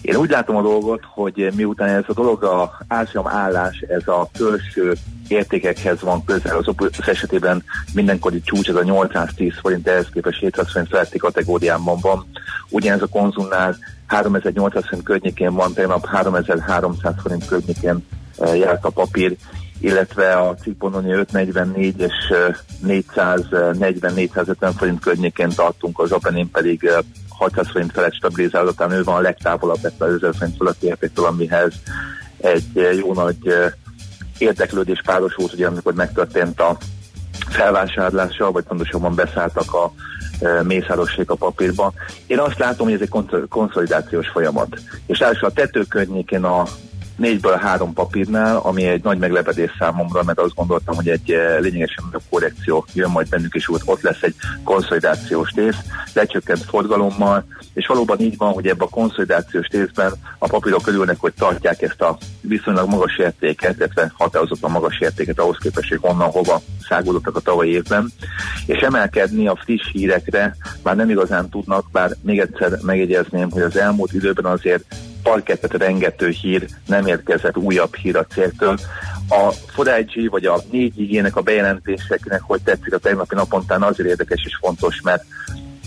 Én 0.00 0.16
úgy 0.16 0.30
látom 0.30 0.56
a 0.56 0.62
dolgot, 0.62 1.04
hogy 1.04 1.52
miután 1.56 1.88
ez 1.88 2.04
a 2.06 2.12
dolog 2.12 2.42
a 2.42 2.78
árfolyam 2.88 3.26
állás, 3.26 3.84
ez 3.88 4.08
a 4.08 4.28
felső 4.32 4.92
értékekhez 5.28 6.00
van 6.00 6.24
közel, 6.24 6.56
az 6.56 6.68
Opus 6.68 6.98
esetében 6.98 7.64
mindenkori 7.94 8.40
csúcs, 8.40 8.68
ez 8.68 8.74
a 8.74 8.82
810 8.82 9.52
forint, 9.60 9.88
ehhez 9.88 10.08
képest 10.12 10.40
700 10.40 10.70
forint 10.70 10.88
feletti 10.88 11.18
kategóriában 11.18 11.98
van. 12.00 12.26
Ugyanez 12.68 13.02
a 13.02 13.06
konzumnál 13.06 13.76
3800 14.06 14.84
forint 14.84 15.04
környékén 15.04 15.54
van, 15.54 15.72
tegnap 15.72 16.06
3300 16.06 17.14
forint 17.22 17.46
környékén 17.46 18.06
eh, 18.38 18.58
járt 18.58 18.84
a 18.84 18.90
papír, 18.90 19.36
illetve 19.80 20.32
a 20.32 20.54
Cipononi 20.54 21.12
544 21.12 22.00
és 22.00 22.32
440-450 22.86 24.62
eh, 24.62 24.70
forint 24.76 25.00
környékén 25.00 25.48
tartunk, 25.48 25.98
az 25.98 26.12
Openin 26.12 26.50
pedig 26.50 26.84
eh, 26.84 26.98
600 27.38 27.70
forint 27.70 27.92
felett 27.92 28.14
stabilizálódott, 28.14 28.92
ő 28.92 29.02
van 29.02 29.16
a 29.16 29.20
legtávolabb 29.20 29.84
ezt 29.84 30.00
az 30.00 30.12
1000 30.12 30.34
forint 30.34 30.56
fölötti 30.56 30.86
értéktől, 30.86 31.24
amihez 31.24 31.72
egy 32.40 32.70
eh, 32.74 32.96
jó 32.96 33.12
nagy 33.12 33.36
eh, 33.48 33.72
érdeklődés 34.38 35.00
párosult, 35.04 35.52
ugye 35.52 35.66
amikor 35.66 35.94
megtörtént 35.94 36.60
a 36.60 36.76
felvásárlása, 37.48 38.52
vagy 38.52 38.64
pontosabban 38.64 39.14
beszálltak 39.14 39.74
a 39.74 39.92
e, 40.40 40.62
mészárossék 40.62 41.30
a 41.30 41.34
papírba. 41.34 41.92
Én 42.26 42.38
azt 42.38 42.58
látom, 42.58 42.86
hogy 42.86 43.02
ez 43.02 43.08
egy 43.10 43.46
konszolidációs 43.48 44.28
folyamat. 44.28 44.80
És 45.06 45.18
elsősorban 45.18 45.50
a 45.50 45.60
tető 45.60 45.82
környékén 45.82 46.44
a 46.44 46.64
négyből 47.18 47.56
három 47.56 47.92
papírnál, 47.92 48.56
ami 48.56 48.84
egy 48.84 49.02
nagy 49.02 49.18
meglepetés 49.18 49.70
számomra, 49.78 50.22
mert 50.22 50.38
azt 50.40 50.54
gondoltam, 50.54 50.94
hogy 50.94 51.08
egy 51.08 51.30
eh, 51.30 51.60
lényegesen 51.60 52.04
nagyobb 52.04 52.22
korrekció 52.30 52.86
jön 52.92 53.10
majd 53.10 53.28
bennük, 53.28 53.54
és 53.54 53.68
ott 53.84 54.02
lesz 54.02 54.22
egy 54.22 54.34
konszolidációs 54.64 55.52
rész, 55.54 55.76
lecsökkent 56.12 56.64
forgalommal, 56.64 57.44
és 57.74 57.86
valóban 57.86 58.20
így 58.20 58.36
van, 58.36 58.52
hogy 58.52 58.66
ebben 58.66 58.86
a 58.86 58.90
konszolidációs 58.90 59.66
részben 59.66 60.12
a 60.38 60.46
papírok 60.46 60.86
örülnek, 60.86 61.16
hogy 61.20 61.32
tartják 61.38 61.82
ezt 61.82 62.00
a 62.00 62.18
viszonylag 62.48 62.88
magas 62.88 63.18
értéket, 63.18 63.76
illetve 63.76 64.12
határozottan 64.16 64.70
magas 64.70 64.98
értéket 65.00 65.38
ahhoz 65.38 65.56
képest, 65.58 65.88
hogy 65.88 65.98
honnan 66.02 66.30
hova 66.30 66.60
száguldottak 66.88 67.36
a 67.36 67.40
tavalyi 67.40 67.70
évben, 67.70 68.12
és 68.66 68.78
emelkedni 68.78 69.48
a 69.48 69.60
friss 69.64 69.90
hírekre 69.92 70.56
már 70.82 70.96
nem 70.96 71.10
igazán 71.10 71.48
tudnak, 71.48 71.90
bár 71.92 72.10
még 72.22 72.38
egyszer 72.38 72.78
megjegyezném, 72.82 73.50
hogy 73.50 73.62
az 73.62 73.76
elmúlt 73.76 74.12
időben 74.12 74.44
azért 74.44 74.84
parkettet 75.22 75.72
rengető 75.72 76.28
hír, 76.28 76.66
nem 76.86 77.06
érkezett 77.06 77.56
újabb 77.56 77.94
hír 77.94 78.16
a 78.16 78.26
cégtől. 78.26 78.78
A 79.28 79.52
Forágyi 79.66 80.26
vagy 80.26 80.44
a 80.44 80.60
négy 80.70 81.00
igének 81.00 81.36
a 81.36 81.40
bejelentéseknek, 81.42 82.40
hogy 82.40 82.62
tetszik 82.62 82.94
a 82.94 82.98
tegnapi 82.98 83.34
napontán 83.34 83.82
azért 83.82 84.08
érdekes 84.08 84.42
és 84.44 84.56
fontos, 84.60 85.00
mert 85.00 85.24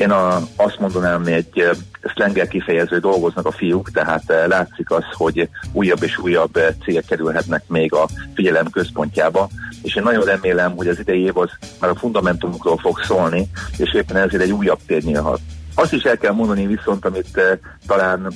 én 0.02 0.12
a, 0.12 0.42
azt 0.56 0.80
mondanám, 0.80 1.24
hogy 1.24 1.32
egy 1.32 1.70
szlengel 2.16 2.48
kifejező 2.48 3.00
dolgoznak 3.00 3.46
a 3.46 3.52
fiúk, 3.52 3.92
tehát 3.92 4.24
látszik 4.48 4.92
az, 4.92 5.04
hogy 5.14 5.50
újabb 5.72 6.04
és 6.04 6.18
újabb 6.18 6.60
cégek 6.84 7.06
kerülhetnek 7.06 7.64
még 7.68 7.94
a 7.94 8.08
figyelem 8.36 8.70
központjába, 8.70 9.50
és 9.82 9.96
én 9.96 10.04
nagyon 10.04 10.26
remélem, 10.26 10.76
hogy 10.76 10.88
az 10.88 11.00
idei 11.00 11.22
év 11.22 11.38
az 11.38 11.50
már 11.80 11.90
a 11.90 11.96
fundamentumokról 11.96 12.78
fog 12.78 13.00
szólni, 13.04 13.48
és 13.78 13.94
éppen 13.94 14.18
ezért 14.18 14.44
egy 14.44 14.52
újabb 14.52 14.80
tér 14.88 15.04
nyílhat. 15.04 15.40
Azt 15.76 15.94
is 15.94 16.04
el 16.04 16.18
kell 16.18 16.34
mondani 16.34 16.66
viszont, 16.66 17.06
amit 17.06 17.60
talán 17.88 18.32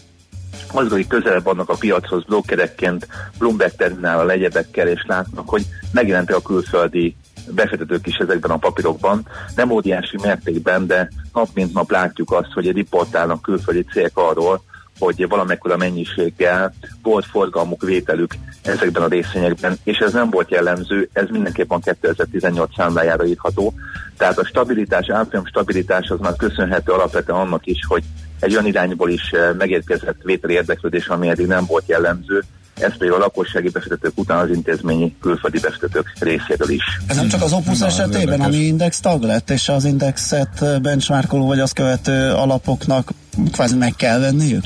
mozgói 0.74 1.08
közelebb 1.08 1.44
vannak 1.44 1.70
a 1.70 1.76
piachoz 1.76 2.24
blokkerekként, 2.24 3.08
Bloomberg 3.38 3.76
terminál 3.76 4.20
a 4.20 4.32
egyebekkel, 4.32 4.88
és 4.88 5.04
látnak, 5.08 5.50
hogy 5.50 5.66
megjelentek 5.92 6.36
a 6.36 6.42
külföldi 6.42 7.16
befektetők 7.52 8.08
is 8.08 8.16
ezekben 8.16 8.52
a 8.52 8.58
papírokban. 8.58 9.28
Nem 9.56 9.72
óriási 9.72 10.18
mértékben, 10.22 10.88
de 10.88 11.10
nap 11.34 11.50
mint 11.54 11.74
nap 11.74 11.92
látjuk 11.92 12.32
azt, 12.32 12.52
hogy 12.54 12.72
riportálnak 12.72 13.42
külföldi 13.42 13.84
cégek 13.84 14.18
arról, 14.18 14.62
hogy 15.00 15.28
valamekkora 15.28 15.78
mennyiséggel 15.78 16.74
volt 17.02 17.26
forgalmuk, 17.26 17.82
vételük 17.82 18.34
ezekben 18.62 19.04
a 19.04 19.08
részvényekben, 19.08 19.78
és 19.84 19.98
ez 19.98 20.14
nem 20.14 20.30
volt 20.30 20.52
jellemző, 20.52 21.10
ez 21.14 21.28
mindenképpen 21.30 21.80
2018 21.80 22.70
számlájára 22.76 23.26
írható. 23.26 23.74
Tehát 24.18 24.38
a 24.38 24.46
stabilitás, 24.46 25.10
árfolyam 25.10 25.46
stabilitás 25.46 26.10
az 26.10 26.20
már 26.20 26.36
köszönhető 26.36 26.92
alapvetően 26.92 27.40
annak 27.40 27.66
is, 27.66 27.80
hogy 27.88 28.04
egy 28.40 28.54
olyan 28.54 28.66
irányból 28.66 29.10
is 29.10 29.32
eh, 29.32 29.54
megérkezett 29.58 30.22
vételi 30.24 30.54
érdeklődés, 30.54 31.08
ami 31.08 31.30
eddig 31.30 31.48
nem 31.48 31.66
volt 31.66 31.88
jellemző, 31.88 32.44
ez 32.80 32.98
pedig 32.98 33.12
a 33.12 33.18
lakossági 33.18 33.70
befektetők 33.70 34.12
után 34.16 34.38
az 34.38 34.50
intézményi 34.50 35.16
külföldi 35.22 35.60
befektetők 35.60 36.14
részéről 36.20 36.70
is. 36.70 36.84
Ez 37.08 37.16
nem 37.16 37.28
csak 37.28 37.42
az 37.42 37.54
Opus 37.54 37.80
Na, 37.80 37.86
esetében, 37.86 38.42
ami 38.42 38.56
index 38.56 39.00
tag 39.00 39.24
lett, 39.24 39.50
és 39.50 39.70
az 39.70 39.86
indexet 39.86 40.82
benchmarkoló 40.82 41.48
vagy 41.48 41.60
azt 41.60 41.74
követő 41.74 42.32
alapoknak 42.32 43.10
kvázi 43.52 43.76
meg 43.76 43.94
kell 43.96 44.20
venniük? 44.20 44.64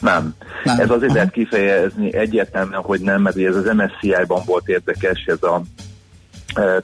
Nem. 0.00 0.34
nem. 0.64 0.80
Ez 0.80 0.90
azért 0.90 1.12
lehet 1.12 1.30
kifejezni 1.30 2.14
egyértelműen, 2.14 2.80
hogy 2.80 3.00
nem, 3.00 3.22
mert 3.22 3.38
ez 3.38 3.56
az 3.56 3.64
MSCI-ban 3.64 4.42
volt 4.46 4.68
érdekes, 4.68 5.24
ez 5.26 5.42
a 5.42 5.62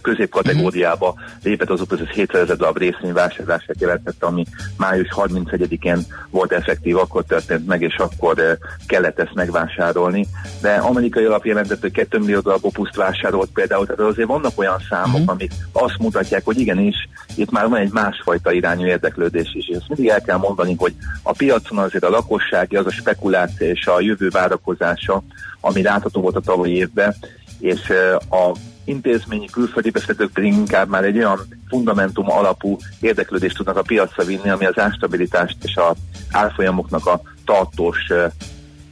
középkategóriába 0.02 1.14
lépett 1.42 1.70
az 1.70 1.80
Opus 1.80 2.00
700 2.12 2.42
ezer 2.42 2.56
darab 2.56 2.78
részvény 2.78 3.12
vásárlását 3.12 3.80
jelentette, 3.80 4.26
ami 4.26 4.44
május 4.76 5.08
31-én 5.10 5.98
volt 6.30 6.52
effektív, 6.52 6.96
akkor 6.96 7.24
történt 7.24 7.66
meg, 7.66 7.82
és 7.82 7.96
akkor 7.96 8.58
kellett 8.86 9.18
ezt 9.18 9.34
megvásárolni. 9.34 10.26
De 10.60 10.74
amerikai 10.74 11.24
alap 11.24 11.44
jelentett, 11.44 11.80
hogy 11.80 11.92
2 11.92 12.18
millió 12.18 12.40
darab 12.40 12.64
opuszt 12.64 12.96
vásárolt 12.96 13.50
például, 13.50 13.86
tehát 13.86 14.00
azért 14.00 14.28
vannak 14.28 14.52
olyan 14.58 14.78
számok, 14.88 15.14
uh-huh. 15.14 15.30
amik 15.30 15.52
azt 15.72 15.98
mutatják, 15.98 16.44
hogy 16.44 16.58
igenis, 16.58 17.08
itt 17.34 17.50
már 17.50 17.68
van 17.68 17.78
egy 17.78 17.92
másfajta 17.92 18.52
irányú 18.52 18.86
érdeklődés 18.86 19.54
is, 19.54 19.68
és 19.68 19.76
ezt 19.76 19.88
mindig 19.88 20.08
el 20.08 20.22
kell 20.22 20.36
mondani, 20.36 20.74
hogy 20.78 20.94
a 21.22 21.32
piacon 21.32 21.78
azért 21.78 22.04
a 22.04 22.10
lakossági, 22.10 22.76
az 22.76 22.86
a 22.86 22.90
spekuláció 22.90 23.66
és 23.66 23.86
a 23.86 24.00
jövő 24.00 24.28
várakozása, 24.28 25.22
ami 25.60 25.82
látható 25.82 26.20
volt 26.20 26.36
a 26.36 26.40
tavalyi 26.40 26.76
évben, 26.76 27.14
és 27.58 27.92
a 28.30 28.52
intézményi 28.88 29.46
külföldi 29.46 29.90
befektetők 29.90 30.32
pedig 30.32 30.52
inkább 30.52 30.88
már 30.88 31.04
egy 31.04 31.16
olyan 31.16 31.38
fundamentum 31.68 32.30
alapú 32.30 32.76
érdeklődést 33.00 33.56
tudnak 33.56 33.76
a 33.76 33.82
piacra 33.82 34.24
vinni, 34.24 34.50
ami 34.50 34.66
az 34.66 34.78
árstabilitást 34.78 35.56
és 35.62 35.76
a 35.76 35.94
árfolyamoknak 36.30 37.06
a 37.06 37.20
tartós 37.44 38.06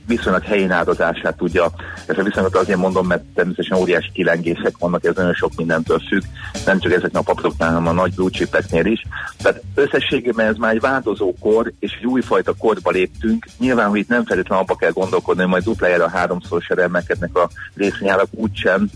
viszonylag 0.07 0.43
helyén 0.43 0.71
áldozását 0.71 1.37
tudja. 1.37 1.71
Ezt 2.07 2.19
a 2.19 2.23
viszonylag 2.23 2.57
azért 2.57 2.79
mondom, 2.79 3.07
mert 3.07 3.23
természetesen 3.35 3.79
óriási 3.79 4.11
kilengések 4.13 4.79
vannak, 4.79 5.05
ez 5.05 5.15
nagyon 5.15 5.35
sok 5.35 5.53
mindentől 5.57 5.99
függ, 6.09 6.23
nem 6.67 6.79
csak 6.79 6.93
ezeknek 6.93 7.21
a 7.21 7.33
papíroknál, 7.33 7.69
hanem 7.69 7.87
a 7.87 7.93
nagy 7.93 8.15
blue 8.15 8.31
is. 8.83 9.03
Tehát 9.39 9.63
összességében 9.75 10.47
ez 10.47 10.57
már 10.57 10.75
egy 10.75 10.81
változó 10.81 11.35
kor, 11.41 11.73
és 11.79 11.93
egy 11.99 12.07
újfajta 12.07 12.55
korba 12.59 12.91
léptünk. 12.91 13.47
Nyilván, 13.59 13.89
hogy 13.89 13.99
itt 13.99 14.09
nem 14.09 14.25
feltétlenül 14.25 14.65
abba 14.65 14.77
kell 14.77 14.91
gondolkodni, 14.91 15.41
hogy 15.41 15.51
majd 15.51 15.65
duplájára 15.65 16.09
háromszoros 16.09 16.67
emelkednek 16.67 17.37
a 17.37 17.51
részvényárak 17.75 18.29
úgysem, 18.31 18.89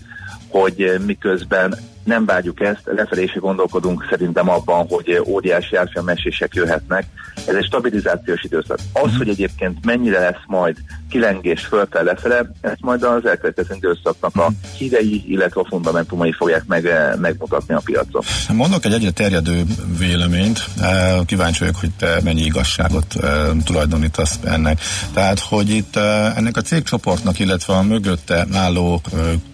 hogy 0.50 1.00
miközben 1.06 1.74
nem 2.10 2.24
vágyjuk 2.24 2.60
ezt, 2.60 2.80
lefelé 2.84 3.22
is 3.22 3.32
gondolkodunk 3.40 4.06
szerintem 4.10 4.48
abban, 4.48 4.86
hogy 4.88 5.22
óriási 5.26 5.76
árfolyamesések 5.76 6.54
jöhetnek. 6.54 7.04
Ez 7.46 7.54
egy 7.54 7.64
stabilizációs 7.64 8.42
időszak. 8.42 8.78
Az, 8.92 9.08
mhm. 9.08 9.16
hogy 9.16 9.28
egyébként 9.28 9.84
mennyire 9.84 10.18
lesz 10.18 10.44
majd 10.46 10.76
kilengés 11.10 11.64
fölfel 11.64 12.04
lefele, 12.04 12.50
ezt 12.60 12.80
majd 12.80 13.02
az 13.02 13.26
elkövetkező 13.26 13.74
időszaknak 13.74 14.36
a 14.36 14.48
mhm. 14.48 14.54
hidei, 14.76 15.24
illetve 15.26 15.60
a 15.60 15.66
fundamentumai 15.68 16.32
fogják 16.32 16.64
meg, 16.66 16.88
megmutatni 17.20 17.74
a 17.74 17.80
piacon. 17.84 18.22
Mondok 18.52 18.84
egy 18.84 18.92
egyre 18.92 19.10
terjedő 19.10 19.62
véleményt, 19.98 20.64
eh, 20.80 21.20
kíváncsi 21.26 21.58
vagyok, 21.58 21.76
hogy 21.76 21.90
te 21.98 22.20
mennyi 22.24 22.42
igazságot 22.42 23.16
eh, 23.22 23.48
tulajdonítasz 23.64 24.38
ennek. 24.44 24.80
Tehát, 25.14 25.40
hogy 25.40 25.70
itt 25.70 25.96
eh, 25.96 26.36
ennek 26.36 26.56
a 26.56 26.60
cégcsoportnak, 26.60 27.38
illetve 27.38 27.74
a 27.74 27.82
mögötte 27.82 28.46
álló 28.52 29.02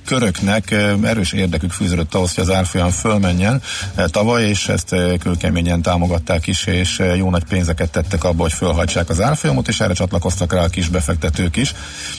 köröknek 0.06 0.70
erős 1.02 1.32
érdekük 1.32 1.70
fűződött 1.70 2.14
ahhoz, 2.14 2.34
hogy 2.34 2.44
az 2.48 2.54
árfolyam 2.54 2.90
fölmenjen 2.90 3.62
tavaly, 4.06 4.44
és 4.44 4.68
ezt 4.68 4.94
kőkeményen 5.18 5.82
támogatták 5.82 6.46
is, 6.46 6.66
és 6.66 7.02
jó 7.16 7.30
nagy 7.30 7.44
pénzeket 7.44 7.90
tettek 7.90 8.24
abba, 8.24 8.42
hogy 8.42 8.52
fölhajtsák 8.52 9.08
az 9.08 9.20
árfolyamot, 9.20 9.68
és 9.68 9.80
erre 9.80 9.92
csatlakoztak 9.92 10.52
rá 10.52 10.60
a 10.60 10.68
kis 10.68 10.88
befektetők 10.88 11.56
is. 11.56 11.74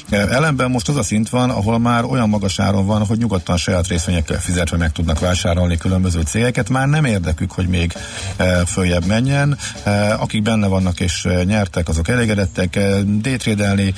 Ellenben 0.09 0.71
most 0.71 0.89
az 0.89 0.95
a 0.95 1.03
szint 1.03 1.30
van, 1.30 1.49
ahol 1.49 1.80
már 1.80 2.03
olyan 2.03 2.30
magas 2.30 2.59
áron 2.59 2.86
van, 2.86 3.05
hogy 3.05 3.17
nyugodtan 3.17 3.57
saját 3.57 3.88
részvényekkel 3.88 4.39
fizetve 4.39 4.78
meg 4.78 4.91
tudnak 4.91 5.19
vásárolni 5.19 5.78
különböző 5.78 6.21
cégeket, 6.21 6.69
már 6.69 6.88
nem 6.88 7.05
érdekük, 7.05 7.51
hogy 7.51 7.67
még 7.67 7.93
följebb 8.65 9.05
menjen. 9.05 9.57
Akik 10.17 10.41
benne 10.41 10.67
vannak 10.67 10.99
és 10.99 11.28
nyertek, 11.43 11.89
azok 11.89 12.07
elégedettek. 12.07 12.80
Détrédelni 13.03 13.93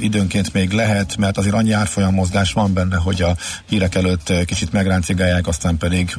időnként 0.00 0.52
még 0.52 0.70
lehet, 0.70 1.16
mert 1.16 1.38
azért 1.38 1.54
annyi 1.54 1.72
árfolyam 1.72 2.14
mozgás 2.14 2.52
van 2.52 2.72
benne, 2.72 2.96
hogy 2.96 3.22
a 3.22 3.36
hírek 3.68 3.94
előtt 3.94 4.32
kicsit 4.46 4.72
megráncigálják, 4.72 5.35
aztán 5.44 5.76
pedig 5.76 6.16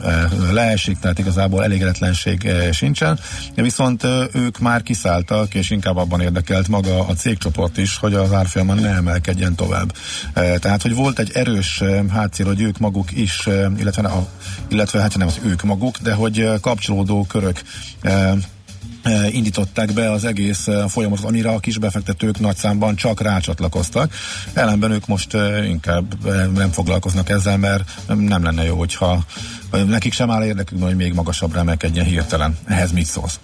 leesik, 0.52 1.00
tehát 1.00 1.20
igazából 1.20 1.64
elégedetlenség 1.64 2.52
sincsen. 2.72 3.20
Viszont 3.56 4.04
ők 4.34 4.60
már 4.60 4.84
kiszálltak, 4.84 5.54
és 5.54 5.70
inkább 5.70 5.98
abban 5.98 6.22
érdekelt 6.22 6.68
maga 6.68 7.08
a 7.08 7.14
cégcsoport 7.14 7.78
is, 7.78 7.98
hogy 7.98 8.14
az 8.14 8.34
árfolyama 8.34 8.74
ne 8.74 8.90
emelkedjen 8.90 9.56
tovább. 9.56 9.94
Tehát, 10.34 10.82
hogy 10.82 10.96
volt 10.96 11.20
egy 11.20 11.32
erős 11.34 11.84
hátszél, 12.10 12.46
hogy 12.46 12.62
ők 12.62 12.78
maguk 12.78 13.12
is, 13.12 13.48
illetve, 13.78 14.08
a, 14.08 14.28
illetve 14.68 15.02
hát 15.02 15.18
nem 15.18 15.28
az 15.28 15.40
ők 15.46 15.64
maguk, 15.64 15.98
de 15.98 16.14
hogy 16.14 16.50
kapcsolódó 16.62 17.26
körök 17.26 17.62
indították 19.32 19.94
be 19.94 20.12
az 20.12 20.26
egész 20.26 20.68
folyamatot, 20.88 21.26
amire 21.26 21.50
a 21.50 21.60
kisbefektetők 21.60 22.40
nagy 22.40 22.56
számban 22.56 22.96
csak 22.96 23.22
rácsatlakoztak. 23.22 24.14
Ellenben 24.54 24.92
ők 24.92 25.08
most 25.08 25.38
inkább 25.66 26.26
nem 26.54 26.72
foglalkoznak 26.72 27.30
ezzel, 27.30 27.58
mert 27.58 27.84
nem 28.08 28.44
lenne 28.44 28.64
jó, 28.64 28.78
hogyha 28.78 29.26
nekik 29.86 30.14
sem 30.14 30.32
áll 30.32 30.44
érdekük, 30.44 30.84
hogy 30.84 30.96
még 30.96 31.14
magasabbra 31.14 31.60
emelkedjen 31.60 32.06
hirtelen. 32.06 32.58
Ehhez 32.66 32.92
mit 32.92 33.06
szólsz? 33.06 33.40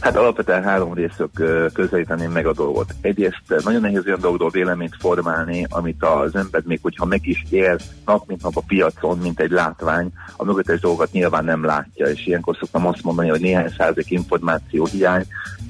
Hát 0.00 0.16
alapvetően 0.16 0.62
három 0.62 0.94
részök 0.94 1.30
közelíteném 1.72 2.30
meg 2.30 2.46
a 2.46 2.52
dolgot. 2.52 2.94
Egyrészt 3.00 3.42
nagyon 3.64 3.80
nehéz 3.80 4.06
olyan 4.06 4.20
dolgokról 4.20 4.50
véleményt 4.50 4.96
formálni, 4.98 5.66
amit 5.68 6.04
az 6.04 6.34
ember 6.34 6.62
még, 6.64 6.78
hogyha 6.82 7.04
meg 7.04 7.26
is 7.26 7.44
él 7.50 7.78
nap 8.04 8.26
mint 8.26 8.42
nap 8.42 8.56
a 8.56 8.62
piacon, 8.66 9.18
mint 9.18 9.40
egy 9.40 9.50
látvány, 9.50 10.12
a 10.36 10.44
mögöttes 10.44 10.80
dolgokat 10.80 11.12
nyilván 11.12 11.44
nem 11.44 11.64
látja, 11.64 12.06
és 12.06 12.26
ilyenkor 12.26 12.56
szoktam 12.56 12.86
azt 12.86 13.02
mondani, 13.02 13.28
hogy 13.28 13.40
néhány 13.40 13.74
százalék 13.78 14.10
információ 14.10 14.86
hiány 14.86 15.24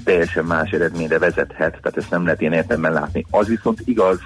teljesen 0.05 0.45
más 0.45 0.71
eredményre 0.71 1.19
vezethet, 1.19 1.79
tehát 1.83 1.97
ezt 1.97 2.11
nem 2.11 2.25
lehet 2.25 2.41
ilyen 2.41 2.53
értelemben 2.53 2.93
látni. 2.93 3.27
Az 3.31 3.47
viszont 3.47 3.81
igaz, 3.85 4.19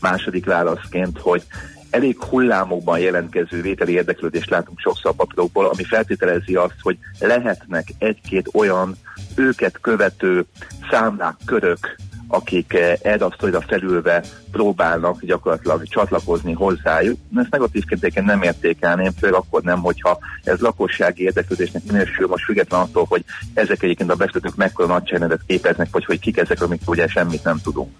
második 0.00 0.46
válaszként, 0.46 1.18
hogy 1.18 1.42
elég 1.90 2.22
hullámokban 2.22 2.98
jelentkező 2.98 3.60
vételi 3.62 3.92
érdeklődést 3.92 4.50
látunk 4.50 4.78
sokszor 4.78 5.14
papírokból, 5.14 5.66
ami 5.66 5.84
feltételezi 5.84 6.54
azt, 6.54 6.76
hogy 6.80 6.98
lehetnek 7.18 7.88
egy-két 7.98 8.48
olyan 8.52 8.96
őket 9.34 9.80
követő 9.80 10.44
számlák, 10.90 11.36
körök, 11.44 11.96
akik 12.30 12.78
eldasztóira 13.02 13.58
eh, 13.58 13.64
felülve 13.66 14.22
próbálnak 14.50 15.24
gyakorlatilag 15.24 15.88
csatlakozni 15.88 16.52
hozzájuk. 16.52 17.18
Ezt 17.36 17.50
negatívként 17.50 18.24
nem 18.24 18.42
értékelném, 18.42 19.10
főleg 19.18 19.34
akkor 19.34 19.62
nem, 19.62 19.80
hogyha 19.80 20.18
ez 20.44 20.60
lakossági 20.60 21.22
érdeklődésnek 21.22 21.82
minősül, 21.84 22.26
most 22.26 22.44
független 22.44 22.80
attól, 22.80 23.06
hogy 23.08 23.24
ezek 23.54 23.82
egyébként 23.82 24.10
a 24.10 24.14
befektetők 24.14 24.56
mekkora 24.56 24.88
nagyságrendet 24.88 25.40
képeznek, 25.46 25.88
vagy 25.90 26.04
hogy 26.04 26.18
kik 26.18 26.36
ezek, 26.36 26.62
amik 26.62 26.80
ugye 26.86 27.06
semmit 27.06 27.44
nem 27.44 27.58
tudunk. 27.62 27.90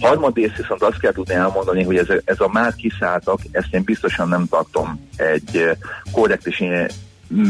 Harmadrészt 0.00 0.56
viszont 0.56 0.82
azt 0.82 1.00
kell 1.00 1.12
tudni 1.12 1.34
elmondani, 1.34 1.82
hogy 1.82 1.96
ez, 1.96 2.08
ez 2.24 2.40
a 2.40 2.48
már 2.48 2.74
kiszálltak, 2.74 3.40
ezt 3.50 3.74
én 3.74 3.82
biztosan 3.84 4.28
nem 4.28 4.46
tartom 4.46 5.08
egy 5.16 5.56
eh, 5.56 5.76
korrekt 6.12 6.46
és 6.46 6.60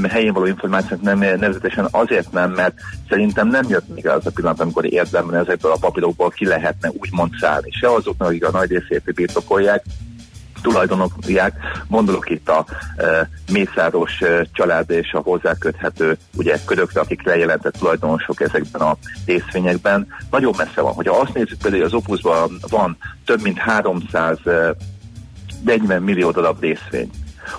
helyén 0.08 0.32
való 0.32 0.46
információk 0.46 1.00
nem 1.00 1.18
nevezetesen 1.18 1.88
azért 1.90 2.32
nem, 2.32 2.50
mert 2.50 2.74
szerintem 3.08 3.48
nem 3.48 3.68
jött 3.68 3.94
még 3.94 4.08
az 4.08 4.26
a 4.26 4.30
pillanat, 4.30 4.60
amikor 4.60 4.92
érdemben 4.92 5.40
ezekből 5.40 5.72
a 5.72 5.78
papírokból 5.80 6.30
ki 6.30 6.46
lehetne 6.46 6.90
úgymond 6.98 7.30
szállni. 7.40 7.70
Se 7.70 7.92
azoknak, 7.92 8.28
akik 8.28 8.46
a 8.46 8.50
nagy 8.50 8.70
részét 8.70 9.14
birtokolják, 9.14 9.84
tulajdonolják, 10.62 11.54
gondolok 11.88 12.30
itt 12.30 12.48
a 12.48 12.64
e, 12.96 13.28
Mészáros 13.52 14.20
e, 14.20 14.46
család 14.52 14.90
és 14.90 15.12
a 15.12 15.18
hozzáköthető 15.18 16.16
ugye 16.36 16.56
körökre, 16.64 17.00
akik 17.00 17.22
lejelentett 17.22 17.76
tulajdonosok 17.78 18.40
ezekben 18.40 18.82
a 18.82 18.96
részvényekben. 19.26 20.06
Nagyon 20.30 20.54
messze 20.56 20.80
van. 20.80 20.92
Hogyha 20.92 21.20
azt 21.20 21.34
nézzük 21.34 21.58
például, 21.62 21.84
az 21.84 21.94
Opusban 21.94 22.58
van 22.68 22.96
több 23.24 23.42
mint 23.42 23.58
340 23.58 26.02
millió 26.02 26.30
darab 26.30 26.60
részvény, 26.60 27.10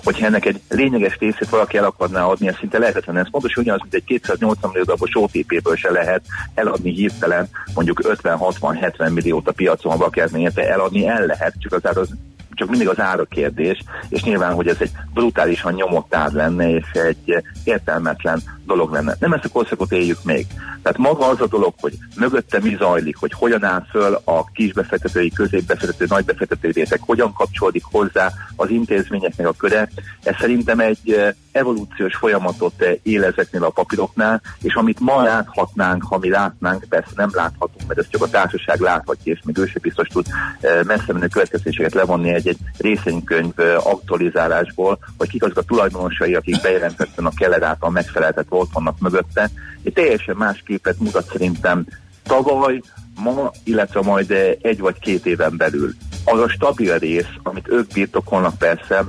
hogyha 0.04 0.26
ennek 0.26 0.44
egy 0.44 0.60
lényeges 0.68 1.16
részét 1.18 1.48
valaki 1.48 1.76
el 1.76 1.84
akarná 1.84 2.24
adni, 2.24 2.48
ez 2.48 2.56
szinte 2.58 2.78
lehetetlen. 2.78 3.16
Ez 3.16 3.30
pontosan 3.30 3.62
ugyanaz, 3.62 3.80
mint 3.80 3.94
egy 3.94 4.04
280 4.04 4.70
millió 4.70 4.84
darabos 4.84 5.10
OTP-ből 5.14 5.76
se 5.76 5.90
lehet 5.90 6.22
eladni 6.54 6.92
hirtelen 6.92 7.48
mondjuk 7.74 8.00
50-60-70 8.22 9.12
milliót 9.12 9.48
a 9.48 9.52
piacon, 9.52 9.98
valaki 9.98 10.20
eladni 10.54 11.06
el 11.06 11.26
lehet, 11.26 11.54
csak 11.58 11.72
az 11.72 11.96
az 11.96 12.08
csak 12.54 12.68
mindig 12.68 12.88
az 12.88 13.00
ára 13.00 13.24
kérdés, 13.24 13.82
és 14.08 14.22
nyilván, 14.22 14.54
hogy 14.54 14.68
ez 14.68 14.76
egy 14.78 14.90
brutálisan 15.14 15.72
nyomott 15.72 16.14
ár 16.14 16.32
lenne, 16.32 16.70
és 16.70 16.90
egy 16.92 17.42
értelmetlen 17.64 18.42
dolog 18.72 18.92
lenne. 18.92 19.16
Nem 19.18 19.32
ezt 19.32 19.44
a 19.44 19.48
korszakot 19.48 19.92
éljük 19.92 20.24
még. 20.24 20.46
Tehát 20.82 20.98
maga 20.98 21.28
az 21.28 21.40
a 21.40 21.46
dolog, 21.46 21.74
hogy 21.80 21.92
mögötte 22.16 22.60
mi 22.60 22.76
zajlik, 22.78 23.16
hogy 23.16 23.32
hogyan 23.32 23.64
áll 23.64 23.86
föl 23.90 24.20
a 24.24 24.44
kisbefektetői, 24.52 25.30
középbefektető, 25.30 26.04
nagybefektető 26.08 26.70
részek, 26.70 27.00
hogyan 27.02 27.32
kapcsolódik 27.32 27.84
hozzá 27.90 28.32
az 28.56 28.70
intézményeknek 28.70 29.46
a 29.46 29.52
köre, 29.52 29.88
ez 30.22 30.36
szerintem 30.40 30.80
egy 30.80 31.12
eh, 31.12 31.32
evolúciós 31.52 32.16
folyamatot 32.16 32.82
eh, 32.82 32.94
él 33.02 33.24
ezeknél 33.24 33.64
a 33.64 33.70
papíroknál, 33.70 34.40
és 34.62 34.74
amit 34.74 35.00
ma 35.00 35.22
láthatnánk, 35.22 36.02
ha 36.02 36.18
mi 36.18 36.28
látnánk, 36.28 36.84
persze 36.88 37.12
nem 37.16 37.30
láthatunk, 37.32 37.86
mert 37.86 38.00
ezt 38.00 38.10
csak 38.10 38.22
a 38.22 38.28
társaság 38.28 38.80
láthatja, 38.80 39.32
és 39.32 39.40
még 39.44 39.58
ő 39.58 39.66
sem 39.66 39.82
biztos 39.82 40.08
tud 40.08 40.26
eh, 40.60 40.82
messze 40.84 41.12
menő 41.12 41.26
következéseket 41.26 41.94
levonni 41.94 42.30
egy-egy 42.34 42.58
részénykönyv 42.78 43.52
aktualizálásból, 43.76 44.98
hogy 45.18 45.28
kik 45.28 45.42
azok 45.44 45.56
a 45.56 45.62
tulajdonosai, 45.62 46.34
akik 46.34 46.60
bejelentettek 46.62 47.24
a 47.24 47.32
keller 47.36 47.62
által 47.62 47.90
megfeleltet 47.90 48.46
ott 48.62 48.72
vannak 48.72 48.98
mögötte. 48.98 49.50
Egy 49.82 49.92
teljesen 49.92 50.36
más 50.36 50.62
képet 50.66 50.98
mutat 50.98 51.30
szerintem 51.32 51.86
tavaly, 52.22 52.80
ma, 53.20 53.50
illetve 53.64 54.00
majd 54.00 54.30
egy 54.60 54.78
vagy 54.78 54.98
két 54.98 55.26
éven 55.26 55.56
belül. 55.56 55.94
Az 56.24 56.40
a 56.40 56.48
stabil 56.48 56.98
rész, 56.98 57.32
amit 57.42 57.68
ők 57.68 57.92
birtokolnak 57.92 58.58
persze, 58.58 59.04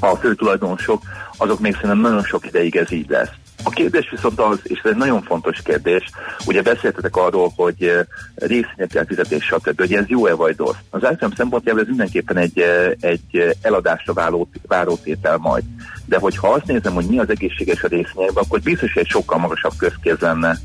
a 0.00 0.16
főtulajdonosok, 0.16 1.02
azok 1.36 1.60
még 1.60 1.74
szerintem 1.74 2.00
nagyon 2.00 2.22
sok 2.22 2.46
ideig 2.46 2.76
ez 2.76 2.92
így 2.92 3.08
lesz. 3.08 3.30
A 3.62 3.70
kérdés 3.70 4.10
viszont 4.10 4.40
az, 4.40 4.58
és 4.62 4.80
ez 4.84 4.90
egy 4.90 4.96
nagyon 4.96 5.22
fontos 5.22 5.62
kérdés, 5.62 6.10
ugye 6.46 6.62
beszéltetek 6.62 7.16
arról, 7.16 7.52
hogy 7.56 7.82
eh, 7.82 8.04
részvényekkel 8.34 9.04
fizetés, 9.04 9.44
stb., 9.44 9.78
hogy 9.78 9.94
ez 9.94 10.06
jó-e 10.06 10.34
vagy 10.34 10.56
rossz. 10.56 10.76
Az 10.90 11.04
általam 11.04 11.34
szempontjából 11.36 11.82
ez 11.82 11.88
mindenképpen 11.88 12.36
egy, 12.36 12.58
eh, 12.58 12.90
egy 13.00 13.20
eh, 13.30 13.50
eladásra 13.62 14.12
váló, 14.12 14.48
várótétel 14.66 15.36
majd. 15.36 15.64
De 16.04 16.18
hogyha 16.18 16.48
azt 16.48 16.66
nézem, 16.66 16.94
hogy 16.94 17.06
mi 17.06 17.18
az 17.18 17.30
egészséges 17.30 17.82
a 17.82 17.88
részvényekben, 17.88 18.44
akkor 18.44 18.60
biztos, 18.60 18.92
hogy 18.92 19.02
egy 19.02 19.08
sokkal 19.08 19.38
magasabb 19.38 19.74
közkéz 19.76 20.18
lenne, 20.18 20.58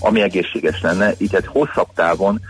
ami 0.00 0.20
egészséges 0.20 0.80
lenne, 0.80 1.14
így 1.18 1.34
egy 1.34 1.46
hosszabb 1.46 1.88
távon 1.94 2.40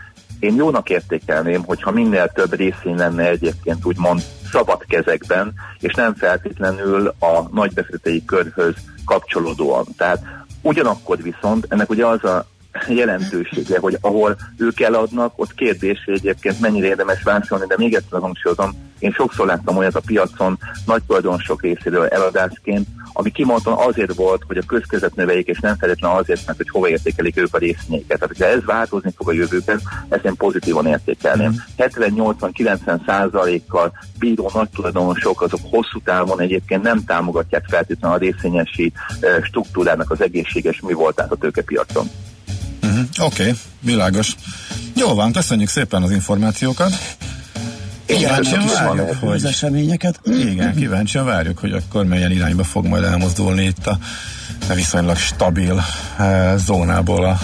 én 0.41 0.55
jónak 0.55 0.91
értékelném, 0.91 1.65
hogyha 1.65 1.91
minél 1.91 2.29
több 2.29 2.55
részvény 2.55 2.97
lenne 2.97 3.29
egyébként 3.29 3.85
úgymond 3.85 4.23
szabad 4.53 4.85
kezekben, 4.89 5.53
és 5.81 5.95
nem 5.95 6.15
feltétlenül 6.15 7.07
a 7.19 7.49
nagybefektetői 7.53 8.25
körhöz 8.25 8.75
kapcsolódóan. 9.05 9.87
Tehát 9.97 10.23
ugyanakkor 10.63 11.23
viszont 11.23 11.67
ennek 11.69 11.91
ugye 11.91 12.07
az 12.07 12.25
a 12.25 12.47
jelentősége, 12.89 13.79
hogy 13.79 13.99
ahol 14.01 14.37
ők 14.57 14.81
eladnak, 14.81 15.33
ott 15.37 15.55
kérdés, 15.55 16.03
hogy 16.05 16.15
egyébként 16.15 16.61
mennyire 16.61 16.87
érdemes 16.87 17.23
vásárolni, 17.23 17.67
de 17.67 17.75
még 17.77 17.95
egyszer 17.95 18.21
hangsúlyozom, 18.21 18.90
én 19.01 19.13
sokszor 19.13 19.47
láttam 19.47 19.77
olyat 19.77 19.95
a 19.95 20.01
piacon 20.01 20.59
nagy 20.87 21.03
tulajdonosok 21.07 21.63
részéről 21.63 22.07
eladásként, 22.07 22.87
ami 23.13 23.31
kimondtan 23.31 23.73
azért 23.73 24.15
volt, 24.15 24.43
hogy 24.47 24.57
a 24.57 24.67
közkezet 24.67 25.15
növeljék, 25.15 25.47
és 25.47 25.59
nem 25.59 25.77
feltétlenül 25.77 26.19
azért, 26.19 26.47
mert 26.47 26.59
hogy 26.59 26.69
hova 26.69 26.89
értékelik 26.89 27.37
ők 27.37 27.55
a 27.55 27.59
részvényeket. 27.59 28.19
Tehát, 28.19 28.37
hogyha 28.37 28.47
ez 28.47 28.65
változni 28.65 29.13
fog 29.17 29.29
a 29.29 29.33
jövőben, 29.33 29.81
ezt 30.09 30.25
én 30.25 30.37
pozitívan 30.37 30.87
értékelném. 30.87 31.65
70-80-90 31.79 33.07
százalékkal 33.07 33.93
bíró 34.19 34.51
nagy 34.55 34.69
tulajdonosok, 34.69 35.43
azok 35.43 35.61
hosszú 35.63 36.01
távon 36.05 36.41
egyébként 36.41 36.83
nem 36.83 37.05
támogatják 37.05 37.65
feltétlenül 37.69 38.17
a 38.17 38.21
részvényesi 38.21 38.93
struktúrának 39.43 40.11
az 40.11 40.23
egészséges 40.23 40.81
mi 40.81 40.93
voltát 40.93 41.33
a 41.33 41.37
tőkepiacon. 41.37 42.11
Uh-huh. 42.83 42.99
Oké, 43.19 43.43
okay, 43.43 43.55
világos. 43.81 44.35
Jó 44.97 45.15
van, 45.15 45.33
köszönjük 45.33 45.69
szépen 45.69 46.03
az 46.03 46.11
információkat. 46.11 46.91
Kíváncsian 48.17 48.67
várjuk, 48.67 49.17
hogy... 49.21 49.35
Az 49.35 49.45
eseményeket. 49.45 50.21
Igen, 50.25 50.75
kíváncsian 50.75 51.25
várjuk, 51.25 51.59
hogy 51.59 51.73
akkor 51.73 52.05
melyen 52.05 52.31
irányba 52.31 52.65
fog 52.65 52.87
majd 52.87 53.05
elmozdulni 53.05 53.65
itt 53.65 53.87
a 53.87 53.99
viszonylag 54.75 55.17
stabil 55.17 55.83
uh, 56.19 56.57
zónából 56.57 57.25
a 57.25 57.39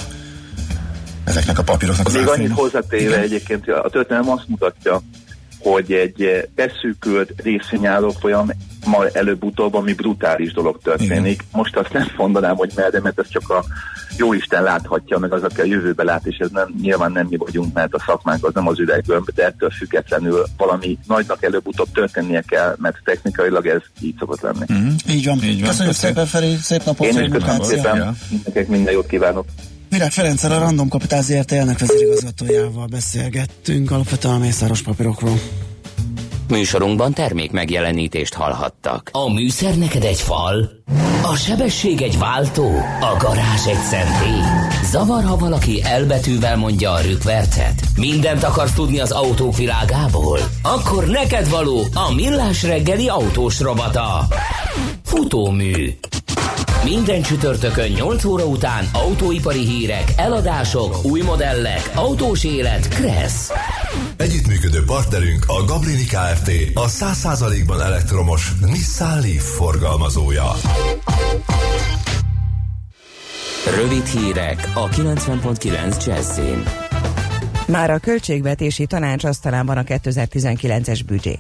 ezeknek 1.25 1.59
a 1.59 1.63
papíroknak 1.63 2.07
az 2.07 2.13
Még 2.13 2.29
annyit 2.29 2.53
hozzátéve 2.53 3.21
egyébként, 3.21 3.69
a 3.69 3.89
történelem 3.91 4.31
azt 4.31 4.49
mutatja, 4.49 5.03
hogy 5.73 5.93
egy 5.93 6.49
beszűkült 6.55 7.33
részvényálló 7.37 8.11
folyam 8.11 8.51
ma 8.87 9.09
előbb-utóbb, 9.13 9.75
ami 9.75 9.93
brutális 9.93 10.53
dolog 10.53 10.79
történik. 10.83 11.33
Igen. 11.33 11.47
Most 11.53 11.77
azt 11.77 11.93
nem 11.93 12.09
mondanám, 12.17 12.57
hogy 12.57 12.73
merre, 12.75 13.01
mert 13.01 13.19
ez 13.19 13.29
csak 13.29 13.51
a 13.51 13.65
jó 14.17 14.33
Isten 14.33 14.63
láthatja, 14.63 15.19
meg 15.19 15.33
az, 15.33 15.43
aki 15.43 15.61
a 15.61 15.65
jövőbe 15.65 16.03
lát, 16.03 16.27
és 16.27 16.37
ez 16.37 16.49
nem, 16.53 16.75
nyilván 16.81 17.13
nem 17.13 17.27
mi 17.31 17.37
vagyunk, 17.37 17.75
mert 17.75 17.95
a 17.95 18.03
szakmánk 18.07 18.45
az 18.45 18.55
nem 18.55 18.69
az 18.69 18.79
üveggömb, 18.79 19.29
de 19.35 19.45
ettől 19.45 19.71
függetlenül 19.71 20.45
valami 20.57 20.99
nagynak 21.07 21.43
előbb-utóbb 21.43 21.89
történnie 21.93 22.43
kell, 22.47 22.77
mert 22.79 22.97
technikailag 23.05 23.67
ez 23.67 23.81
így 24.01 24.15
szokott 24.19 24.41
lenni. 24.41 24.65
Mm, 24.73 24.89
így 25.09 25.25
van. 25.25 25.43
Így 25.43 25.61
van. 25.61 25.71
Köszönjük 25.71 25.95
szépen, 25.95 26.27
Feri, 26.27 26.57
szép 26.57 26.85
napot! 26.85 27.07
Én 27.07 27.23
is 27.23 27.29
köszönöm 27.29 27.63
szépen, 27.63 28.17
mindenkinek 28.31 28.69
minden 28.69 28.93
jót 28.93 29.07
kívánok! 29.07 29.47
Virág 29.89 30.13
Ferenccel 30.13 30.53
a 30.53 30.59
Random 30.59 30.89
Kapitál 30.89 31.23
ZRT 31.23 31.53
elnök 31.53 31.79
vezérigazgatójával 31.79 32.87
beszélgettünk 32.87 33.91
alapvetően 33.91 34.35
a 34.35 34.39
mészáros 34.39 34.83
papírokról. 34.83 35.41
Műsorunkban 36.49 37.13
termék 37.13 37.51
megjelenítést 37.51 38.35
hallhattak. 38.35 39.11
A 39.13 39.33
műszer 39.33 39.79
neked 39.79 40.05
egy 40.05 40.21
fal, 40.21 40.71
a 41.23 41.37
sebesség 41.37 42.03
egy 42.03 42.19
váltó, 42.19 42.71
a 43.01 43.17
garázs 43.19 43.67
egy 43.67 43.83
szentély. 43.83 44.41
Zavar, 44.91 45.25
ha 45.25 45.37
valaki 45.37 45.83
elbetűvel 45.83 46.57
mondja 46.57 46.91
a 46.91 47.01
rükvercet? 47.01 47.83
Mindent 47.97 48.43
akarsz 48.43 48.75
tudni 48.75 49.01
az 49.01 49.11
autók 49.11 49.57
világából? 49.57 50.39
Akkor 50.63 51.07
neked 51.07 51.49
való 51.49 51.85
a 51.95 52.15
millás 52.15 52.63
reggeli 52.63 53.09
autós 53.09 53.61
robata. 53.61 54.27
Futómű. 55.07 55.95
Minden 56.85 57.23
csütörtökön 57.23 57.91
8 57.91 58.25
óra 58.25 58.45
után 58.45 58.89
autóipari 58.93 59.65
hírek, 59.65 60.13
eladások, 60.17 61.05
új 61.05 61.21
modellek, 61.21 61.91
autós 61.95 62.45
élet, 62.45 62.89
Kressz. 62.89 63.51
Együttműködő 64.17 64.85
partnerünk 64.85 65.45
a 65.47 65.65
Gablini 65.65 66.05
Kft. 66.05 66.51
A 66.75 66.87
100%-ban 66.87 67.81
elektromos 67.81 68.53
Nissan 68.61 69.21
Leaf 69.21 69.55
forgalmazója. 69.57 70.53
Rövid 73.77 74.07
hírek 74.07 74.71
a 74.75 74.89
90.9 74.89 76.07
Jazzin. 76.07 76.86
Már 77.67 77.91
a 77.91 77.99
költségvetési 77.99 78.87
tanács 78.87 79.25
asztalán 79.25 79.69
a 79.69 79.83
2019-es 79.83 81.01
büdzsé. 81.07 81.39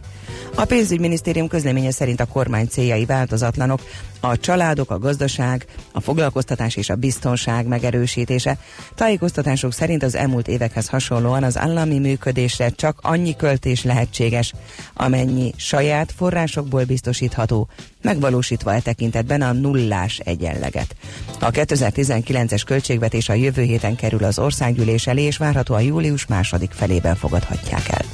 A 0.54 0.64
pénzügyminisztérium 0.64 1.48
közleménye 1.48 1.90
szerint 1.90 2.20
a 2.20 2.26
kormány 2.26 2.66
céljai 2.66 3.04
változatlanok, 3.04 3.80
a 4.20 4.36
családok, 4.36 4.90
a 4.90 4.98
gazdaság, 4.98 5.66
a 5.92 6.00
foglalkoztatás 6.00 6.76
és 6.76 6.90
a 6.90 6.94
biztonság 6.94 7.66
megerősítése. 7.66 8.58
Tájékoztatások 8.94 9.72
szerint 9.72 10.02
az 10.02 10.14
elmúlt 10.14 10.48
évekhez 10.48 10.88
hasonlóan 10.88 11.42
az 11.42 11.58
állami 11.58 11.98
működésre 11.98 12.68
csak 12.68 12.98
annyi 13.02 13.36
költés 13.36 13.84
lehetséges, 13.84 14.52
amennyi 14.94 15.52
saját 15.56 16.12
forrásokból 16.16 16.84
biztosítható, 16.84 17.68
megvalósítva 18.02 18.74
e 18.74 18.80
tekintetben 18.80 19.42
a 19.42 19.52
nullás 19.52 20.18
egyenleget. 20.18 20.96
A 21.40 21.50
2019-es 21.50 22.62
költségvetés 22.66 23.28
a 23.28 23.34
jövő 23.34 23.62
héten 23.62 23.96
kerül 23.96 24.24
az 24.24 24.38
országgyűlés 24.38 25.06
elé, 25.06 25.22
és 25.22 25.36
várhatóan 25.36 25.82
július 25.82 26.15
második 26.24 26.70
felében 26.70 27.14
fogadhatják 27.14 27.88
el. 27.88 28.04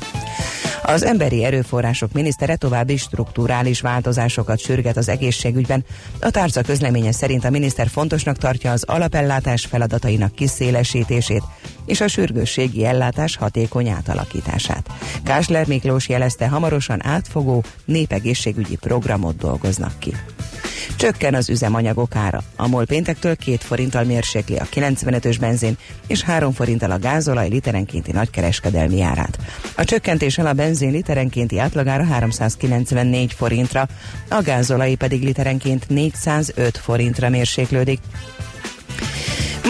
Az 0.84 1.02
emberi 1.02 1.44
erőforrások 1.44 2.12
minisztere 2.12 2.56
további 2.56 2.96
strukturális 2.96 3.80
változásokat 3.80 4.58
sürget 4.58 4.96
az 4.96 5.08
egészségügyben. 5.08 5.84
A 6.20 6.30
tárca 6.30 6.62
közleménye 6.62 7.12
szerint 7.12 7.44
a 7.44 7.50
miniszter 7.50 7.88
fontosnak 7.88 8.36
tartja 8.36 8.72
az 8.72 8.82
alapellátás 8.82 9.66
feladatainak 9.66 10.34
kiszélesítését 10.34 11.42
és 11.86 12.00
a 12.00 12.08
sürgősségi 12.08 12.84
ellátás 12.84 13.36
hatékony 13.36 13.88
átalakítását. 13.88 14.88
Kásler 15.24 15.66
Miklós 15.66 16.08
jelezte, 16.08 16.48
hamarosan 16.48 17.04
átfogó 17.04 17.64
népegészségügyi 17.84 18.76
programot 18.76 19.36
dolgoznak 19.36 19.98
ki. 19.98 20.12
Csökken 20.96 21.34
az 21.34 21.48
üzemanyagok 21.48 22.16
ára. 22.16 22.42
A 22.56 22.68
MOL 22.68 22.84
péntektől 22.84 23.36
2 23.36 23.56
forinttal 23.56 24.04
mérsékli 24.04 24.56
a 24.56 24.64
95-ös 24.74 25.36
benzin, 25.40 25.76
és 26.06 26.22
3 26.22 26.52
forinttal 26.52 26.90
a 26.90 26.98
gázolaj 26.98 27.48
literenkénti 27.48 28.12
nagykereskedelmi 28.12 29.02
árát. 29.02 29.38
A 29.76 29.84
csökkentéssel 29.84 30.46
a 30.46 30.52
benzin 30.52 30.90
literenkénti 30.90 31.58
átlagára 31.58 32.04
394 32.04 33.32
forintra, 33.32 33.88
a 34.28 34.42
gázolai 34.42 34.94
pedig 34.94 35.22
literenként 35.22 35.88
405 35.88 36.78
forintra 36.78 37.28
mérséklődik. 37.28 38.00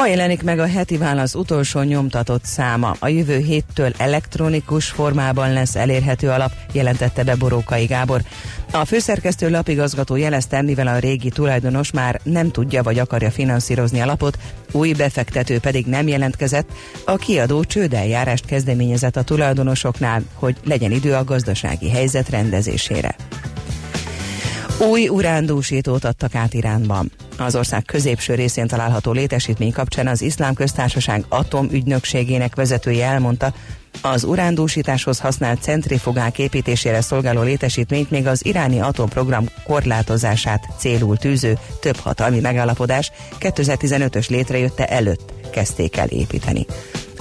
Ma 0.03 0.09
jelenik 0.09 0.43
meg 0.43 0.59
a 0.59 0.67
heti 0.67 0.97
válasz 0.97 1.35
utolsó 1.35 1.81
nyomtatott 1.81 2.45
száma. 2.45 2.97
A 2.99 3.09
jövő 3.09 3.39
héttől 3.39 3.93
elektronikus 3.97 4.89
formában 4.89 5.53
lesz 5.53 5.77
elérhető 5.77 6.29
alap, 6.29 6.53
jelentette 6.73 7.25
be 7.25 7.35
Borókai 7.35 7.85
Gábor. 7.85 8.23
A 8.73 8.85
főszerkesztő 8.85 9.51
lapigazgató 9.51 10.17
jelezte, 10.17 10.63
mivel 10.63 10.87
a 10.87 10.99
régi 10.99 11.29
tulajdonos 11.29 11.91
már 11.91 12.21
nem 12.23 12.51
tudja 12.51 12.83
vagy 12.83 12.99
akarja 12.99 13.31
finanszírozni 13.31 14.01
a 14.01 14.07
lapot, 14.07 14.39
új 14.73 14.93
befektető 14.93 15.59
pedig 15.59 15.87
nem 15.87 16.09
jelentkezett, 16.09 16.69
a 17.05 17.17
kiadó 17.17 17.65
csődeljárást 17.65 18.47
kezdeményezett 18.47 19.17
a 19.17 19.23
tulajdonosoknál, 19.23 20.23
hogy 20.35 20.57
legyen 20.65 20.93
idő 20.93 21.15
a 21.15 21.25
gazdasági 21.25 21.91
helyzet 21.91 22.29
rendezésére. 22.29 23.17
Új 24.79 25.09
urándúsítót 25.09 26.05
adtak 26.05 26.35
át 26.35 26.55
Iránban. 26.55 27.13
Az 27.39 27.57
ország 27.57 27.85
középső 27.85 28.35
részén 28.35 28.67
található 28.67 29.13
létesítmény 29.13 29.73
kapcsán 29.73 30.07
az 30.07 30.23
iszlám 30.23 30.55
köztársaság 30.55 31.25
atomügynökségének 31.29 32.55
vezetője 32.55 33.07
elmondta, 33.07 33.53
az 34.03 34.25
urándúsításhoz 34.25 35.19
használt 35.19 35.63
centrifugák 35.63 36.39
építésére 36.39 37.01
szolgáló 37.01 37.43
létesítményt 37.43 38.11
még 38.11 38.27
az 38.27 38.47
iráni 38.47 38.81
atomprogram 38.81 39.47
korlátozását 39.65 40.69
célul 40.79 41.17
tűző 41.17 41.59
több 41.81 41.97
hatalmi 41.97 42.41
megállapodás 42.41 43.13
2015-ös 43.41 44.29
létrejötte 44.29 44.87
előtt 44.87 45.33
kezdték 45.51 45.97
el 45.97 46.09
építeni. 46.09 46.67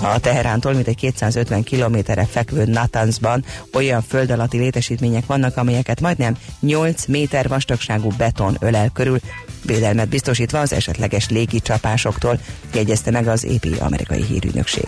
A 0.04 0.20
Teherántól 0.20 0.74
mintegy 0.74 0.96
250 0.96 1.64
kilométerre 1.64 2.26
fekvő 2.26 2.66
Natanzban 2.66 3.44
olyan 3.74 4.02
föld 4.02 4.32
alatti 4.32 4.58
létesítmények 4.58 5.26
vannak, 5.26 5.58
amelyeket 5.58 6.02
majdnem 6.02 6.38
8 6.60 7.06
méter 7.06 7.48
vastagságú 7.48 8.12
beton 8.18 8.58
ölel 8.60 8.90
körül, 8.90 9.20
védelmet 9.66 10.10
biztosítva 10.10 10.60
az 10.60 10.74
esetleges 10.74 11.30
légi 11.30 11.60
csapásoktól, 11.60 12.40
jegyezte 12.74 13.12
meg 13.12 13.28
az 13.28 13.48
AP 13.50 13.68
amerikai 13.80 14.24
hírügynökség. 14.24 14.86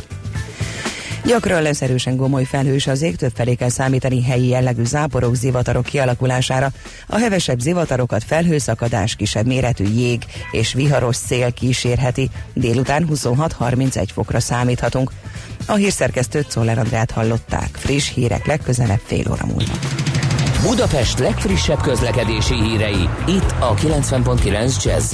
Gyakran 1.25 1.61
lesz 1.61 1.81
erősen 1.81 2.15
gomoly 2.15 2.43
felhős 2.43 2.87
az 2.87 3.01
ég, 3.01 3.15
több 3.15 3.31
felé 3.35 3.53
kell 3.53 3.69
számítani 3.69 4.23
helyi 4.23 4.47
jellegű 4.47 4.83
záporok, 4.83 5.35
zivatarok 5.35 5.85
kialakulására. 5.85 6.71
A 7.07 7.17
hevesebb 7.17 7.59
zivatarokat 7.59 8.23
felhőszakadás, 8.23 9.15
kisebb 9.15 9.45
méretű 9.45 9.83
jég 9.83 10.23
és 10.51 10.73
viharos 10.73 11.15
szél 11.15 11.51
kísérheti. 11.51 12.29
Délután 12.53 13.07
26-31 13.11 14.07
fokra 14.13 14.39
számíthatunk. 14.39 15.11
A 15.67 15.73
hírszerkesztőt 15.73 16.51
Szoller 16.51 16.77
Andrát 16.77 17.11
hallották. 17.11 17.69
Friss 17.73 18.13
hírek 18.13 18.45
legközelebb 18.45 19.01
fél 19.05 19.31
óra 19.31 19.45
múlva. 19.45 19.73
Budapest 20.61 21.19
legfrissebb 21.19 21.81
közlekedési 21.81 22.53
hírei, 22.53 23.09
itt 23.27 23.55
a 23.59 23.73
90.9 23.73 24.83
jazz 24.83 25.13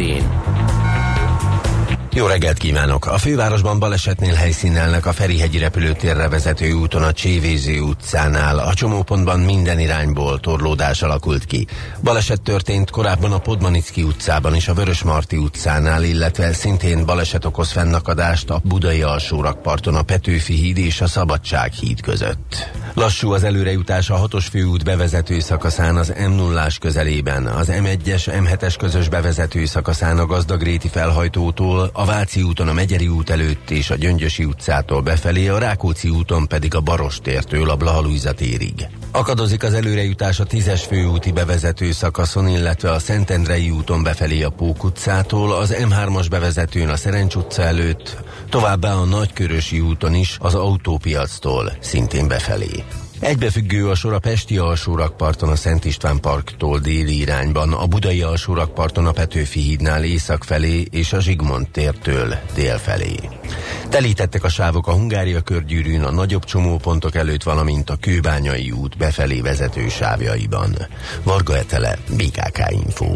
jó 2.13 2.25
reggelt 2.25 2.57
kívánok! 2.57 3.05
A 3.05 3.17
fővárosban 3.17 3.79
balesetnél 3.79 4.33
helyszínelnek 4.33 5.05
a 5.05 5.13
Ferihegyi 5.13 5.57
repülőtérre 5.57 6.29
vezető 6.29 6.71
úton 6.71 7.03
a 7.03 7.11
Csévéző 7.11 7.79
utcánál. 7.79 8.59
A 8.59 8.73
csomópontban 8.73 9.39
minden 9.39 9.79
irányból 9.79 10.39
torlódás 10.39 11.01
alakult 11.01 11.45
ki. 11.45 11.67
Baleset 12.03 12.41
történt 12.41 12.89
korábban 12.89 13.31
a 13.31 13.37
Podmanicki 13.37 14.03
utcában 14.03 14.55
és 14.55 14.67
a 14.67 14.73
Vörösmarty 14.73 15.35
utcánál, 15.35 16.03
illetve 16.03 16.53
szintén 16.53 17.05
baleset 17.05 17.45
okoz 17.45 17.71
fennakadást 17.71 18.49
a 18.49 18.61
Budai 18.63 19.01
alsórakparton 19.01 19.95
a 19.95 20.01
Petőfi 20.01 20.53
híd 20.53 20.77
és 20.77 21.01
a 21.01 21.07
Szabadság 21.07 21.71
híd 21.71 22.01
között. 22.01 22.78
Lassú 22.93 23.31
az 23.31 23.43
előrejutás 23.43 24.09
a 24.09 24.15
hatos 24.15 24.47
főút 24.47 24.83
bevezető 24.83 25.39
szakaszán 25.39 25.95
az 25.95 26.13
m 26.27 26.31
0 26.31 26.67
közelében, 26.79 27.45
az 27.45 27.71
M1-es, 27.71 28.23
M7-es 28.25 28.75
közös 28.77 29.09
bevezető 29.09 29.65
szakaszán 29.65 30.17
a 30.17 30.25
Gazdagréti 30.25 30.87
felhajtótól, 30.87 31.89
a 31.93 32.05
Váci 32.05 32.41
úton 32.41 32.67
a 32.67 32.73
Megyeri 32.73 33.07
út 33.07 33.29
előtt 33.29 33.69
és 33.69 33.89
a 33.89 33.95
Gyöngyösi 33.95 34.45
utcától 34.45 35.01
befelé, 35.01 35.47
a 35.47 35.57
Rákóczi 35.57 36.09
úton 36.09 36.47
pedig 36.47 36.75
a 36.75 36.81
Barostértől 36.81 37.69
a 37.69 37.75
Blahalújza 37.75 38.31
térig. 38.31 38.87
Akadozik 39.11 39.63
az 39.63 39.73
előrejutás 39.73 40.39
a 40.39 40.45
10-es 40.45 40.83
főúti 40.87 41.31
bevezető 41.31 41.91
szakaszon, 41.91 42.47
illetve 42.47 42.91
a 42.91 42.99
Szentendrei 42.99 43.69
úton 43.69 44.03
befelé 44.03 44.43
a 44.43 44.49
Pók 44.49 44.83
utcától, 44.83 45.53
az 45.53 45.75
M3-as 45.77 46.25
bevezetőn 46.29 46.89
a 46.89 46.95
Szerencs 46.95 47.35
utca 47.35 47.61
előtt, 47.61 48.17
továbbá 48.49 48.93
a 48.93 49.05
Nagykörösi 49.05 49.79
úton 49.79 50.13
is 50.13 50.37
az 50.39 50.55
autópiactól, 50.55 51.73
szintén 51.79 52.27
befelé. 52.27 52.83
Egybefüggő 53.19 53.89
a 53.89 53.95
sor 53.95 54.13
a 54.13 54.19
Pesti 54.19 54.57
alsórakparton 54.57 55.49
a 55.49 55.55
Szent 55.55 55.85
István 55.85 56.19
parktól 56.19 56.79
déli 56.79 57.19
irányban, 57.19 57.73
a 57.73 57.85
Budai 57.85 58.21
alsórakparton 58.21 59.05
a 59.05 59.11
Petőfi 59.11 59.59
hídnál 59.59 60.03
észak 60.03 60.43
felé 60.43 60.85
és 60.91 61.13
a 61.13 61.19
Zsigmond 61.19 61.67
tértől 61.69 62.35
dél 62.55 62.77
felé. 62.77 63.15
Telítettek 63.89 64.43
a 64.43 64.49
sávok 64.49 64.87
a 64.87 64.93
Hungária 64.93 65.41
körgyűrűn, 65.41 66.03
a 66.03 66.11
nagyobb 66.11 66.43
csomópontok 66.43 67.15
előtt, 67.15 67.43
valamint 67.43 67.89
a 67.89 67.95
Kőbányai 67.95 68.71
út 68.71 68.97
befelé 68.97 69.41
vezető 69.41 69.89
sávjaiban. 69.89 70.75
Varga 71.23 71.57
Etele, 71.57 71.97
BKK 72.17 72.71
Info. 72.71 73.15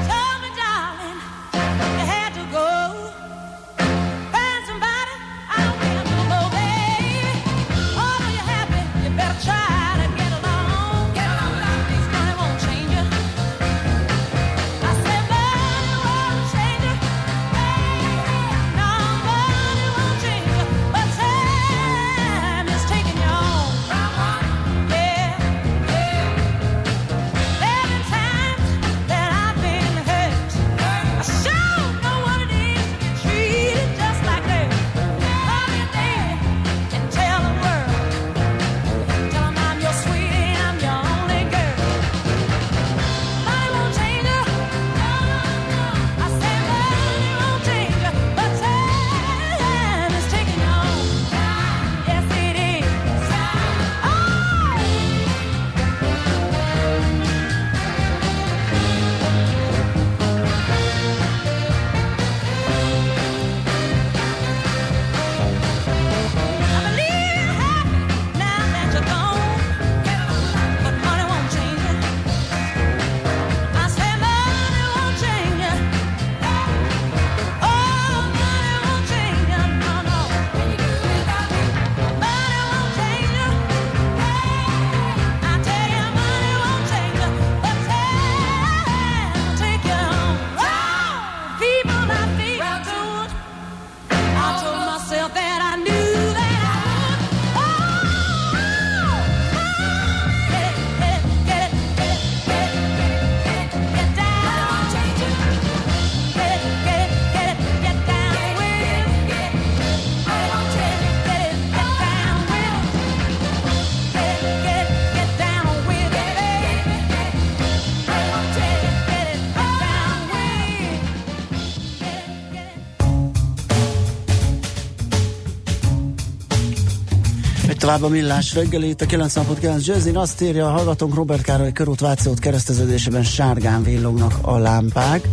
Tovább 127.91 128.11
a 128.11 128.13
millás 128.13 128.53
reggelét, 128.53 129.01
a 129.01 129.05
9.9 129.05 129.85
Jazzin 129.85 130.17
azt 130.17 130.41
írja 130.41 130.67
a 130.67 130.69
hallgatónk 130.69 131.15
Robert 131.15 131.41
Károly 131.41 131.71
körút 131.71 131.99
Vációt 131.99 132.39
kereszteződésében 132.39 133.23
sárgán 133.23 133.83
villognak 133.83 134.33
a 134.41 134.57
lámpák, 134.57 135.27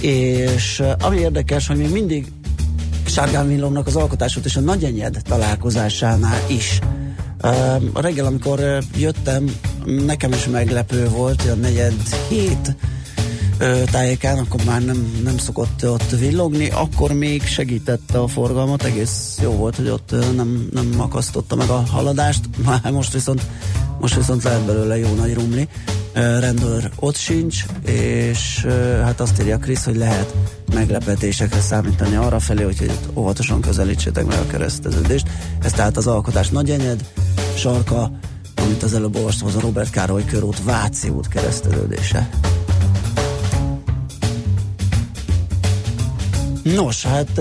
és 0.00 0.80
eh, 0.80 0.92
ami 1.00 1.18
érdekes, 1.18 1.66
hogy 1.66 1.76
még 1.76 1.90
mindig 1.90 2.26
sárgán 3.06 3.48
villognak 3.48 3.86
az 3.86 3.96
alkotásot 3.96 4.44
és 4.44 4.56
a 4.56 4.60
Nagyenyed 4.60 5.18
találkozásánál 5.24 6.40
is. 6.48 6.78
Uh, 7.42 7.82
a 7.92 8.00
reggel, 8.00 8.26
amikor 8.26 8.58
uh, 8.58 8.78
jöttem, 8.96 9.54
nekem 9.84 10.32
is 10.32 10.46
meglepő 10.46 11.08
volt, 11.08 11.42
hogy 11.42 11.50
a 11.50 11.54
negyed 11.54 12.02
hét 12.28 12.76
tájékán, 13.90 14.38
akkor 14.38 14.60
már 14.64 14.84
nem, 14.84 15.20
nem 15.24 15.38
szokott 15.38 15.88
ott 15.88 16.10
villogni, 16.10 16.70
akkor 16.70 17.12
még 17.12 17.42
segítette 17.42 18.18
a 18.18 18.26
forgalmat, 18.26 18.82
egész 18.82 19.38
jó 19.42 19.50
volt, 19.50 19.76
hogy 19.76 19.88
ott 19.88 20.10
nem, 20.36 20.68
nem 20.72 20.94
akasztotta 20.96 21.54
meg 21.54 21.68
a 21.68 21.84
haladást, 21.90 22.40
már 22.66 22.90
most 22.90 23.12
viszont, 23.12 23.42
most 24.00 24.14
viszont 24.14 24.42
lehet 24.42 24.64
belőle 24.64 24.98
jó 24.98 25.14
nagy 25.14 25.34
rumli. 25.34 25.68
Rendőr 26.12 26.90
ott 26.96 27.16
sincs, 27.16 27.64
és 27.84 28.66
hát 29.02 29.20
azt 29.20 29.40
írja 29.40 29.58
Krisz, 29.58 29.84
hogy 29.84 29.96
lehet 29.96 30.34
meglepetésekre 30.74 31.60
számítani 31.60 32.16
arra 32.16 32.38
felé, 32.38 32.62
hogy 32.62 32.90
óvatosan 33.14 33.60
közelítsétek 33.60 34.26
meg 34.26 34.38
a 34.38 34.46
kereszteződést. 34.46 35.28
Ez 35.62 35.72
tehát 35.72 35.96
az 35.96 36.06
alkotás 36.06 36.48
nagy 36.48 36.70
enyed, 36.70 37.04
sarka, 37.56 38.10
amit 38.56 38.82
az 38.82 38.94
előbb 38.94 39.16
olvastam, 39.16 39.48
az 39.48 39.56
a 39.56 39.60
Robert 39.60 39.90
Károly 39.90 40.24
körút 40.24 40.64
Váci 40.64 41.08
út 41.08 41.28
kereszteződése. 41.28 42.28
Nos, 46.74 47.02
hát 47.02 47.40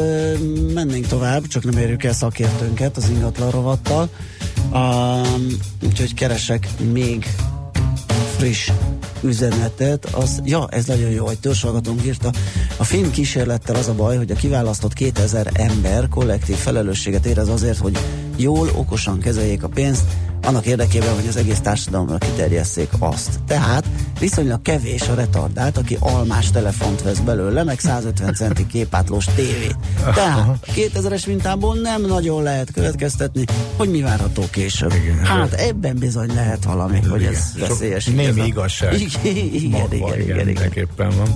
mennénk 0.74 1.08
tovább, 1.08 1.48
csak 1.48 1.64
nem 1.64 1.82
érjük 1.82 2.04
el 2.04 2.14
szakértőnket 2.14 2.98
az 2.98 3.10
ingatlan 3.10 3.52
rovattal. 3.52 4.10
Um, 4.74 5.48
úgyhogy 5.84 6.14
keresek 6.14 6.68
még 6.92 7.26
friss 8.38 8.72
üzenetet, 9.22 10.06
az, 10.06 10.42
ja, 10.44 10.68
ez 10.70 10.86
nagyon 10.86 11.10
jó, 11.10 11.26
hogy 11.26 11.40
törzshallgatónk 11.40 12.06
írta. 12.06 12.32
A 12.78 12.84
film 12.84 13.12
kísérlettel 13.12 13.76
az 13.76 13.88
a 13.88 13.94
baj, 13.94 14.18
hogy 14.18 14.32
a 14.32 14.36
kiválasztott 14.36 14.94
2000 14.94 15.50
ember 15.54 16.08
kollektív 16.10 16.56
felelősséget 16.56 17.26
érez 17.26 17.50
azért, 17.50 17.78
hogy 17.78 17.98
jól, 18.36 18.70
okosan 18.76 19.20
kezeljék 19.20 19.64
a 19.64 19.68
pénzt, 19.68 20.04
annak 20.46 20.66
érdekében, 20.66 21.14
hogy 21.16 21.28
az 21.28 21.36
egész 21.36 21.60
társadalomra 21.60 22.18
kiterjesszék 22.18 22.90
azt. 23.00 23.40
Tehát 23.48 23.86
viszonylag 24.20 24.62
kevés 24.62 25.02
a 25.02 25.14
retardált, 25.14 25.78
aki 25.78 25.98
almás 26.00 26.52
telefont 26.52 27.02
vesz 27.02 27.20
belőle, 27.20 27.64
meg 27.64 27.80
150 27.80 28.34
centi 28.34 28.68
képátlós 28.68 29.26
tévét. 29.36 29.76
Tehát 30.14 30.66
2000-es 30.76 31.28
mintából 31.28 31.76
nem 31.76 32.02
nagyon 32.02 32.44
lehet 32.44 32.72
következtetni, 32.72 33.44
hogy 33.78 33.90
mi 33.90 34.02
várható 34.02 34.44
később. 34.52 34.94
Hát 35.24 35.54
ebben 35.54 35.98
bizony 35.98 36.34
lehet 36.34 36.64
valami, 36.64 37.00
hogy 37.10 37.24
ez 37.24 37.52
Sok 37.58 37.68
veszélyes. 37.68 38.06
Némi 38.06 38.22
igazán. 38.22 38.46
igazság. 38.46 38.94
Igen, 38.94 39.10
igen, 39.26 39.54
igen, 39.54 39.92
igen, 39.92 40.20
igen. 40.20 40.46
Mindenképpen 40.46 41.10
van. 41.18 41.36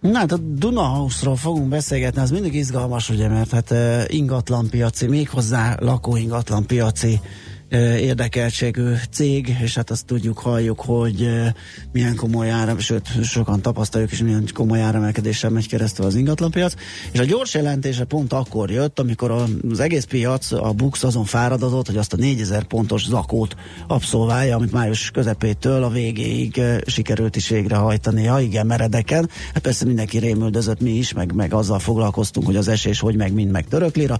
Na 0.00 0.18
hát 0.18 0.32
a 0.32 0.36
Dunahouse-ról 0.36 1.36
fogunk 1.36 1.68
beszélgetni, 1.68 2.20
az 2.20 2.30
mindig 2.30 2.54
izgalmas, 2.54 3.10
ugye, 3.10 3.28
mert 3.28 3.50
hát 3.50 3.70
uh, 3.70 4.04
ingatlanpiaci, 4.06 5.06
méghozzá 5.06 5.76
lakóingatlanpiaci 5.80 7.12
uh, 7.12 7.20
érdekeltségű 8.00 8.92
cég, 9.10 9.56
és 9.62 9.74
hát 9.74 9.90
azt 9.90 10.06
tudjuk, 10.06 10.38
halljuk, 10.38 10.80
hogy 10.80 11.28
milyen 11.92 12.16
komoly 12.16 12.50
áram, 12.50 12.78
sőt, 12.78 13.24
sokan 13.24 13.62
tapasztaljuk 13.62 14.12
is, 14.12 14.22
milyen 14.22 14.48
komoly 14.54 14.80
áremelkedéssel 14.80 15.50
megy 15.50 15.68
keresztül 15.68 16.06
az 16.06 16.14
ingatlanpiac, 16.14 16.74
és 17.12 17.18
a 17.18 17.24
gyors 17.24 17.54
jelentése 17.54 18.04
pont 18.04 18.32
akkor 18.32 18.70
jött, 18.70 18.98
amikor 18.98 19.30
az 19.70 19.80
egész 19.80 20.04
piac, 20.04 20.52
a 20.52 20.72
Bux 20.72 21.04
azon 21.04 21.24
fáradozott, 21.24 21.86
hogy 21.86 21.96
azt 21.96 22.12
a 22.12 22.16
4000 22.16 22.64
pontos 22.64 23.04
zakót 23.04 23.56
abszolválja, 23.86 24.56
amit 24.56 24.72
május 24.72 25.10
közepétől 25.10 25.82
a 25.82 25.88
végéig 25.88 26.60
sikerült 26.86 27.36
is 27.36 27.48
végrehajtani. 27.48 28.22
Ja, 28.22 28.38
igen, 28.38 28.66
meredeken. 28.66 29.30
Hát 29.54 29.62
persze 29.62 29.84
mindenki 29.84 30.18
rémüldözött, 30.18 30.80
mi 30.80 30.90
is, 30.90 31.12
meg, 31.12 31.32
meg 31.34 31.52
azzal 31.52 31.78
foglalkoztunk, 31.78 32.46
hogy 32.46 32.56
az 32.56 32.68
esés 32.68 33.00
hogy 33.00 33.16
meg 33.16 33.32
mind 33.32 33.50
meg 33.50 33.66
töröklira. 33.68 34.18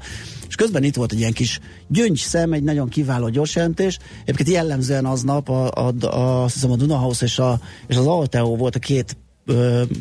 És 0.49 0.55
közben 0.55 0.83
itt 0.83 0.95
volt 0.95 1.13
egy 1.13 1.19
ilyen 1.19 1.33
kis 1.33 1.61
gyöngyszem, 1.89 2.53
egy 2.53 2.63
nagyon 2.63 2.89
kiváló 2.89 3.29
gyorsjelentés. 3.39 3.99
Egyébként 4.23 4.49
jellemzően 4.49 5.05
aznap 5.05 5.49
a, 5.49 5.71
a, 5.71 6.07
a, 6.07 6.43
azt 6.43 6.55
hiszem 6.55 6.71
a 6.71 6.77
Dunahouse 6.77 7.25
és, 7.25 7.39
a, 7.39 7.61
és 7.87 7.97
az 7.97 8.07
Alteo 8.07 8.57
volt 8.57 8.75
a 8.75 8.79
két 8.79 9.17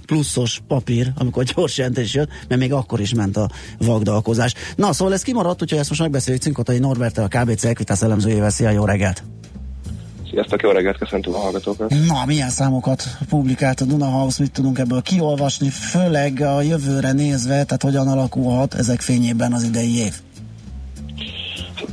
pluszos 0.05 0.61
papír, 0.67 1.11
amikor 1.17 1.43
gyors 1.43 1.77
jelentés 1.77 2.13
jött, 2.13 2.29
mert 2.47 2.61
még 2.61 2.73
akkor 2.73 2.99
is 2.99 3.13
ment 3.13 3.37
a 3.37 3.49
vagdalkozás. 3.77 4.53
Na, 4.75 4.93
szóval 4.93 5.13
ez 5.13 5.21
kimaradt, 5.21 5.61
úgyhogy 5.61 5.79
ezt 5.79 5.89
most 5.89 6.01
megbeszéljük 6.01 6.43
Cinkotai 6.43 6.79
Norbertel, 6.79 7.23
a 7.23 7.27
KBC 7.27 7.63
Equitas 7.63 8.01
elemzőjével. 8.01 8.49
Szia, 8.49 8.69
jó 8.69 8.85
reggelt! 8.85 9.23
Sziasztok, 10.29 10.61
jó 10.61 10.69
reggelt, 10.69 10.97
köszöntöm 10.97 11.33
a 11.33 11.37
hallgatókat. 11.37 11.89
Na, 11.89 12.25
milyen 12.25 12.49
számokat 12.49 13.03
publikált 13.29 13.81
a 13.81 13.85
Dunahouse, 13.85 14.41
mit 14.41 14.51
tudunk 14.51 14.79
ebből 14.79 15.01
kiolvasni, 15.01 15.69
főleg 15.69 16.41
a 16.41 16.61
jövőre 16.61 17.11
nézve, 17.11 17.63
tehát 17.63 17.83
hogyan 17.83 18.07
alakulhat 18.07 18.73
ezek 18.73 19.01
fényében 19.01 19.53
az 19.53 19.63
idei 19.63 19.97
év? 19.97 20.13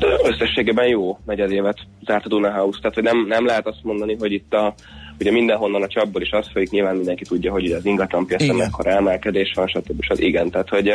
Hát, 0.00 0.20
összességében 0.32 0.86
jó 0.86 1.18
negyedévet 1.26 1.78
zárt 2.06 2.24
a 2.24 2.28
Duna 2.28 2.52
House, 2.52 2.78
tehát 2.78 2.94
hogy 2.94 3.02
nem, 3.02 3.26
nem 3.26 3.46
lehet 3.46 3.66
azt 3.66 3.82
mondani, 3.82 4.16
hogy 4.18 4.32
itt 4.32 4.54
a 4.54 4.74
ugye 5.18 5.30
mindenhonnan 5.30 5.82
a 5.82 5.86
csapból 5.86 6.22
is 6.22 6.30
az 6.30 6.48
folyik, 6.52 6.70
nyilván 6.70 6.96
mindenki 6.96 7.24
tudja, 7.24 7.52
hogy 7.52 7.64
ugye 7.64 7.76
az 7.76 7.84
ingatlan 7.84 8.26
piacon 8.26 8.56
mekkora 8.56 8.90
emelkedés 8.90 9.52
van, 9.54 9.66
stb. 9.66 10.02
stb. 10.02 10.20
Igen, 10.20 10.50
tehát 10.50 10.68
hogy 10.68 10.92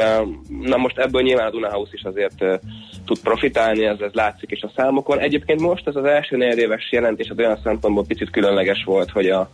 na 0.61 0.77
most 0.77 0.97
ebből 0.97 1.21
nyilván 1.21 1.47
a 1.47 1.51
Dunahouse 1.51 1.91
is 1.93 2.03
azért 2.03 2.43
tud 3.05 3.19
profitálni, 3.23 3.85
ez, 3.85 3.99
ez 3.99 4.13
látszik 4.13 4.51
is 4.51 4.61
a 4.61 4.71
számokon. 4.75 5.19
Egyébként 5.19 5.61
most 5.61 5.87
ez 5.87 5.95
az 5.95 6.03
első 6.05 6.37
negyedéves 6.37 6.91
jelentés 6.91 7.29
az 7.29 7.37
olyan 7.37 7.59
szempontból 7.63 8.05
picit 8.07 8.29
különleges 8.29 8.83
volt, 8.85 9.09
hogy 9.09 9.29
a, 9.29 9.49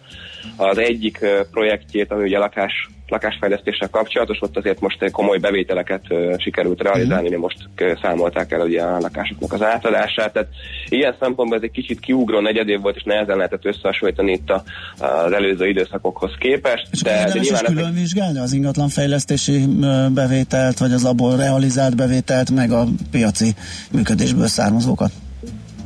az 0.56 0.78
egyik 0.78 1.20
projektjét, 1.52 2.12
ami 2.12 2.24
ugye 2.24 2.38
lakás 2.38 2.90
lakásfejlesztéssel 3.08 3.90
kapcsolatos, 3.90 4.38
ott 4.42 4.58
azért 4.58 4.80
most 4.80 5.12
komoly 5.12 5.38
bevételeket 5.38 6.02
sikerült 6.38 6.82
realizálni, 6.82 7.36
mm. 7.36 7.40
most 7.40 7.58
uh, 7.82 8.02
számolták 8.02 8.52
el 8.52 8.62
ugye 8.62 8.82
a 8.82 9.00
lakásoknak 9.00 9.54
az 9.54 9.62
átadását. 9.62 10.34
Tehát 10.34 10.50
ilyen 10.90 11.16
szempontból 11.20 11.58
ez 11.58 11.64
egy 11.64 11.72
kicsit 11.72 12.00
kiugró 12.00 12.40
negyedév 12.40 12.82
volt, 12.82 12.96
és 12.96 13.04
nehezen 13.04 13.38
lehetett 13.38 13.66
összehasonlítani 13.66 14.32
itt 14.32 14.50
a, 14.50 14.64
az 15.06 15.32
előző 15.32 15.68
időszakokhoz 15.68 16.32
képest. 16.40 16.88
És 16.92 17.02
de, 17.02 17.32
de 17.34 17.40
nyilván 17.40 17.64
külön 17.64 17.84
ezek... 17.84 17.94
vizsgálni 17.94 18.40
az 18.40 18.54
ingatlan 18.54 18.90
fejlesztési 18.90 19.66
bevételt, 20.14 20.78
vagy 20.78 20.92
az 20.92 21.06
abból 21.06 21.36
realizált 21.36 21.96
bevételt, 21.96 22.52
meg 22.52 22.72
a 22.72 22.86
piaci 23.12 23.54
működésből 23.92 24.48
származókat? 24.48 25.12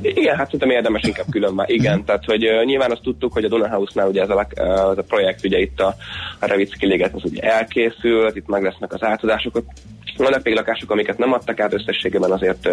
Igen, 0.02 0.36
hát 0.36 0.46
szerintem 0.46 0.70
érdemes 0.70 1.04
inkább 1.04 1.26
külön 1.32 1.54
már. 1.54 1.70
Igen, 1.70 1.98
mhm. 1.98 2.06
tehát 2.06 2.26
hogy 2.26 2.48
uh, 2.48 2.64
nyilván 2.64 2.92
azt 2.92 3.02
tudtuk, 3.02 3.34
hogy 3.34 3.44
a 3.44 3.48
Dunahouse-nál 3.48 4.08
ugye 4.08 4.22
ez 4.22 4.30
a, 4.30 4.34
uh, 4.36 4.92
ez 4.92 4.98
a 4.98 5.06
projekt, 5.08 5.46
ugye 5.46 5.60
itt 5.60 5.80
a, 5.80 5.96
a 6.40 6.46
Revicki 6.46 6.86
liget 6.86 7.14
az 7.14 7.24
ugye 7.24 7.42
elkészült, 7.42 8.36
itt 8.36 8.48
meg 8.48 8.64
lesznek 8.64 8.94
az 8.94 9.04
átadások, 9.04 9.64
vannak 10.20 10.44
még 10.44 10.56
lakások, 10.56 10.92
amiket 10.92 11.18
nem 11.18 11.34
adtak 11.34 11.60
át 11.60 11.74
összességében, 11.74 12.32
azért, 12.32 12.70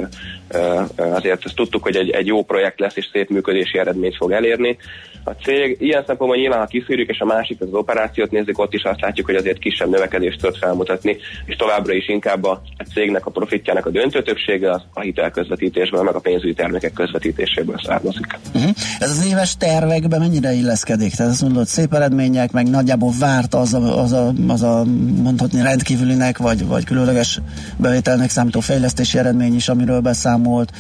azért 0.97 1.45
ezt 1.45 1.55
tudtuk, 1.55 1.83
hogy 1.83 1.97
egy, 1.97 2.11
egy 2.11 2.27
jó 2.27 2.45
projekt 2.45 2.81
lesz, 2.81 2.97
és 2.97 3.09
szép 3.13 3.29
működési 3.29 3.79
eredményt 3.79 4.17
fog 4.17 4.33
elérni. 4.33 4.77
A 5.25 5.31
cég 5.31 5.77
ilyen 5.81 6.05
szempontból 6.07 6.41
nyilván, 6.41 6.59
ha 6.59 6.67
kiszűrjük, 6.67 7.09
és 7.09 7.19
a 7.19 7.25
másik 7.25 7.61
az 7.61 7.73
operációt 7.73 8.31
nézzük, 8.31 8.59
ott 8.59 8.73
is 8.73 8.83
azt 8.83 9.01
látjuk, 9.01 9.27
hogy 9.27 9.35
azért 9.35 9.59
kisebb 9.59 9.89
növekedést 9.89 10.41
tud 10.41 10.57
felmutatni, 10.57 11.17
és 11.45 11.57
továbbra 11.57 11.93
is 11.93 12.09
inkább 12.09 12.45
a, 12.45 12.63
cégnek 12.95 13.27
a 13.27 13.31
profitjának 13.31 13.87
a 13.87 13.91
döntő 13.91 14.23
többsége 14.23 14.71
az 14.71 14.83
a 14.93 15.01
hitelközvetítésből, 15.01 16.03
meg 16.03 16.15
a 16.15 16.21
pénzügyi 16.21 16.55
termékek 16.55 16.93
közvetítéséből 17.17 17.81
származik. 17.87 18.39
Uh-huh. 18.55 18.71
Ez 18.99 19.11
az 19.11 19.27
éves 19.27 19.57
tervekben 19.57 20.21
mennyire 20.21 20.53
illeszkedik? 20.53 21.15
Tehát 21.15 21.33
azt 21.33 21.43
mondod, 21.43 21.67
szép 21.67 21.95
eredmények, 21.95 22.53
meg 22.53 22.71
nagyjából 22.71 23.13
várt 23.19 23.55
az 23.55 23.75
a, 23.75 24.03
az 24.03 24.13
a, 24.13 24.33
az 24.47 24.63
a 24.63 24.85
mondhatni 25.23 25.63
rendkívülinek, 25.63 26.39
vagy, 26.39 26.67
vagy 26.67 26.85
különleges 26.85 27.41
bevételnek 27.77 28.31
számító 28.31 28.61
fejlesztési 28.61 29.19
eredmény 29.19 29.55
is, 29.55 29.69
amiről 29.69 30.01
beszámolt. 30.01 30.73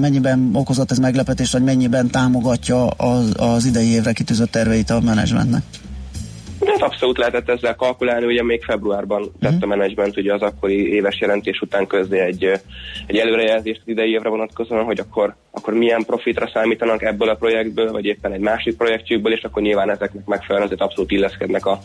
Mennyiben 0.00 0.50
okozott 0.52 0.90
ez 0.90 0.98
meglepetést, 0.98 1.52
vagy 1.52 1.62
mennyiben 1.62 2.10
támogatja 2.10 2.86
az, 2.86 3.32
az 3.36 3.64
idei 3.64 3.88
évre 3.88 4.12
kitűzött 4.12 4.50
terveit 4.50 4.90
a 4.90 5.00
menedzsmentnek? 5.00 5.62
Hát 6.66 6.82
abszolút 6.82 7.18
lehetett 7.18 7.48
ezzel 7.48 7.74
kalkulálni, 7.74 8.26
ugye 8.26 8.42
még 8.42 8.62
februárban 8.62 9.32
tett 9.40 9.62
a 9.62 9.66
menedzsment 9.66 10.16
ugye 10.16 10.34
az 10.34 10.42
akkori 10.42 10.92
éves 10.92 11.20
jelentés 11.20 11.60
után 11.60 11.86
közé 11.86 12.18
egy, 12.18 12.50
egy 13.06 13.16
előrejelzést 13.16 13.82
idei 13.84 14.10
évre 14.10 14.28
vonatkozóan, 14.28 14.84
hogy 14.84 14.98
akkor, 14.98 15.34
akkor 15.50 15.74
milyen 15.74 16.04
profitra 16.04 16.50
számítanak 16.52 17.02
ebből 17.02 17.28
a 17.28 17.34
projektből, 17.34 17.92
vagy 17.92 18.04
éppen 18.04 18.32
egy 18.32 18.40
másik 18.40 18.76
projektjükből, 18.76 19.32
és 19.32 19.42
akkor 19.42 19.62
nyilván 19.62 19.90
ezeknek 19.90 20.24
megfelelően 20.26 20.66
azért 20.66 20.80
abszolút 20.80 21.10
illeszkednek 21.10 21.66
a, 21.66 21.78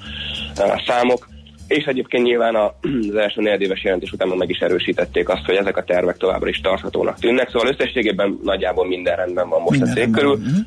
a 0.56 0.84
számok 0.88 1.28
és 1.70 1.86
egyébként 1.86 2.24
nyilván 2.24 2.56
az 2.56 3.16
első 3.16 3.42
negyedéves 3.42 3.84
jelentés 3.84 4.12
után 4.12 4.28
meg 4.28 4.50
is 4.50 4.60
erősítették 4.60 5.30
azt, 5.30 5.46
hogy 5.46 5.56
ezek 5.56 5.78
a 5.78 5.84
tervek 5.84 6.18
továbbra 6.18 6.50
is 6.50 6.62
tarthatónak 6.62 7.20
tűnnek, 7.20 7.50
szóval 7.50 7.68
összességében 7.68 8.40
nagyjából 8.44 8.88
minden 8.88 9.16
rendben 9.16 9.50
van 9.50 9.62
most 9.62 9.80
minden 9.80 9.90
a 9.90 9.94
cég 9.94 10.12
körül. 10.12 10.32
Uh-huh. 10.32 10.58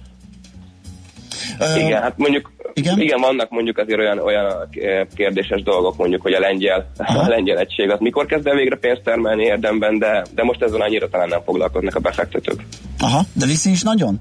Igen, 1.77 2.03
hát 2.03 2.17
mondjuk 2.17 2.53
igen? 2.75 3.01
igen, 3.01 3.21
vannak 3.21 3.51
mondjuk 3.51 3.79
azért 3.79 3.99
olyan, 3.99 4.19
olyan 4.19 4.69
kérdéses 5.15 5.63
dolgok, 5.63 5.97
mondjuk, 5.97 6.23
hogy 6.23 6.33
a 6.33 6.41
lengyel, 6.41 6.91
a 6.97 7.29
lengyel 7.29 7.59
egység 7.59 7.91
az 7.91 7.99
mikor 8.01 8.27
kezd 8.27 8.47
el 8.47 8.55
végre 8.55 8.77
pénzt 8.77 9.03
termelni 9.03 9.45
érdemben, 9.45 9.99
de, 9.99 10.25
de 10.35 10.43
most 10.43 10.63
ezzel 10.63 10.81
annyira 10.81 11.09
talán 11.09 11.29
nem 11.29 11.43
foglalkoznak 11.45 11.95
a 11.95 12.01
befektetők. 12.01 12.63
Aha, 12.99 13.23
de 13.33 13.47
viszi 13.47 13.71
is 13.71 13.83
nagyon? 13.83 14.21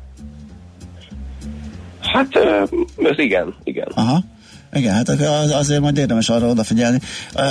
Hát 2.02 2.36
ez 2.98 3.18
igen, 3.18 3.56
igen. 3.64 3.88
Aha. 3.96 4.20
Igen, 4.74 4.94
hát 4.94 5.10
azért 5.52 5.82
majd 5.82 5.98
érdemes 5.98 6.30
arra 6.30 6.48
odafigyelni. 6.48 7.00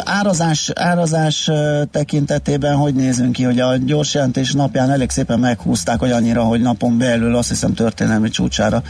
Árazás, 0.05 0.71
árazás 0.75 1.51
tekintetében 1.91 2.77
hogy 2.77 2.95
nézünk 2.95 3.33
ki, 3.33 3.43
hogy 3.43 3.61
a 3.61 3.77
gyors 3.77 4.15
jelentés 4.15 4.53
napján 4.53 4.91
elég 4.91 5.11
szépen 5.11 5.39
meghúzták, 5.39 5.99
hogy 5.99 6.11
annyira, 6.11 6.43
hogy 6.43 6.61
napon 6.61 6.99
belül 6.99 7.37
azt 7.37 7.49
hiszem 7.49 7.75
történelmi 7.75 8.29
csúcsára 8.29 8.83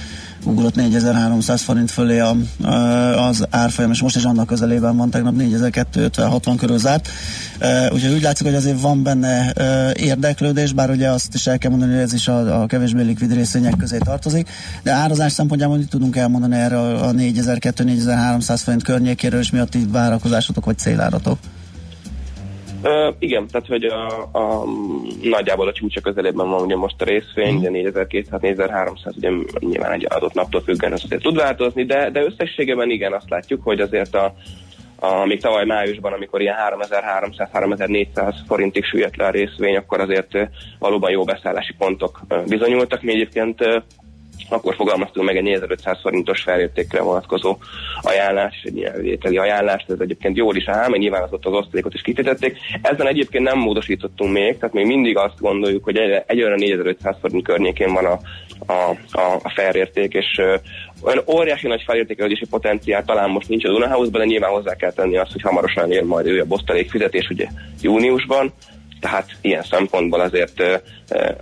ugrott 0.45 0.75
4300 0.75 1.63
forint 1.63 1.91
fölé 1.91 2.19
a, 2.19 2.37
az 3.29 3.47
árfolyam, 3.51 3.91
és 3.91 4.03
most 4.03 4.17
is 4.17 4.25
annak 4.25 4.47
közelében 4.47 4.97
van, 4.97 5.11
tegnap 5.11 5.35
4250-60 5.39 6.55
körül 6.59 6.79
zárt. 6.79 7.09
Úgyhogy 7.93 8.13
úgy 8.13 8.23
látszik, 8.23 8.47
hogy 8.47 8.55
azért 8.55 8.81
van 8.81 9.03
benne 9.03 9.53
érdeklődés, 9.97 10.73
bár 10.73 10.91
ugye 10.91 11.09
azt 11.09 11.35
is 11.35 11.47
el 11.47 11.59
kell 11.59 11.71
mondani, 11.71 11.93
hogy 11.93 12.03
ez 12.03 12.13
is 12.13 12.29
a, 12.29 12.63
a 12.63 12.67
kevésbé 12.67 13.03
likvid 13.03 13.33
részvények 13.33 13.77
közé 13.77 13.99
tartozik, 13.99 14.49
de 14.83 14.93
árazás 14.93 15.33
szempontjából 15.33 15.77
mit 15.77 15.89
tudunk 15.89 16.17
elmondani 16.17 16.57
erre 16.57 16.79
a 16.79 17.13
4200-4300 17.13 18.61
forint 18.65 18.83
környékéről, 18.83 19.41
és 19.41 19.51
mi 19.51 19.59
a 19.59 19.65
ti 19.65 19.87
várakozásotok 19.91 20.65
vagy 20.65 20.79
céláratok? 20.79 21.39
Uh, 22.83 23.15
igen, 23.19 23.47
tehát 23.47 23.67
hogy 23.67 23.85
a, 23.85 24.29
a, 24.33 24.65
nagyjából 25.23 25.69
a 25.69 25.73
csúcsa 25.73 26.01
közelében 26.01 26.51
van 26.51 26.63
ugye 26.63 26.77
most 26.77 27.03
a 27.03 27.05
részvény, 27.05 27.57
ugye 27.57 27.71
4200-4300, 27.73 29.17
ugye 29.17 29.31
nyilván 29.59 29.93
egy 29.93 30.07
adott 30.09 30.35
naptól 30.35 30.61
függően 30.61 30.93
ez 30.93 31.05
azért 31.05 31.23
tud 31.23 31.37
változni, 31.37 31.85
de, 31.85 32.11
de 32.11 32.25
összességében 32.25 32.91
igen, 32.91 33.13
azt 33.13 33.31
látjuk, 33.31 33.63
hogy 33.63 33.81
azért 33.81 34.15
a, 34.15 34.35
a, 34.97 35.25
még 35.25 35.41
tavaly 35.41 35.65
májusban, 35.65 36.13
amikor 36.13 36.41
ilyen 36.41 36.57
3300-3400 36.77 38.35
forintig 38.47 38.85
süllyedt 38.85 39.17
le 39.17 39.27
a 39.27 39.31
részvény, 39.31 39.77
akkor 39.77 40.01
azért 40.01 40.49
valóban 40.79 41.11
jó 41.11 41.25
beszállási 41.25 41.75
pontok 41.79 42.21
bizonyultak. 42.47 43.03
Mi 43.03 43.13
egyébként 43.13 43.85
akkor 44.49 44.75
fogalmaztunk 44.75 45.27
meg 45.27 45.37
egy 45.37 45.43
4500 45.43 45.99
forintos 46.01 46.43
felértékre 46.43 47.03
vonatkozó 47.03 47.57
ajánlás, 48.01 48.63
egy 48.65 48.77
ilyen 48.77 49.01
vételi 49.01 49.37
ajánlást, 49.37 49.91
ez 49.91 50.01
egyébként 50.01 50.37
jól 50.37 50.57
is 50.57 50.69
áll, 50.69 50.89
mert 50.89 51.03
nyilván 51.03 51.23
az 51.23 51.33
ott 51.33 51.47
az 51.47 51.53
osztalékot 51.53 51.95
is 51.95 52.01
kifizették. 52.01 52.59
Ezen 52.83 53.07
egyébként 53.07 53.45
nem 53.45 53.59
módosítottunk 53.59 54.33
még, 54.33 54.59
tehát 54.59 54.75
még 54.75 54.87
mindig 54.87 55.17
azt 55.17 55.41
gondoljuk, 55.41 55.85
hogy 55.85 55.97
egy, 55.97 56.23
egy 56.27 56.43
olyan 56.43 56.59
4500 56.59 57.17
forint 57.21 57.45
környékén 57.45 57.93
van 57.93 58.05
a, 58.05 58.19
a, 58.67 58.97
a, 59.13 59.41
a 59.43 59.53
felérték, 59.55 60.15
és 60.15 60.41
olyan 61.03 61.23
óriási 61.27 61.67
nagy 61.67 61.83
felértékelődési 61.87 62.47
potenciál 62.47 63.05
talán 63.05 63.31
most 63.31 63.49
nincs 63.49 63.65
a 63.65 63.69
Dunahouse-ban, 63.69 64.21
de 64.21 64.27
nyilván 64.27 64.51
hozzá 64.51 64.75
kell 64.75 64.93
tenni 64.93 65.17
azt, 65.17 65.33
hogy 65.33 65.43
hamarosan 65.43 65.93
ér 65.93 66.03
majd 66.03 66.27
ő 66.27 66.41
a 66.41 66.45
bosztalék 66.45 66.91
fizetés 66.91 67.29
ugye 67.29 67.47
júniusban, 67.81 68.53
tehát 69.01 69.27
ilyen 69.41 69.63
szempontból 69.63 70.21
azért 70.21 70.61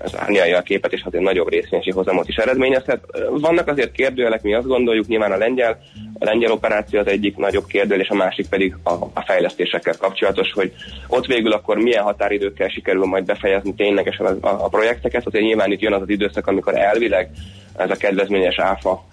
ez 0.05 0.16
árnyalja 0.16 0.59
a 0.59 0.62
képet, 0.62 0.93
és 0.93 1.02
azért 1.05 1.24
nagyobb 1.24 1.48
részvényesi 1.48 1.90
hozamot 1.90 2.28
is 2.28 2.36
eredményezhet. 2.36 3.01
Vannak 3.30 3.68
azért 3.68 3.93
kérdőjelek, 3.93 4.43
mi 4.43 4.55
azt 4.55 4.66
gondoljuk, 4.66 5.06
nyilván 5.06 5.32
a 5.32 5.36
lengyel, 5.36 5.78
a 6.18 6.24
lengyel 6.24 6.52
operáció 6.52 6.98
az 6.98 7.06
egyik 7.06 7.36
nagyobb 7.36 7.66
kérdőjel, 7.66 8.02
és 8.02 8.09
a 8.09 8.14
másik 8.14 8.48
pedig 8.48 8.76
a, 8.82 8.93
a 8.93 9.22
fejlesztésekkel 9.26 9.94
kapcsolatos, 9.98 10.52
hogy 10.52 10.72
ott 11.09 11.26
végül 11.26 11.52
akkor 11.52 11.76
milyen 11.76 12.02
határidőkkel 12.02 12.68
sikerül 12.68 13.05
majd 13.05 13.24
befejezni 13.24 13.74
ténylegesen 13.74 14.26
a, 14.26 14.47
a, 14.47 14.64
a 14.64 14.68
projekteket. 14.68 15.26
Azért 15.26 15.44
nyilván 15.44 15.72
itt 15.72 15.80
jön 15.80 15.93
az 15.93 16.02
az 16.02 16.09
időszak, 16.09 16.47
amikor 16.47 16.74
elvileg 16.74 17.30
ez 17.76 17.90
a 17.90 17.97
kedvezményes 17.97 18.59
áfa 18.59 19.05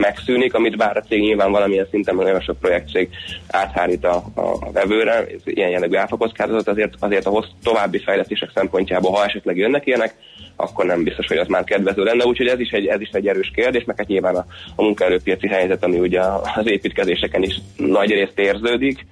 megszűnik, 0.00 0.54
amit 0.54 0.76
bár 0.76 0.96
a 0.96 1.00
cég 1.00 1.20
nyilván 1.20 1.50
valamilyen 1.50 1.86
szinten 1.90 2.14
nagyon 2.14 2.40
sok 2.40 2.58
projektcég 2.58 3.08
áthárít 3.48 4.04
a, 4.04 4.24
a 4.34 4.72
vevőre, 4.72 5.26
ilyen 5.44 5.70
jellegű 5.70 5.96
áfakockázatot, 5.96 6.68
azért, 6.68 6.94
azért 6.98 7.26
a 7.26 7.44
további 7.62 7.98
fejlesztések 7.98 8.50
szempontjából, 8.54 9.10
ha 9.10 9.24
esetleg 9.24 9.56
jönnek 9.56 9.86
ilyenek, 9.86 10.14
akkor 10.56 10.84
nem 10.84 11.02
biztos, 11.02 11.26
hogy 11.26 11.36
az 11.36 11.48
már 11.48 11.64
kedvező 11.64 12.02
lenne, 12.02 12.24
úgyhogy 12.24 12.46
ez 12.46 12.60
is 12.60 12.70
egy, 12.70 12.86
ez 12.86 13.00
is 13.00 13.08
egy 13.08 13.28
erős 13.28 13.50
kérdés, 13.54 13.84
meg 13.84 13.96
hát 13.96 14.06
nyilván 14.06 14.36
a, 14.36 14.44
a 14.76 14.82
munkaerőpiaci 14.82 15.48
helyzet, 15.48 15.84
ami 15.84 15.98
ugye 15.98 16.20
az 16.54 16.70
építkezéseken 16.70 17.42
is 17.42 17.60
nagy 17.76 18.10
részt 18.10 18.38
érződik, 18.38 19.06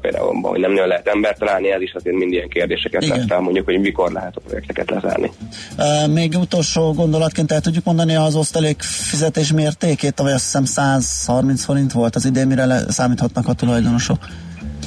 például, 0.00 0.40
hogy 0.42 0.60
nem 0.60 0.72
nagyon 0.72 0.88
lehet 0.88 1.08
embert 1.08 1.38
találni, 1.38 1.72
ez 1.72 1.80
is 1.80 1.92
azért 1.92 2.16
mind 2.16 2.32
ilyen 2.32 2.48
kérdéseket 2.48 3.06
lesz 3.06 3.26
fel, 3.26 3.40
mondjuk, 3.40 3.64
hogy 3.64 3.80
mikor 3.80 4.12
lehet 4.12 4.36
a 4.36 4.40
projekteket 4.40 4.90
lezárni. 4.90 5.30
Uh, 5.78 6.12
még 6.12 6.34
utolsó 6.34 6.92
gondolatként 6.92 7.52
el 7.52 7.60
tudjuk 7.60 7.84
mondani 7.84 8.14
az 8.14 8.36
osztalék 8.36 8.82
fizetés 8.82 9.52
mértékét, 9.52 10.18
vagy 10.18 10.32
azt 10.32 10.44
hiszem 10.44 10.64
130 10.64 11.64
forint 11.64 11.92
volt 11.92 12.14
az 12.14 12.24
idén, 12.24 12.46
mire 12.46 12.66
le, 12.66 12.80
számíthatnak 12.88 13.48
a 13.48 13.52
tulajdonosok? 13.52 14.18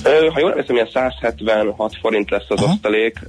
Ha 0.04 0.40
jól 0.40 0.52
emlékszem, 0.52 0.76
ilyen 0.76 0.90
176 0.94 1.98
forint 2.02 2.30
lesz 2.30 2.46
az 2.48 2.62
Aha. 2.62 2.72
osztalék, 2.72 3.20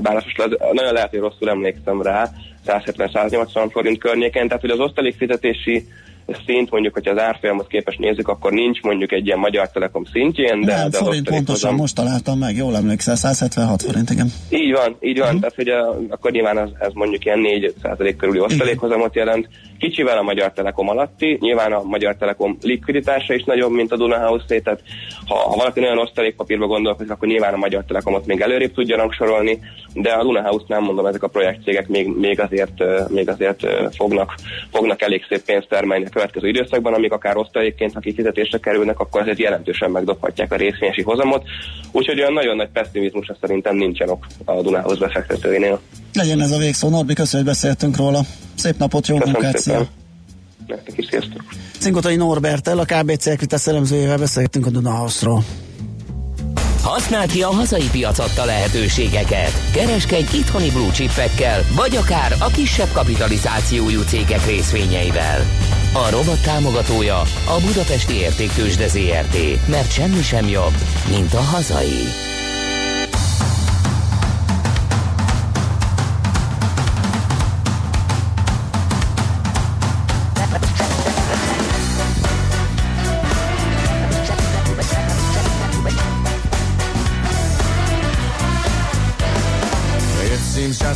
bár 0.00 0.24
nagyon 0.72 0.92
lehet, 0.92 1.10
hogy 1.10 1.18
rosszul 1.18 1.50
emlékszem 1.50 2.02
rá, 2.02 2.30
170-180 2.66 3.68
forint 3.70 3.98
környéken, 3.98 4.46
tehát 4.46 4.60
hogy 4.60 4.70
az 4.70 4.78
osztalék 4.78 5.16
fizetési 5.16 5.86
szint, 6.46 6.70
mondjuk, 6.70 6.94
hogyha 6.94 7.10
az 7.10 7.18
árfolyamot 7.18 7.66
képes 7.66 7.96
nézzük, 7.96 8.28
akkor 8.28 8.52
nincs 8.52 8.80
mondjuk 8.82 9.12
egy 9.12 9.26
ilyen 9.26 9.38
Magyar 9.38 9.70
Telekom 9.70 10.04
szintjén, 10.04 10.60
de, 10.60 10.76
Nem, 10.76 10.90
de 10.90 10.98
forint 10.98 11.28
pontosan, 11.28 11.54
osztalékhozam- 11.54 11.78
most 11.78 11.94
találtam 11.94 12.38
meg, 12.38 12.56
jól 12.56 12.76
emlékszel, 12.76 13.16
176 13.16 13.82
forint, 13.82 14.10
igen. 14.10 14.26
így 14.50 14.72
van, 14.72 14.96
így 15.00 15.18
van, 15.18 15.40
tehát 15.40 15.54
hogy 15.54 15.68
a, 15.68 15.98
akkor 16.08 16.30
nyilván 16.30 16.58
ez, 16.58 16.68
ez 16.78 16.92
mondjuk 16.94 17.24
ilyen 17.24 17.38
4 17.38 17.74
körüli 18.16 18.40
osztalékhozamot 18.40 19.14
jelent. 19.14 19.48
Kicsivel 19.78 20.18
a 20.18 20.22
Magyar 20.22 20.52
Telekom 20.52 20.88
alatti, 20.88 21.38
nyilván 21.40 21.72
a 21.72 21.82
Magyar 21.82 22.16
Telekom 22.16 22.56
likviditása 22.62 23.34
is 23.34 23.44
nagyobb, 23.44 23.72
mint 23.72 23.92
a 23.92 23.96
Duna 23.96 24.18
House 24.26 24.44
tehát 24.60 24.82
ha, 25.26 25.34
ha 25.34 25.56
valaki 25.56 25.80
olyan 25.80 25.98
osztalékpapírba 25.98 26.66
gondolkozik, 26.66 27.10
akkor 27.10 27.28
nyilván 27.28 27.54
a 27.54 27.56
Magyar 27.56 27.84
Telekomot 27.84 28.26
még 28.26 28.40
előrébb 28.40 28.72
tudja 28.72 28.96
rangsorolni, 28.96 29.58
de 29.94 30.10
a 30.10 30.22
Luna 30.22 30.42
House 30.42 30.64
nem 30.68 30.82
mondom, 30.82 31.06
ezek 31.06 31.22
a 31.22 31.28
projektcégek 31.28 31.88
még, 31.88 32.06
még 32.06 32.40
azért, 32.40 32.80
ö, 32.80 33.02
még 33.08 33.28
azért 33.28 33.64
ö, 33.64 33.86
fognak, 33.96 34.34
fognak 34.70 35.02
elég 35.02 35.24
szép 35.28 35.44
pénzt 35.44 35.68
termelni 35.68 36.04
a 36.04 36.08
következő 36.22 36.48
időszakban, 36.48 36.94
amik 36.94 37.12
akár 37.12 37.36
osztalékként, 37.36 37.92
ha 37.92 38.00
kifizetésre 38.00 38.58
kerülnek, 38.58 39.00
akkor 39.00 39.20
azért 39.20 39.38
jelentősen 39.38 39.90
megdobhatják 39.90 40.52
a 40.52 40.56
részvényesi 40.56 41.02
hozamot. 41.02 41.42
Úgyhogy 41.92 42.20
olyan 42.20 42.32
nagyon 42.32 42.56
nagy 42.56 42.68
pessimizmusra 42.72 43.36
szerintem 43.40 43.76
nincsen 43.76 44.08
ok 44.08 44.26
a 44.44 44.62
Dunához 44.62 44.98
befektetőinél. 44.98 45.80
Legyen 46.12 46.40
ez 46.40 46.50
a 46.50 46.58
végszó. 46.58 46.88
Norbi, 46.88 47.14
köszönjük, 47.14 47.48
hogy 47.48 47.58
beszéltünk 47.58 47.96
róla. 47.96 48.20
Szép 48.54 48.78
napot, 48.78 49.06
jó 49.06 49.16
Köszönöm 49.16 49.40
munkát, 49.40 49.60
szépen. 49.60 49.80
szia! 49.80 49.88
Nektek 50.66 50.98
is 50.98 51.06
sziasztok! 51.06 51.42
Cinkotai 51.78 52.16
Norbertel, 52.16 52.78
a 52.78 52.84
KBC 52.84 53.26
Equitas 53.26 53.66
elemzőjével 53.66 54.18
beszélgettünk 54.18 54.66
a 54.66 54.70
Dunahouse-ról. 54.70 55.44
Használd 56.82 57.30
ki 57.32 57.42
a 57.42 57.52
hazai 57.52 57.88
piac 57.90 58.18
adta 58.18 58.44
lehetőségeket. 58.44 59.70
Kereskedj 59.72 60.36
itthoni 60.36 60.70
blue 60.70 60.90
chipekkel, 60.90 61.62
vagy 61.74 61.96
akár 61.96 62.34
a 62.38 62.46
kisebb 62.46 62.92
kapitalizációjú 62.92 64.00
cégek 64.00 64.46
részvényeivel. 64.46 65.46
A 65.92 66.10
robot 66.10 66.42
támogatója 66.42 67.18
a 67.44 67.60
Budapesti 67.66 68.14
Értéktősde 68.14 68.88
ZRT, 68.88 69.66
mert 69.68 69.92
semmi 69.92 70.22
sem 70.22 70.48
jobb, 70.48 70.74
mint 71.10 71.34
a 71.34 71.40
hazai. 71.40 72.04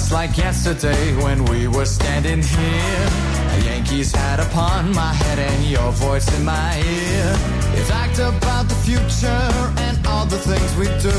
Just 0.07 0.15
like 0.15 0.39
yesterday 0.39 1.17
when 1.25 1.45
we 1.47 1.67
were 1.67 1.85
standing 1.85 2.41
here. 2.41 3.07
A 3.55 3.59
Yankees 3.65 4.15
hat 4.15 4.39
upon 4.39 4.95
my 4.95 5.13
head 5.13 5.39
and 5.39 5.65
your 5.65 5.91
voice 5.93 6.29
in 6.39 6.45
my 6.45 6.73
ear. 6.77 7.29
You 7.75 7.83
talked 7.87 8.21
about 8.21 8.69
the 8.69 8.79
future 8.87 9.47
and 9.87 9.97
all 10.07 10.25
the 10.27 10.39
things 10.39 10.71
we 10.77 10.87
do. 11.11 11.19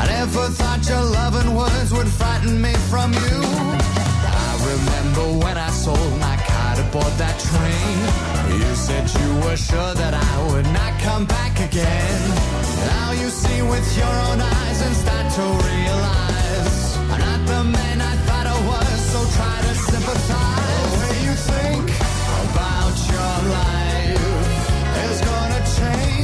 I 0.00 0.06
never 0.06 0.44
thought 0.58 0.82
your 0.88 1.04
loving 1.20 1.54
words 1.54 1.92
would 1.92 2.08
frighten 2.08 2.60
me 2.60 2.72
from 2.90 3.12
you. 3.12 3.38
I 4.42 4.50
remember 4.72 5.26
when 5.44 5.56
I 5.56 5.70
sold 5.70 6.14
my 6.18 6.36
car 6.48 6.74
to 6.78 6.84
board 6.90 7.14
that 7.22 7.36
train. 7.48 7.96
You 8.58 8.74
said 8.74 9.04
you 9.20 9.30
were 9.44 9.56
sure 9.56 9.94
that 10.02 10.14
I 10.14 10.34
would 10.50 10.66
not 10.78 10.92
come 11.00 11.26
back 11.26 11.54
again. 11.68 12.20
Now 12.90 13.12
you 13.12 13.28
see 13.28 13.62
with 13.62 13.86
your 13.96 14.14
own 14.28 14.40
eyes 14.40 14.78
and 14.86 14.94
start 14.96 15.26
to 15.38 15.44
realize 15.68 16.43
about 22.50 22.96
your 23.12 23.36
life? 23.50 24.24
Is 25.10 25.20
gonna 25.20 25.62
change, 25.76 26.14
change 26.14 26.23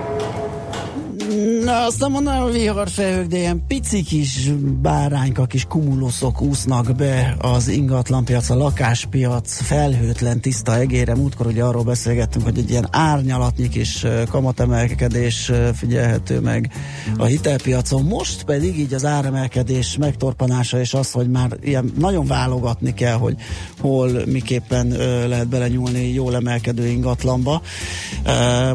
Na, 1.63 1.85
azt 1.85 1.99
nem 1.99 2.11
mondanám, 2.11 2.41
hogy 2.41 2.53
viharfejők, 2.53 3.27
de 3.27 3.37
ilyen 3.37 3.63
pici 3.67 4.03
kis 4.03 4.49
bárányka, 4.81 5.45
kis 5.45 5.65
kumuluszok 5.65 6.41
úsznak 6.41 6.95
be 6.95 7.35
az 7.39 7.67
ingatlanpiac, 7.67 8.49
a 8.49 8.55
lakáspiac 8.55 9.61
felhőtlen, 9.61 10.39
tiszta 10.39 10.77
egére. 10.77 11.15
Múltkor 11.15 11.45
ugye 11.45 11.63
arról 11.63 11.83
beszélgettünk, 11.83 12.45
hogy 12.45 12.57
egy 12.57 12.69
ilyen 12.69 12.87
árnyalatnyi 12.91 13.69
kis 13.69 14.05
kamatemelkedés 14.29 15.51
figyelhető 15.73 16.39
meg 16.39 16.71
a 17.17 17.25
hitelpiacon. 17.25 18.03
Most 18.03 18.43
pedig 18.43 18.79
így 18.79 18.93
az 18.93 19.05
áremelkedés 19.05 19.97
megtorpanása 19.97 20.79
és 20.79 20.93
az, 20.93 21.11
hogy 21.11 21.29
már 21.29 21.57
ilyen 21.63 21.91
nagyon 21.99 22.25
válogatni 22.25 22.93
kell, 22.93 23.17
hogy 23.17 23.35
hol 23.79 24.09
miképpen 24.25 24.87
lehet 25.27 25.47
belenyúlni 25.47 26.13
jól 26.13 26.35
emelkedő 26.35 26.87
ingatlanba. 26.87 27.61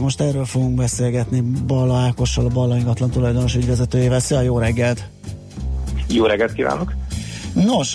Most 0.01 0.21
erről 0.21 0.45
fogunk 0.45 0.75
beszélgetni 0.75 1.41
Balla 1.67 1.97
Ákossal, 1.97 2.47
a 2.47 2.49
Ingatlan 2.77 3.11
tulajdonos 3.11 3.55
ügyvezetőjével. 3.55 4.21
Szia, 4.21 4.41
jó 4.41 4.59
reggelt! 4.59 5.09
Jó 6.09 6.25
reggelt 6.25 6.53
kívánok! 6.53 6.95
Nos, 7.65 7.95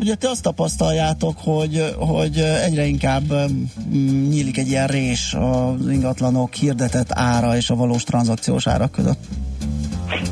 ugye 0.00 0.14
te 0.14 0.28
azt 0.28 0.42
tapasztaljátok, 0.42 1.36
hogy, 1.38 1.94
hogy 1.98 2.38
egyre 2.38 2.84
inkább 2.84 3.34
nyílik 4.28 4.58
egy 4.58 4.68
ilyen 4.68 4.86
rés 4.86 5.34
az 5.34 5.88
ingatlanok 5.90 6.54
hirdetett 6.54 7.12
ára 7.12 7.56
és 7.56 7.70
a 7.70 7.74
valós 7.74 8.04
tranzakciós 8.04 8.66
árak 8.66 8.90
között. 8.90 9.24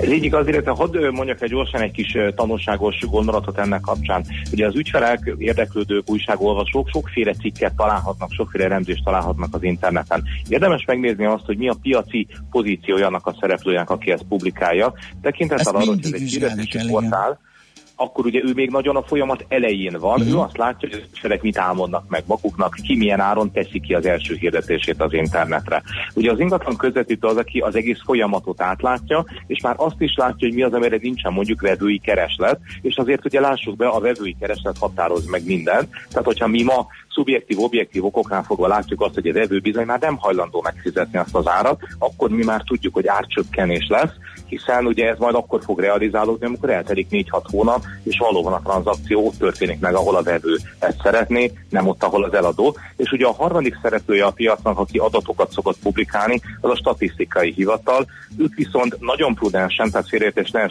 Ez 0.00 0.10
így 0.12 0.24
igaz, 0.24 0.48
illetve 0.48 0.70
hadd 0.70 0.98
mondjak 1.12 1.42
egy 1.42 1.50
gyorsan 1.50 1.80
egy 1.80 1.90
kis 1.90 2.16
tanulságos 2.34 3.00
gondolatot 3.10 3.58
ennek 3.58 3.80
kapcsán. 3.80 4.24
Ugye 4.52 4.66
az 4.66 4.76
ügyfelek, 4.76 5.34
érdeklődők, 5.38 6.10
újságolvasók 6.10 6.88
sokféle 6.88 7.32
cikket 7.32 7.74
találhatnak, 7.76 8.32
sokféle 8.32 8.64
elemzést 8.64 9.04
találhatnak 9.04 9.54
az 9.54 9.62
interneten. 9.62 10.24
Érdemes 10.48 10.84
megnézni 10.84 11.24
azt, 11.24 11.44
hogy 11.44 11.56
mi 11.56 11.68
a 11.68 11.76
piaci 11.82 12.26
pozíciója 12.50 13.06
annak 13.06 13.26
a 13.26 13.36
szereplőjének, 13.40 13.90
aki 13.90 14.10
ezt 14.10 14.24
publikálja. 14.28 14.92
Tekintettel 15.22 15.74
arra, 15.74 15.86
hogy 15.86 16.00
ez 16.02 16.12
egy 16.12 16.30
hirdetési 16.30 16.68
kell, 16.68 16.88
igen. 16.88 17.38
Akkor 17.96 18.26
ugye 18.26 18.40
ő 18.44 18.52
még 18.54 18.70
nagyon 18.70 18.96
a 18.96 19.02
folyamat 19.02 19.44
elején 19.48 19.96
van, 19.98 20.20
Mhm. 20.20 20.28
ő 20.28 20.38
azt 20.38 20.56
látja, 20.56 20.88
hogy 20.88 20.98
az 21.02 21.08
ügyfelek 21.12 21.42
mit 21.42 21.58
álmodnak 21.58 22.04
meg 22.08 22.22
maguknak, 22.26 22.74
ki 22.82 22.96
milyen 22.96 23.20
áron 23.20 23.52
teszi 23.52 23.80
ki 23.80 23.94
az 23.94 24.06
első 24.06 24.34
hirdetését 24.34 25.00
az 25.00 25.12
internetre. 25.12 25.82
Ugye 26.14 26.30
az 26.30 26.40
ingatlan 26.40 26.76
közvetítő 26.76 27.26
az, 27.28 27.36
aki 27.36 27.58
az 27.58 27.76
egész 27.76 28.00
folyamatot 28.04 28.60
átlátja, 28.62 29.24
és 29.46 29.60
már 29.62 29.74
azt 29.78 30.00
is 30.00 30.14
látja, 30.16 30.48
hogy 30.48 30.54
mi 30.54 30.62
az, 30.62 30.72
amire 30.72 30.98
nincsen 31.00 31.32
mondjuk 31.32 31.60
vevői 31.60 31.98
kereslet, 31.98 32.60
és 32.82 32.96
azért 32.96 33.24
ugye 33.24 33.40
lássuk 33.40 33.76
be, 33.76 33.86
a 33.86 34.00
vevői 34.00 34.36
kereslet 34.40 34.78
határoz 34.78 35.26
meg 35.26 35.46
mindent. 35.46 35.88
Tehát, 36.08 36.26
hogyha 36.26 36.46
mi 36.46 36.62
ma 36.62 36.86
szubjektív, 37.08 37.60
objektív 37.60 38.04
okoknál 38.04 38.42
fogva 38.42 38.66
látjuk 38.66 39.00
azt, 39.00 39.14
hogy 39.14 39.28
a 39.28 39.32
vevő 39.32 39.58
bizony 39.58 39.86
már 39.86 40.00
nem 40.00 40.16
hajlandó 40.16 40.60
megfizetni 40.64 41.18
azt 41.18 41.34
az 41.34 41.48
árat, 41.48 41.80
akkor 41.98 42.30
mi 42.30 42.44
már 42.44 42.62
tudjuk, 42.62 42.94
hogy 42.94 43.06
árcsökkenés 43.06 43.86
lesz, 43.88 44.12
hiszen 44.56 44.86
ugye 44.86 45.08
ez 45.08 45.18
majd 45.18 45.34
akkor 45.34 45.60
fog 45.64 45.80
realizálódni, 45.80 46.46
amikor 46.46 46.70
eltelik 46.70 47.06
4-6 47.10 47.42
hónap, 47.50 47.84
és 48.02 48.18
valóban 48.18 48.52
a 48.52 48.60
tranzakció 48.64 49.26
ott 49.26 49.38
történik 49.38 49.80
meg, 49.80 49.94
ahol 49.94 50.16
a 50.16 50.22
vevő 50.22 50.58
ezt 50.78 51.00
szeretné, 51.02 51.52
nem 51.70 51.86
ott, 51.86 52.02
ahol 52.02 52.24
az 52.24 52.34
eladó. 52.34 52.76
És 52.96 53.10
ugye 53.10 53.26
a 53.26 53.32
harmadik 53.32 53.78
szereplője 53.82 54.24
a 54.24 54.30
piacnak, 54.30 54.78
aki 54.78 54.98
adatokat 54.98 55.52
szokott 55.52 55.78
publikálni, 55.82 56.40
az 56.60 56.70
a 56.70 56.76
statisztikai 56.76 57.52
hivatal. 57.52 58.06
Ők 58.38 58.54
viszont 58.54 58.96
nagyon 59.00 59.34
prudensen, 59.34 59.90
tehát 59.90 60.08
félreértés 60.08 60.50
ne 60.50 60.66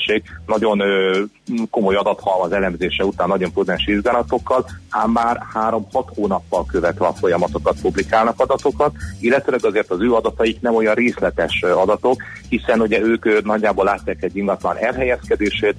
nagyon 0.46 0.80
ö, 0.80 1.22
komoly 1.70 1.96
adathalmaz 1.96 2.52
elemzése 2.52 3.06
után 3.06 3.28
nagyon 3.28 3.52
prudens 3.52 3.86
vizsgálatokkal, 3.86 4.66
ám 4.90 5.12
már 5.12 5.42
3-6 5.54 5.80
hónappal 6.16 6.66
követve 6.66 7.06
a 7.06 7.14
folyamatokat 7.14 7.82
publikálnak 7.82 8.40
adatokat, 8.40 8.92
illetve 9.20 9.58
azért 9.62 9.92
az 9.92 10.02
ő 10.02 10.14
adataik 10.14 10.62
nem 10.62 10.76
olyan 10.76 10.94
részletes 10.94 11.62
adatok, 11.62 12.22
hiszen 12.50 12.82
ugye 12.82 13.00
ők 13.02 13.26
ö, 13.26 13.40
nagyjából 13.74 13.98
látják 13.98 14.24
egy 14.24 14.38
ingatlan 14.38 14.78
elhelyezkedését, 14.78 15.76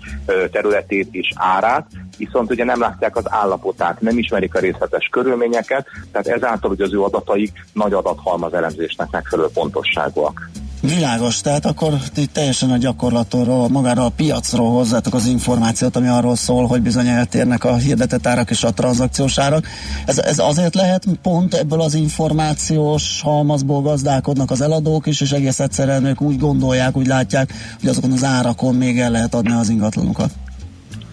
területét 0.51 1.09
és 1.11 1.29
árát, 1.35 1.87
viszont 2.19 2.51
ugye 2.51 2.65
nem 2.65 2.81
látják 2.81 3.17
az 3.17 3.25
állapotát, 3.29 4.01
nem 4.01 4.19
ismerik 4.19 4.55
a 4.55 4.59
részletes 4.59 5.09
körülményeket, 5.11 5.87
tehát 6.13 6.27
ezáltal 6.27 6.71
ugye 6.71 6.85
az 6.85 6.93
ő 6.93 7.03
adataik 7.03 7.65
nagy 7.73 7.93
adathalmaz 7.93 8.55
elemzésnek 8.55 9.11
megfelelő 9.11 9.49
pontosságúak. 9.55 10.51
Világos, 10.87 11.41
tehát 11.41 11.67
akkor 11.67 11.99
itt 12.17 12.33
teljesen 12.33 12.71
a 12.71 12.77
gyakorlatról, 12.77 13.69
magára 13.69 14.05
a 14.05 14.09
piacról 14.09 14.71
hozzátok 14.71 15.15
az 15.15 15.27
információt, 15.27 15.97
ami 15.97 16.09
arról 16.09 16.37
szól, 16.37 16.67
hogy 16.67 16.83
bizony 16.83 17.07
eltérnek 17.07 17.65
a 17.65 17.77
hirdetett 17.77 18.27
árak 18.27 18.51
és 18.51 18.65
a 18.65 18.71
tranzakciós 18.71 19.39
árak. 19.39 19.67
Ez, 20.07 20.19
ez 20.19 20.39
azért 20.39 20.75
lehet 20.75 21.05
pont 21.23 21.55
ebből 21.55 21.81
az 21.81 21.95
információs 21.95 23.21
halmazból 23.23 23.83
gazdálkodnak 23.83 24.51
az 24.51 24.61
eladók 24.61 25.07
is, 25.07 25.21
és 25.21 25.33
egész 25.33 25.61
egyszerűen 25.61 26.05
ők 26.05 26.21
úgy 26.21 26.39
gondolják, 26.39 26.97
úgy 26.97 27.07
látják, 27.07 27.53
hogy 27.81 27.89
azokon 27.89 28.13
az 28.13 28.25
árakon 28.25 28.75
még 28.75 29.01
el 29.01 29.11
lehet 29.11 29.35
adni 29.35 29.53
az 29.53 29.69
ingatlanokat. 29.69 30.31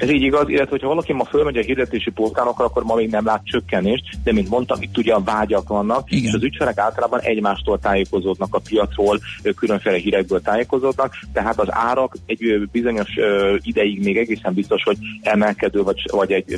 Ez 0.02 0.10
így 0.10 0.22
igaz, 0.22 0.50
illetve 0.50 0.70
hogyha 0.70 0.88
valaki 0.88 1.14
ma 1.14 1.24
fölmegy 1.24 1.58
a 1.58 1.62
hirdetési 1.62 2.10
portálokra, 2.10 2.66
akkor 2.66 2.84
ma 2.84 2.96
még 2.96 3.10
nem 3.10 3.26
lát 3.26 3.46
csökkenést, 3.46 4.04
de 4.24 4.32
mint 4.32 4.50
mondtam, 4.50 4.82
itt 4.82 4.98
ugye 4.98 5.14
a 5.14 5.24
vágyak 5.24 5.68
vannak, 5.68 6.12
Igen. 6.12 6.24
és 6.24 6.34
az 6.34 6.44
ügyfelek 6.44 6.78
általában 6.78 7.20
egymástól 7.20 7.80
tájékozódnak 7.80 8.56
a 8.56 8.62
piacról, 8.70 9.20
különféle 9.56 9.98
hírekből 9.98 10.42
tájékozódnak, 10.42 11.14
tehát 11.34 11.60
az 11.60 11.68
árak 11.70 12.16
egy 12.26 12.70
bizonyos 12.72 13.10
ideig 13.62 14.04
még 14.04 14.18
egészen 14.18 14.54
biztos, 14.54 14.84
hogy 14.84 14.98
emelkedő 15.22 15.84
vagy, 15.84 16.02
vagy 16.12 16.32
egy 16.32 16.56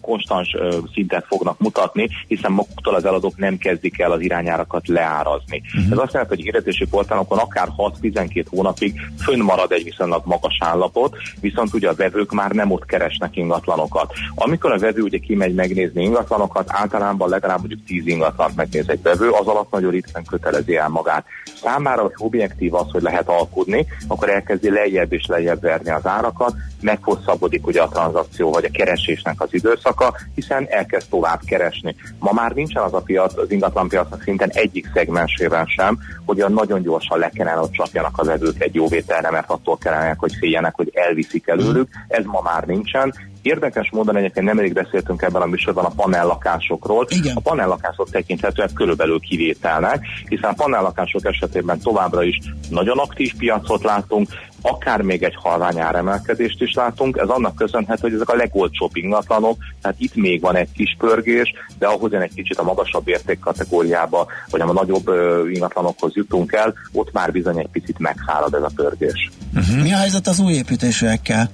konstans 0.00 0.56
szintet 0.92 1.26
fognak 1.26 1.58
mutatni, 1.58 2.08
hiszen 2.26 2.52
maguktól 2.52 2.94
az 2.94 3.04
eladók 3.04 3.36
nem 3.36 3.58
kezdik 3.58 4.00
el 4.00 4.12
az 4.12 4.20
irányárakat 4.20 4.88
leárazni. 4.88 5.62
Uh-huh. 5.66 5.92
Ez 5.92 5.98
azt 5.98 6.12
jelenti, 6.12 6.34
hogy 6.34 6.44
hirdetési 6.44 6.86
portálokon 6.86 7.38
akár 7.38 7.68
6-12 7.76 8.44
hónapig 8.50 9.00
fönnmarad 9.18 9.72
egy 9.72 9.84
viszonylag 9.84 10.22
magas 10.24 10.58
állapot, 10.60 11.16
viszont 11.40 11.74
ugye 11.74 11.88
a 11.88 11.94
vevők 11.94 12.32
már 12.32 12.50
nem 12.50 12.72
ott 12.74 12.84
keresnek 12.84 13.36
ingatlanokat. 13.36 14.12
Amikor 14.34 14.72
a 14.72 14.78
vevő 14.78 15.02
ugye 15.02 15.18
kimegy 15.18 15.54
megnézni 15.54 16.02
ingatlanokat, 16.02 16.68
általában 16.68 17.28
legalább 17.28 17.58
mondjuk 17.58 17.84
10 17.86 18.06
ingatlant 18.06 18.56
megnéz 18.56 18.88
egy 18.88 19.02
vevő, 19.02 19.30
az 19.30 19.46
alatt 19.46 19.70
nagyon 19.70 19.90
ritkán 19.90 20.24
kötelezi 20.24 20.76
el 20.76 20.88
magát. 20.88 21.24
Számára, 21.62 22.02
hogy 22.02 22.12
objektív 22.16 22.74
az, 22.74 22.90
hogy 22.90 23.02
lehet 23.02 23.28
alkudni, 23.28 23.86
akkor 24.08 24.28
elkezdi 24.28 24.70
lejjebb 24.70 25.12
és 25.12 25.26
lejjebb 25.26 25.60
verni 25.60 25.90
az 25.90 26.06
árakat, 26.06 26.54
meghosszabbodik 26.80 27.66
ugye 27.66 27.82
a 27.82 27.88
tranzakció 27.88 28.50
vagy 28.50 28.64
a 28.64 28.70
keresésnek 28.70 29.40
az 29.40 29.54
időszaka, 29.54 30.14
hiszen 30.34 30.66
elkezd 30.68 31.08
tovább 31.08 31.40
keresni. 31.46 31.94
Ma 32.18 32.32
már 32.32 32.52
nincsen 32.52 32.82
az 32.82 32.94
a 32.94 33.00
piac, 33.00 33.38
az 33.38 33.50
ingatlanpiacnak 33.50 34.22
szinten 34.22 34.50
egyik 34.52 34.86
szegmensében 34.94 35.66
sem, 35.66 35.98
hogy 36.26 36.40
a 36.40 36.48
nagyon 36.48 36.82
gyorsan 36.82 37.18
le 37.18 37.28
kellene, 37.28 37.58
hogy 37.58 37.70
csapjanak 37.70 38.18
az 38.18 38.26
vevők 38.26 38.62
egy 38.62 38.74
jó 38.74 38.88
vételre, 38.88 39.30
mert 39.30 39.50
attól 39.50 39.76
kellene, 39.78 40.14
hogy 40.18 40.32
féljenek, 40.38 40.74
hogy 40.74 40.90
elviszik 40.94 41.46
előlük. 41.46 41.88
Ez 42.08 42.24
ma 42.24 42.40
már 42.40 42.63
nincsen, 42.66 43.14
Érdekes 43.44 43.90
módon 43.90 44.16
egyébként 44.16 44.46
nemrég 44.46 44.72
beszéltünk 44.72 45.22
ebben 45.22 45.42
a 45.42 45.46
műsorban 45.46 45.84
a 45.84 45.92
panellakásokról. 45.96 47.06
Igen. 47.08 47.36
A 47.36 47.40
panellakások 47.40 48.10
tekinthetőek 48.10 48.72
körülbelül 48.72 49.20
kivételnek, 49.20 50.04
hiszen 50.28 50.50
a 50.50 50.62
panellakások 50.62 51.24
esetében 51.24 51.78
továbbra 51.78 52.22
is 52.22 52.38
nagyon 52.70 52.98
aktív 52.98 53.34
piacot 53.38 53.82
látunk, 53.82 54.28
akár 54.62 55.00
még 55.00 55.22
egy 55.22 55.34
halvány 55.36 55.78
áremelkedést 55.78 56.62
is 56.62 56.72
látunk, 56.72 57.16
ez 57.16 57.28
annak 57.28 57.54
köszönhető, 57.54 58.00
hogy 58.00 58.12
ezek 58.12 58.28
a 58.28 58.36
legolcsóbb 58.36 58.96
ingatlanok, 58.96 59.56
tehát 59.82 60.00
itt 60.00 60.14
még 60.14 60.40
van 60.40 60.56
egy 60.56 60.72
kis 60.72 60.96
pörgés, 60.98 61.52
de 61.78 61.86
ahhoz 61.86 62.12
én 62.12 62.20
egy 62.20 62.34
kicsit 62.34 62.58
a 62.58 62.62
magasabb 62.62 63.08
értékkategóriába, 63.08 64.26
vagy 64.50 64.60
a 64.60 64.72
nagyobb 64.72 65.10
ingatlanokhoz 65.52 66.14
jutunk 66.14 66.52
el, 66.52 66.74
ott 66.92 67.12
már 67.12 67.32
bizony 67.32 67.58
egy 67.58 67.70
picit 67.72 67.98
megszárad 67.98 68.54
ez 68.54 68.62
a 68.62 68.70
pörgés. 68.74 69.30
Uh-huh. 69.54 69.82
Mi 69.82 69.92
a 69.92 69.96
helyzet 69.96 70.26
az 70.26 70.40
új 70.40 70.52
építésűekkel? 70.52 71.50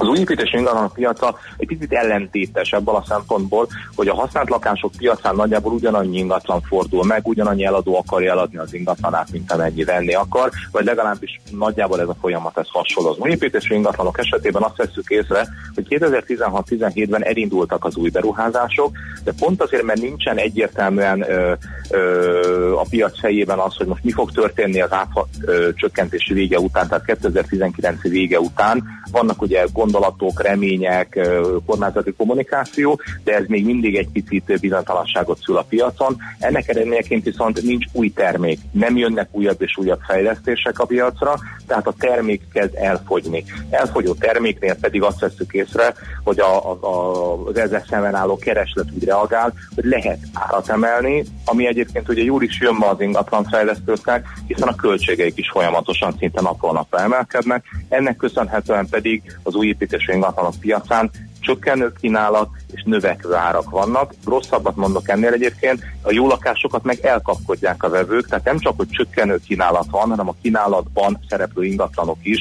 Az 0.00 0.08
új 0.08 0.18
építési 0.18 0.56
ingatlanok 0.56 0.92
piaca 0.92 1.38
egy 1.56 1.66
picit 1.66 1.92
ellentétes 1.92 2.72
ebből 2.72 2.94
a 2.94 3.04
szempontból, 3.08 3.68
hogy 3.94 4.08
a 4.08 4.14
használt 4.14 4.48
lakások 4.48 4.92
piacán 4.98 5.34
nagyjából 5.34 5.72
ugyanannyi 5.72 6.18
ingatlan 6.18 6.60
fordul 6.60 7.04
meg, 7.04 7.26
ugyanannyi 7.26 7.64
eladó 7.64 7.96
akarja 7.96 8.30
eladni 8.30 8.58
az 8.58 8.74
ingatlanát, 8.74 9.30
mint 9.32 9.52
amennyi 9.52 9.84
venni 9.84 10.14
akar, 10.14 10.50
vagy 10.72 10.84
legalábbis 10.84 11.40
nagyjából 11.50 12.00
ez 12.00 12.08
a 12.08 12.16
folyamat 12.20 12.58
ez 12.58 12.66
hasonló. 12.68 13.10
Az 13.10 13.18
új 13.18 13.38
ingatlanok 13.68 14.18
esetében 14.18 14.62
azt 14.62 14.76
veszük 14.76 15.08
észre, 15.08 15.48
hogy 15.74 15.86
2016-17-ben 15.88 17.24
elindultak 17.24 17.84
az 17.84 17.96
új 17.96 18.10
beruházások, 18.10 18.96
de 19.24 19.32
pont 19.38 19.62
azért, 19.62 19.82
mert 19.82 20.00
nincsen 20.00 20.36
egyértelműen 20.36 21.30
ö, 21.30 21.52
ö, 21.90 22.74
a 22.74 22.84
piac 22.90 23.20
helyében 23.20 23.58
az, 23.58 23.76
hogy 23.76 23.86
most 23.86 24.04
mi 24.04 24.12
fog 24.12 24.32
történni 24.32 24.80
az 24.80 24.90
átcsökkentési 24.92 26.34
vége 26.34 26.58
után, 26.58 26.88
tehát 26.88 27.04
2019 27.04 28.02
vége 28.02 28.40
után, 28.40 28.84
vannak 29.10 29.42
ugye 29.42 29.66
gondolatok, 29.90 30.42
remények, 30.42 31.28
kormányzati 31.66 32.12
kommunikáció, 32.12 33.00
de 33.24 33.34
ez 33.34 33.44
még 33.46 33.64
mindig 33.64 33.96
egy 33.96 34.08
picit 34.12 34.60
bizonytalanságot 34.60 35.38
szül 35.42 35.56
a 35.56 35.62
piacon. 35.68 36.16
Ennek 36.38 36.68
eredményeként 36.68 37.24
viszont 37.24 37.62
nincs 37.62 37.86
új 37.92 38.12
termék, 38.12 38.58
nem 38.72 38.96
jönnek 38.96 39.28
újabb 39.32 39.62
és 39.62 39.76
újabb 39.76 40.00
fejlesztések 40.06 40.78
a 40.78 40.84
piacra, 40.84 41.34
tehát 41.66 41.86
a 41.86 41.94
termék 41.98 42.42
kezd 42.52 42.74
elfogyni. 42.74 43.44
Elfogyó 43.70 44.14
terméknél 44.14 44.74
pedig 44.74 45.02
azt 45.02 45.20
veszük 45.20 45.52
észre, 45.52 45.94
hogy 46.24 46.40
a, 46.40 46.72
a, 46.72 47.46
az 47.46 47.56
ezzel 47.56 47.84
szemben 47.88 48.14
álló 48.14 48.36
kereslet 48.36 48.86
úgy 48.94 49.04
reagál, 49.04 49.52
hogy 49.74 49.84
lehet 49.84 50.18
árat 50.32 50.68
emelni, 50.68 51.24
ami 51.44 51.66
egyébként 51.66 52.08
ugye 52.08 52.22
jól 52.22 52.42
is 52.42 52.60
jön 52.60 52.74
ma 52.74 52.86
az 52.86 53.00
ingatlan 53.00 53.44
fejlesztőknek, 53.44 54.26
hiszen 54.46 54.68
a 54.68 54.74
költségeik 54.74 55.36
is 55.36 55.50
folyamatosan 55.50 56.14
szinte 56.18 56.40
napról 56.40 56.72
napra 56.72 57.00
emelkednek. 57.00 57.64
Ennek 57.88 58.16
köszönhetően 58.16 58.86
pedig 58.90 59.22
az 59.42 59.54
új 59.54 59.69
építési 59.70 60.12
ingatlanok 60.12 60.54
piacán 60.60 61.10
csökkenő 61.40 61.92
kínálat 62.00 62.48
és 62.72 62.82
növekvő 62.84 63.34
árak 63.34 63.70
vannak. 63.70 64.12
Rosszabbat 64.24 64.76
mondok 64.76 65.08
ennél 65.08 65.32
egyébként, 65.32 65.82
a 66.02 66.12
jó 66.12 66.26
lakásokat 66.26 66.82
meg 66.82 66.98
elkapkodják 67.02 67.82
a 67.82 67.88
vevők, 67.88 68.28
tehát 68.28 68.44
nem 68.44 68.58
csak, 68.58 68.74
hogy 68.76 68.88
csökkenő 68.90 69.40
kínálat 69.46 69.86
van, 69.90 70.08
hanem 70.08 70.28
a 70.28 70.34
kínálatban 70.42 71.20
szereplő 71.28 71.64
ingatlanok 71.64 72.18
is 72.22 72.38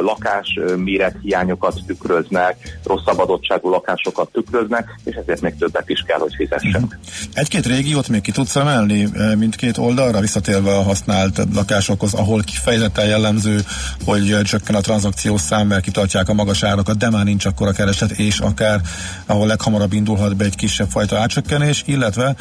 lakás 0.00 0.58
méret 0.76 1.16
hiányokat 1.22 1.80
tükröznek, 1.86 2.78
rosszabb 2.84 3.18
adottságú 3.18 3.68
lakásokat 3.68 4.28
tükröznek, 4.32 4.88
és 5.04 5.14
ezért 5.14 5.40
még 5.40 5.56
többet 5.58 5.88
is 5.88 6.04
kell, 6.06 6.18
hogy 6.18 6.34
fizessen. 6.36 6.80
Mhm. 6.80 6.92
Egy-két 7.34 7.66
régiót 7.66 8.08
még 8.08 8.20
ki 8.20 8.32
tudsz 8.32 8.56
emelni 8.56 9.08
mindkét 9.38 9.78
oldalra, 9.78 10.20
visszatérve 10.20 10.76
a 10.76 10.82
használt 10.82 11.46
lakásokhoz, 11.54 12.14
ahol 12.14 12.42
kifejezetten 12.42 13.06
jellemző, 13.06 13.60
hogy 14.04 14.36
csökken 14.44 14.74
a 14.74 14.80
tranzakciós 14.80 15.40
szám, 15.40 15.66
mert 15.66 15.82
kitartják 15.82 16.28
a 16.28 16.34
magas 16.34 16.62
árakat, 16.62 16.96
de 16.96 17.10
már 17.10 17.24
nincs 17.24 17.44
akkor 17.44 17.68
a 17.68 17.72
kereslet, 17.72 18.10
és 18.10 18.38
akár 18.38 18.80
ahol 19.26 19.46
leghamarabb 19.46 19.92
indulhat 19.92 20.36
be 20.36 20.44
egy 20.44 20.56
kisebb 20.56 20.88
fajta 20.90 21.18
átcsökkenés, 21.18 21.82
illetve 21.86 22.34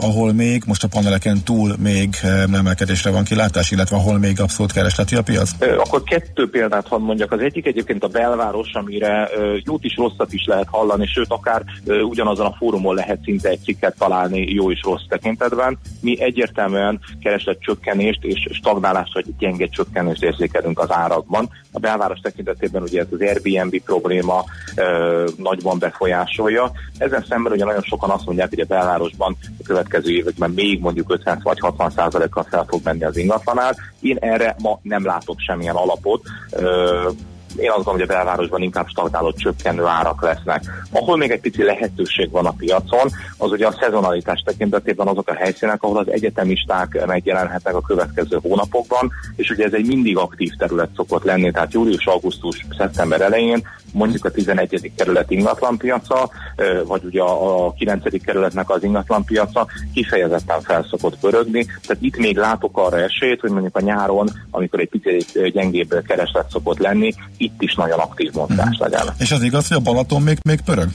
ahol 0.00 0.32
még 0.32 0.62
most 0.66 0.84
a 0.84 0.88
paneleken 0.88 1.42
túl 1.44 1.74
még 1.78 2.14
eh, 2.22 2.42
emelkedésre 2.42 3.10
van 3.10 3.24
kilátás, 3.24 3.70
illetve 3.70 3.96
ahol 3.96 4.18
még 4.18 4.40
abszolút 4.40 4.72
keresleti 4.72 5.14
a 5.16 5.22
piac? 5.22 5.50
Akkor 5.78 6.02
kettő 6.02 6.50
példát 6.50 6.88
hadd 6.88 7.00
mondjak. 7.00 7.32
Az 7.32 7.40
egyik 7.40 7.66
egyébként 7.66 8.04
a 8.04 8.08
belváros, 8.08 8.72
amire 8.72 9.28
jót 9.64 9.84
is 9.84 9.96
rosszat 9.96 10.32
is 10.32 10.44
lehet 10.46 10.66
hallani, 10.70 11.06
sőt 11.06 11.30
akár 11.30 11.62
ugyanazon 11.86 12.46
a 12.46 12.54
fórumon 12.58 12.94
lehet 12.94 13.22
szinte 13.22 13.48
egy 13.48 13.62
cikket 13.62 13.96
találni 13.98 14.52
jó 14.52 14.70
és 14.70 14.80
rossz 14.82 15.04
tekintetben. 15.08 15.78
Mi 16.00 16.22
egyértelműen 16.22 17.00
kereslet 17.22 17.60
csökkenést 17.60 18.24
és 18.24 18.48
stagnálást 18.52 19.14
vagy 19.14 19.24
gyenge 19.38 19.66
csökkenést 19.66 20.22
érzékelünk 20.22 20.78
az 20.78 20.92
árakban. 20.92 21.48
A 21.76 21.78
belváros 21.78 22.18
tekintetében 22.20 22.82
ugye 22.82 23.00
ez 23.00 23.06
az 23.10 23.20
Airbnb 23.20 23.82
probléma 23.84 24.44
ö, 24.76 25.24
nagyban 25.36 25.78
befolyásolja. 25.78 26.70
Ezen 26.98 27.24
szemben 27.28 27.52
ugye 27.52 27.64
nagyon 27.64 27.82
sokan 27.82 28.10
azt 28.10 28.26
mondják, 28.26 28.48
hogy 28.48 28.60
a 28.60 28.64
belvárosban 28.64 29.36
a 29.42 29.62
következő 29.64 30.10
években 30.10 30.50
még 30.50 30.80
mondjuk 30.80 31.12
50 31.12 31.40
vagy 31.42 31.58
60 31.58 31.90
százalékkal 31.90 32.46
fel 32.50 32.64
fog 32.68 32.80
menni 32.84 33.04
az 33.04 33.16
ingatlanár. 33.16 33.74
Én 34.00 34.16
erre 34.20 34.56
ma 34.58 34.78
nem 34.82 35.04
látok 35.04 35.38
semmilyen 35.38 35.74
alapot. 35.74 36.22
Ö, 36.50 37.08
én 37.58 37.70
azt 37.70 37.84
gondolom, 37.84 37.98
hogy 37.98 38.08
a 38.08 38.14
belvárosban 38.14 38.62
inkább 38.62 38.88
stagnáló 38.88 39.32
csökkenő 39.32 39.84
árak 39.84 40.22
lesznek. 40.22 40.62
Ahol 40.90 41.16
még 41.16 41.30
egy 41.30 41.40
pici 41.40 41.62
lehetőség 41.62 42.30
van 42.30 42.46
a 42.46 42.54
piacon, 42.58 43.10
az 43.36 43.50
ugye 43.50 43.66
a 43.66 43.76
szezonalitás 43.80 44.42
tekintetében 44.44 45.06
azok 45.06 45.28
a 45.28 45.34
helyszínek, 45.34 45.82
ahol 45.82 45.98
az 45.98 46.10
egyetemisták 46.10 47.06
megjelenhetnek 47.06 47.74
a 47.74 47.80
következő 47.80 48.38
hónapokban, 48.42 49.12
és 49.36 49.50
ugye 49.50 49.64
ez 49.64 49.72
egy 49.72 49.86
mindig 49.86 50.16
aktív 50.16 50.52
terület 50.58 50.90
szokott 50.96 51.24
lenni, 51.24 51.50
tehát 51.50 51.72
július, 51.72 52.06
augusztus, 52.06 52.66
szeptember 52.76 53.20
elején 53.20 53.66
mondjuk 53.92 54.24
a 54.24 54.30
11. 54.30 54.92
kerület 54.96 55.30
ingatlanpiaca, 55.30 56.30
vagy 56.86 57.04
ugye 57.04 57.22
a 57.22 57.72
9. 57.78 58.22
kerületnek 58.22 58.70
az 58.70 58.82
ingatlanpiaca 58.82 59.66
kifejezetten 59.94 60.60
felszokott 60.60 61.18
pörögni. 61.18 61.64
Tehát 61.64 62.02
itt 62.02 62.16
még 62.16 62.36
látok 62.36 62.78
arra 62.78 62.98
esélyt, 62.98 63.40
hogy 63.40 63.50
mondjuk 63.50 63.76
a 63.76 63.80
nyáron, 63.80 64.28
amikor 64.50 64.80
egy 64.80 64.88
picit 64.88 65.52
gyengébb 65.52 66.02
kereslet 66.06 66.50
szokott 66.50 66.78
lenni, 66.78 67.12
itt 67.46 67.62
is 67.62 67.74
nagyon 67.74 67.98
aktív 67.98 68.32
mozgás 68.32 68.76
legyen. 68.78 69.06
És 69.18 69.32
az 69.32 69.42
igaz, 69.42 69.68
hogy 69.68 69.76
a 69.76 69.80
Balaton 69.80 70.22
még, 70.22 70.38
még 70.42 70.60
pörög? 70.60 70.88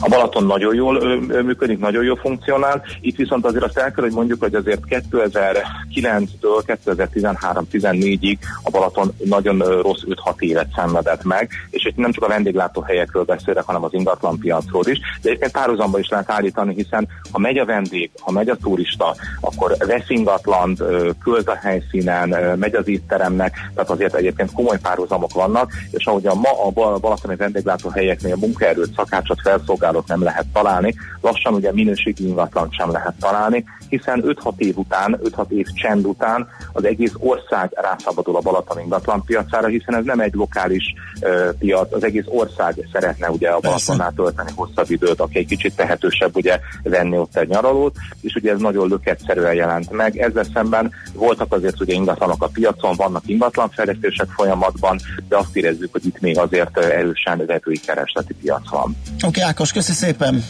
A 0.00 0.08
Balaton 0.08 0.44
nagyon 0.44 0.74
jól 0.74 1.18
működik, 1.42 1.78
nagyon 1.78 2.04
jól 2.04 2.16
funkcionál. 2.16 2.82
Itt 3.00 3.16
viszont 3.16 3.44
azért 3.44 3.64
azt 3.64 3.78
el 3.78 3.92
kell, 3.92 4.04
hogy 4.04 4.12
mondjuk, 4.12 4.40
hogy 4.40 4.54
azért 4.54 4.80
2009-től 4.88 6.78
2013-14-ig 6.84 8.38
a 8.62 8.70
Balaton 8.70 9.12
nagyon 9.24 9.58
rossz 9.58 10.02
5-6 10.06 10.40
évet 10.40 10.68
szenvedett 10.76 11.24
meg, 11.24 11.50
és 11.70 11.84
itt 11.84 11.96
nem 11.96 12.12
csak 12.12 12.24
a 12.24 12.28
vendéglátóhelyekről 12.28 13.24
beszélek, 13.24 13.64
hanem 13.64 13.84
az 13.84 13.94
ingatlanpiacról 13.94 14.86
is, 14.86 14.98
de 15.22 15.28
egyébként 15.28 15.52
párhuzamba 15.52 15.98
is 15.98 16.08
lehet 16.08 16.30
állítani, 16.30 16.74
hiszen 16.74 17.08
ha 17.32 17.38
megy 17.38 17.58
a 17.58 17.64
vendég, 17.64 18.10
ha 18.20 18.30
megy 18.30 18.48
a 18.48 18.56
turista, 18.56 19.14
akkor 19.40 19.76
vesz 19.86 20.08
ingatlant, 20.08 20.82
költ 21.22 21.48
a 21.48 21.58
helyszínen, 21.62 22.58
megy 22.58 22.74
az 22.74 22.88
étteremnek, 22.88 23.56
tehát 23.74 23.90
azért 23.90 24.14
egyébként 24.14 24.52
komoly 24.52 24.78
párhuzamok 24.82 25.32
vannak, 25.32 25.72
és 25.90 26.06
ahogy 26.06 26.26
a 26.26 26.34
ma 26.34 26.66
a 26.66 26.98
balatoni 26.98 27.36
vendéglátóhelyeknél 27.36 28.36
munkaerőt, 28.36 28.94
szakácsot, 28.96 29.40
felszolgálót 29.78 30.08
nem 30.08 30.22
lehet 30.22 30.46
találni, 30.52 30.94
lassan 31.20 31.54
ugye 31.54 31.72
minőségi 31.72 32.26
ingatlant 32.26 32.74
sem 32.74 32.90
lehet 32.90 33.14
találni, 33.20 33.64
hiszen 33.88 34.22
5-6 34.26 34.52
év 34.56 34.76
után, 34.76 35.18
5-6 35.22 35.50
év 35.50 35.66
csend 35.74 36.06
után 36.06 36.48
az 36.72 36.84
egész 36.84 37.12
ország 37.18 37.70
rászabadul 37.74 38.36
a 38.36 38.40
Balaton 38.40 38.80
ingatlan 38.80 39.24
piacára, 39.24 39.66
hiszen 39.66 39.94
ez 39.94 40.04
nem 40.04 40.20
egy 40.20 40.34
lokális 40.34 40.94
uh, 41.20 41.54
piac, 41.58 41.92
az 41.92 42.04
egész 42.04 42.24
ország 42.26 42.88
szeretne 42.92 43.30
ugye 43.30 43.48
a 43.48 43.60
Balatonnál 43.60 44.12
tölteni 44.16 44.50
hosszabb 44.54 44.90
időt, 44.90 45.20
aki 45.20 45.38
egy 45.38 45.46
kicsit 45.46 45.76
tehetősebb 45.76 46.36
ugye 46.36 46.60
venni 46.82 47.18
ott 47.18 47.36
egy 47.36 47.48
nyaralót, 47.48 47.96
és 48.20 48.34
ugye 48.34 48.52
ez 48.52 48.60
nagyon 48.60 48.88
löketszerűen 48.88 49.54
jelent 49.54 49.90
meg. 49.90 50.16
Ezzel 50.16 50.46
szemben 50.54 50.92
voltak 51.14 51.52
azért 51.52 51.80
ugye 51.80 51.92
ingatlanok 51.94 52.42
a 52.42 52.48
piacon, 52.48 52.96
vannak 52.96 53.22
ingatlanfejlesztések 53.26 54.28
folyamatban, 54.28 54.98
de 55.28 55.36
azt 55.36 55.56
érezzük, 55.56 55.92
hogy 55.92 56.06
itt 56.06 56.20
még 56.20 56.38
azért 56.38 56.78
erősen 56.78 57.46
vevői 57.46 57.80
keresleti 57.86 58.34
piac 58.34 58.70
van. 58.70 58.96
Oké, 59.14 59.26
okay, 59.26 59.42
Ákos, 59.42 59.67
köszi 59.72 59.92
szépen! 59.92 60.44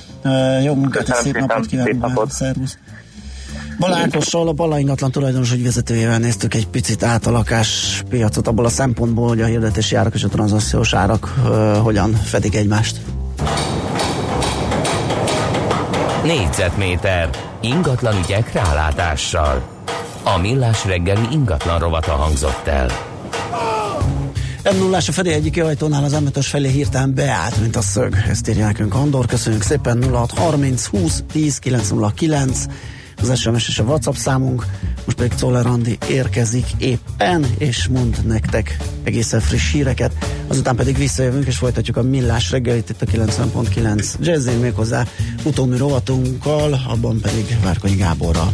Jó 0.62 0.74
munkát 0.74 1.09
és 1.09 1.15
szép 1.15 1.39
napot 1.39 1.66
kívánok! 1.66 2.31
Szervusz! 2.31 2.78
Balákossal, 3.78 4.49
a 4.49 4.53
Bala 4.53 4.78
ingatlan 4.78 5.11
tulajdonos 5.11 5.53
ügyvezetőjével 5.53 6.19
néztük 6.19 6.55
egy 6.55 6.69
picit 6.69 7.03
átalakás 7.03 8.03
piacot 8.09 8.47
abból 8.47 8.65
a 8.65 8.69
szempontból, 8.69 9.28
hogy 9.28 9.40
a 9.40 9.47
hirdetési 9.47 9.95
árak 9.95 10.15
és 10.15 10.24
a 10.24 10.28
tranzakciós 10.28 10.95
árak 10.95 11.35
uh, 11.45 11.77
hogyan 11.77 12.12
fedik 12.12 12.55
egymást. 12.55 13.01
Négyzetméter 16.24 17.28
ingatlan 17.61 18.16
ügyek 18.24 18.53
rálátással. 18.53 19.62
A 20.23 20.39
millás 20.39 20.85
reggeli 20.85 21.27
ingatlan 21.31 21.78
rovata 21.78 22.12
hangzott 22.12 22.66
el. 22.66 23.07
M 24.64 24.76
0 24.78 24.97
a 24.97 25.01
Fedi 25.01 25.32
egyik 25.32 25.62
ajtónál 25.62 26.05
az 26.05 26.12
m 26.12 26.40
felé 26.40 26.70
hirtelen 26.70 27.14
beállt, 27.14 27.60
mint 27.60 27.76
a 27.76 27.80
szög. 27.80 28.14
Ezt 28.28 28.48
írja 28.48 28.66
nekünk 28.66 28.94
Andor. 28.94 29.26
Köszönjük 29.26 29.62
szépen 29.62 30.02
0630 30.02 30.85
20 30.85 31.22
10 31.32 31.59
909 31.59 32.66
az 33.22 33.39
SMS 33.39 33.68
és 33.68 33.78
a 33.78 33.82
WhatsApp 33.85 34.14
számunk. 34.14 34.66
Most 35.05 35.16
pedig 35.16 35.32
Czoller 35.35 35.66
érkezik 36.09 36.66
éppen, 36.78 37.47
és 37.59 37.86
mond 37.86 38.26
nektek 38.26 38.76
egészen 39.02 39.40
friss 39.40 39.72
híreket. 39.72 40.12
Azután 40.47 40.76
pedig 40.76 40.97
visszajövünk, 40.97 41.47
és 41.47 41.56
folytatjuk 41.56 41.97
a 41.97 42.02
millás 42.02 42.51
reggelit 42.51 42.90
itt 42.90 43.02
a 43.02 43.06
90.9 43.06 44.14
Jazzin 44.20 44.59
méghozzá 44.59 45.05
utómű 45.44 45.76
rovatunkkal, 45.76 46.80
abban 46.89 47.20
pedig 47.20 47.56
Várkonyi 47.62 47.97
Gáborral. 47.97 48.52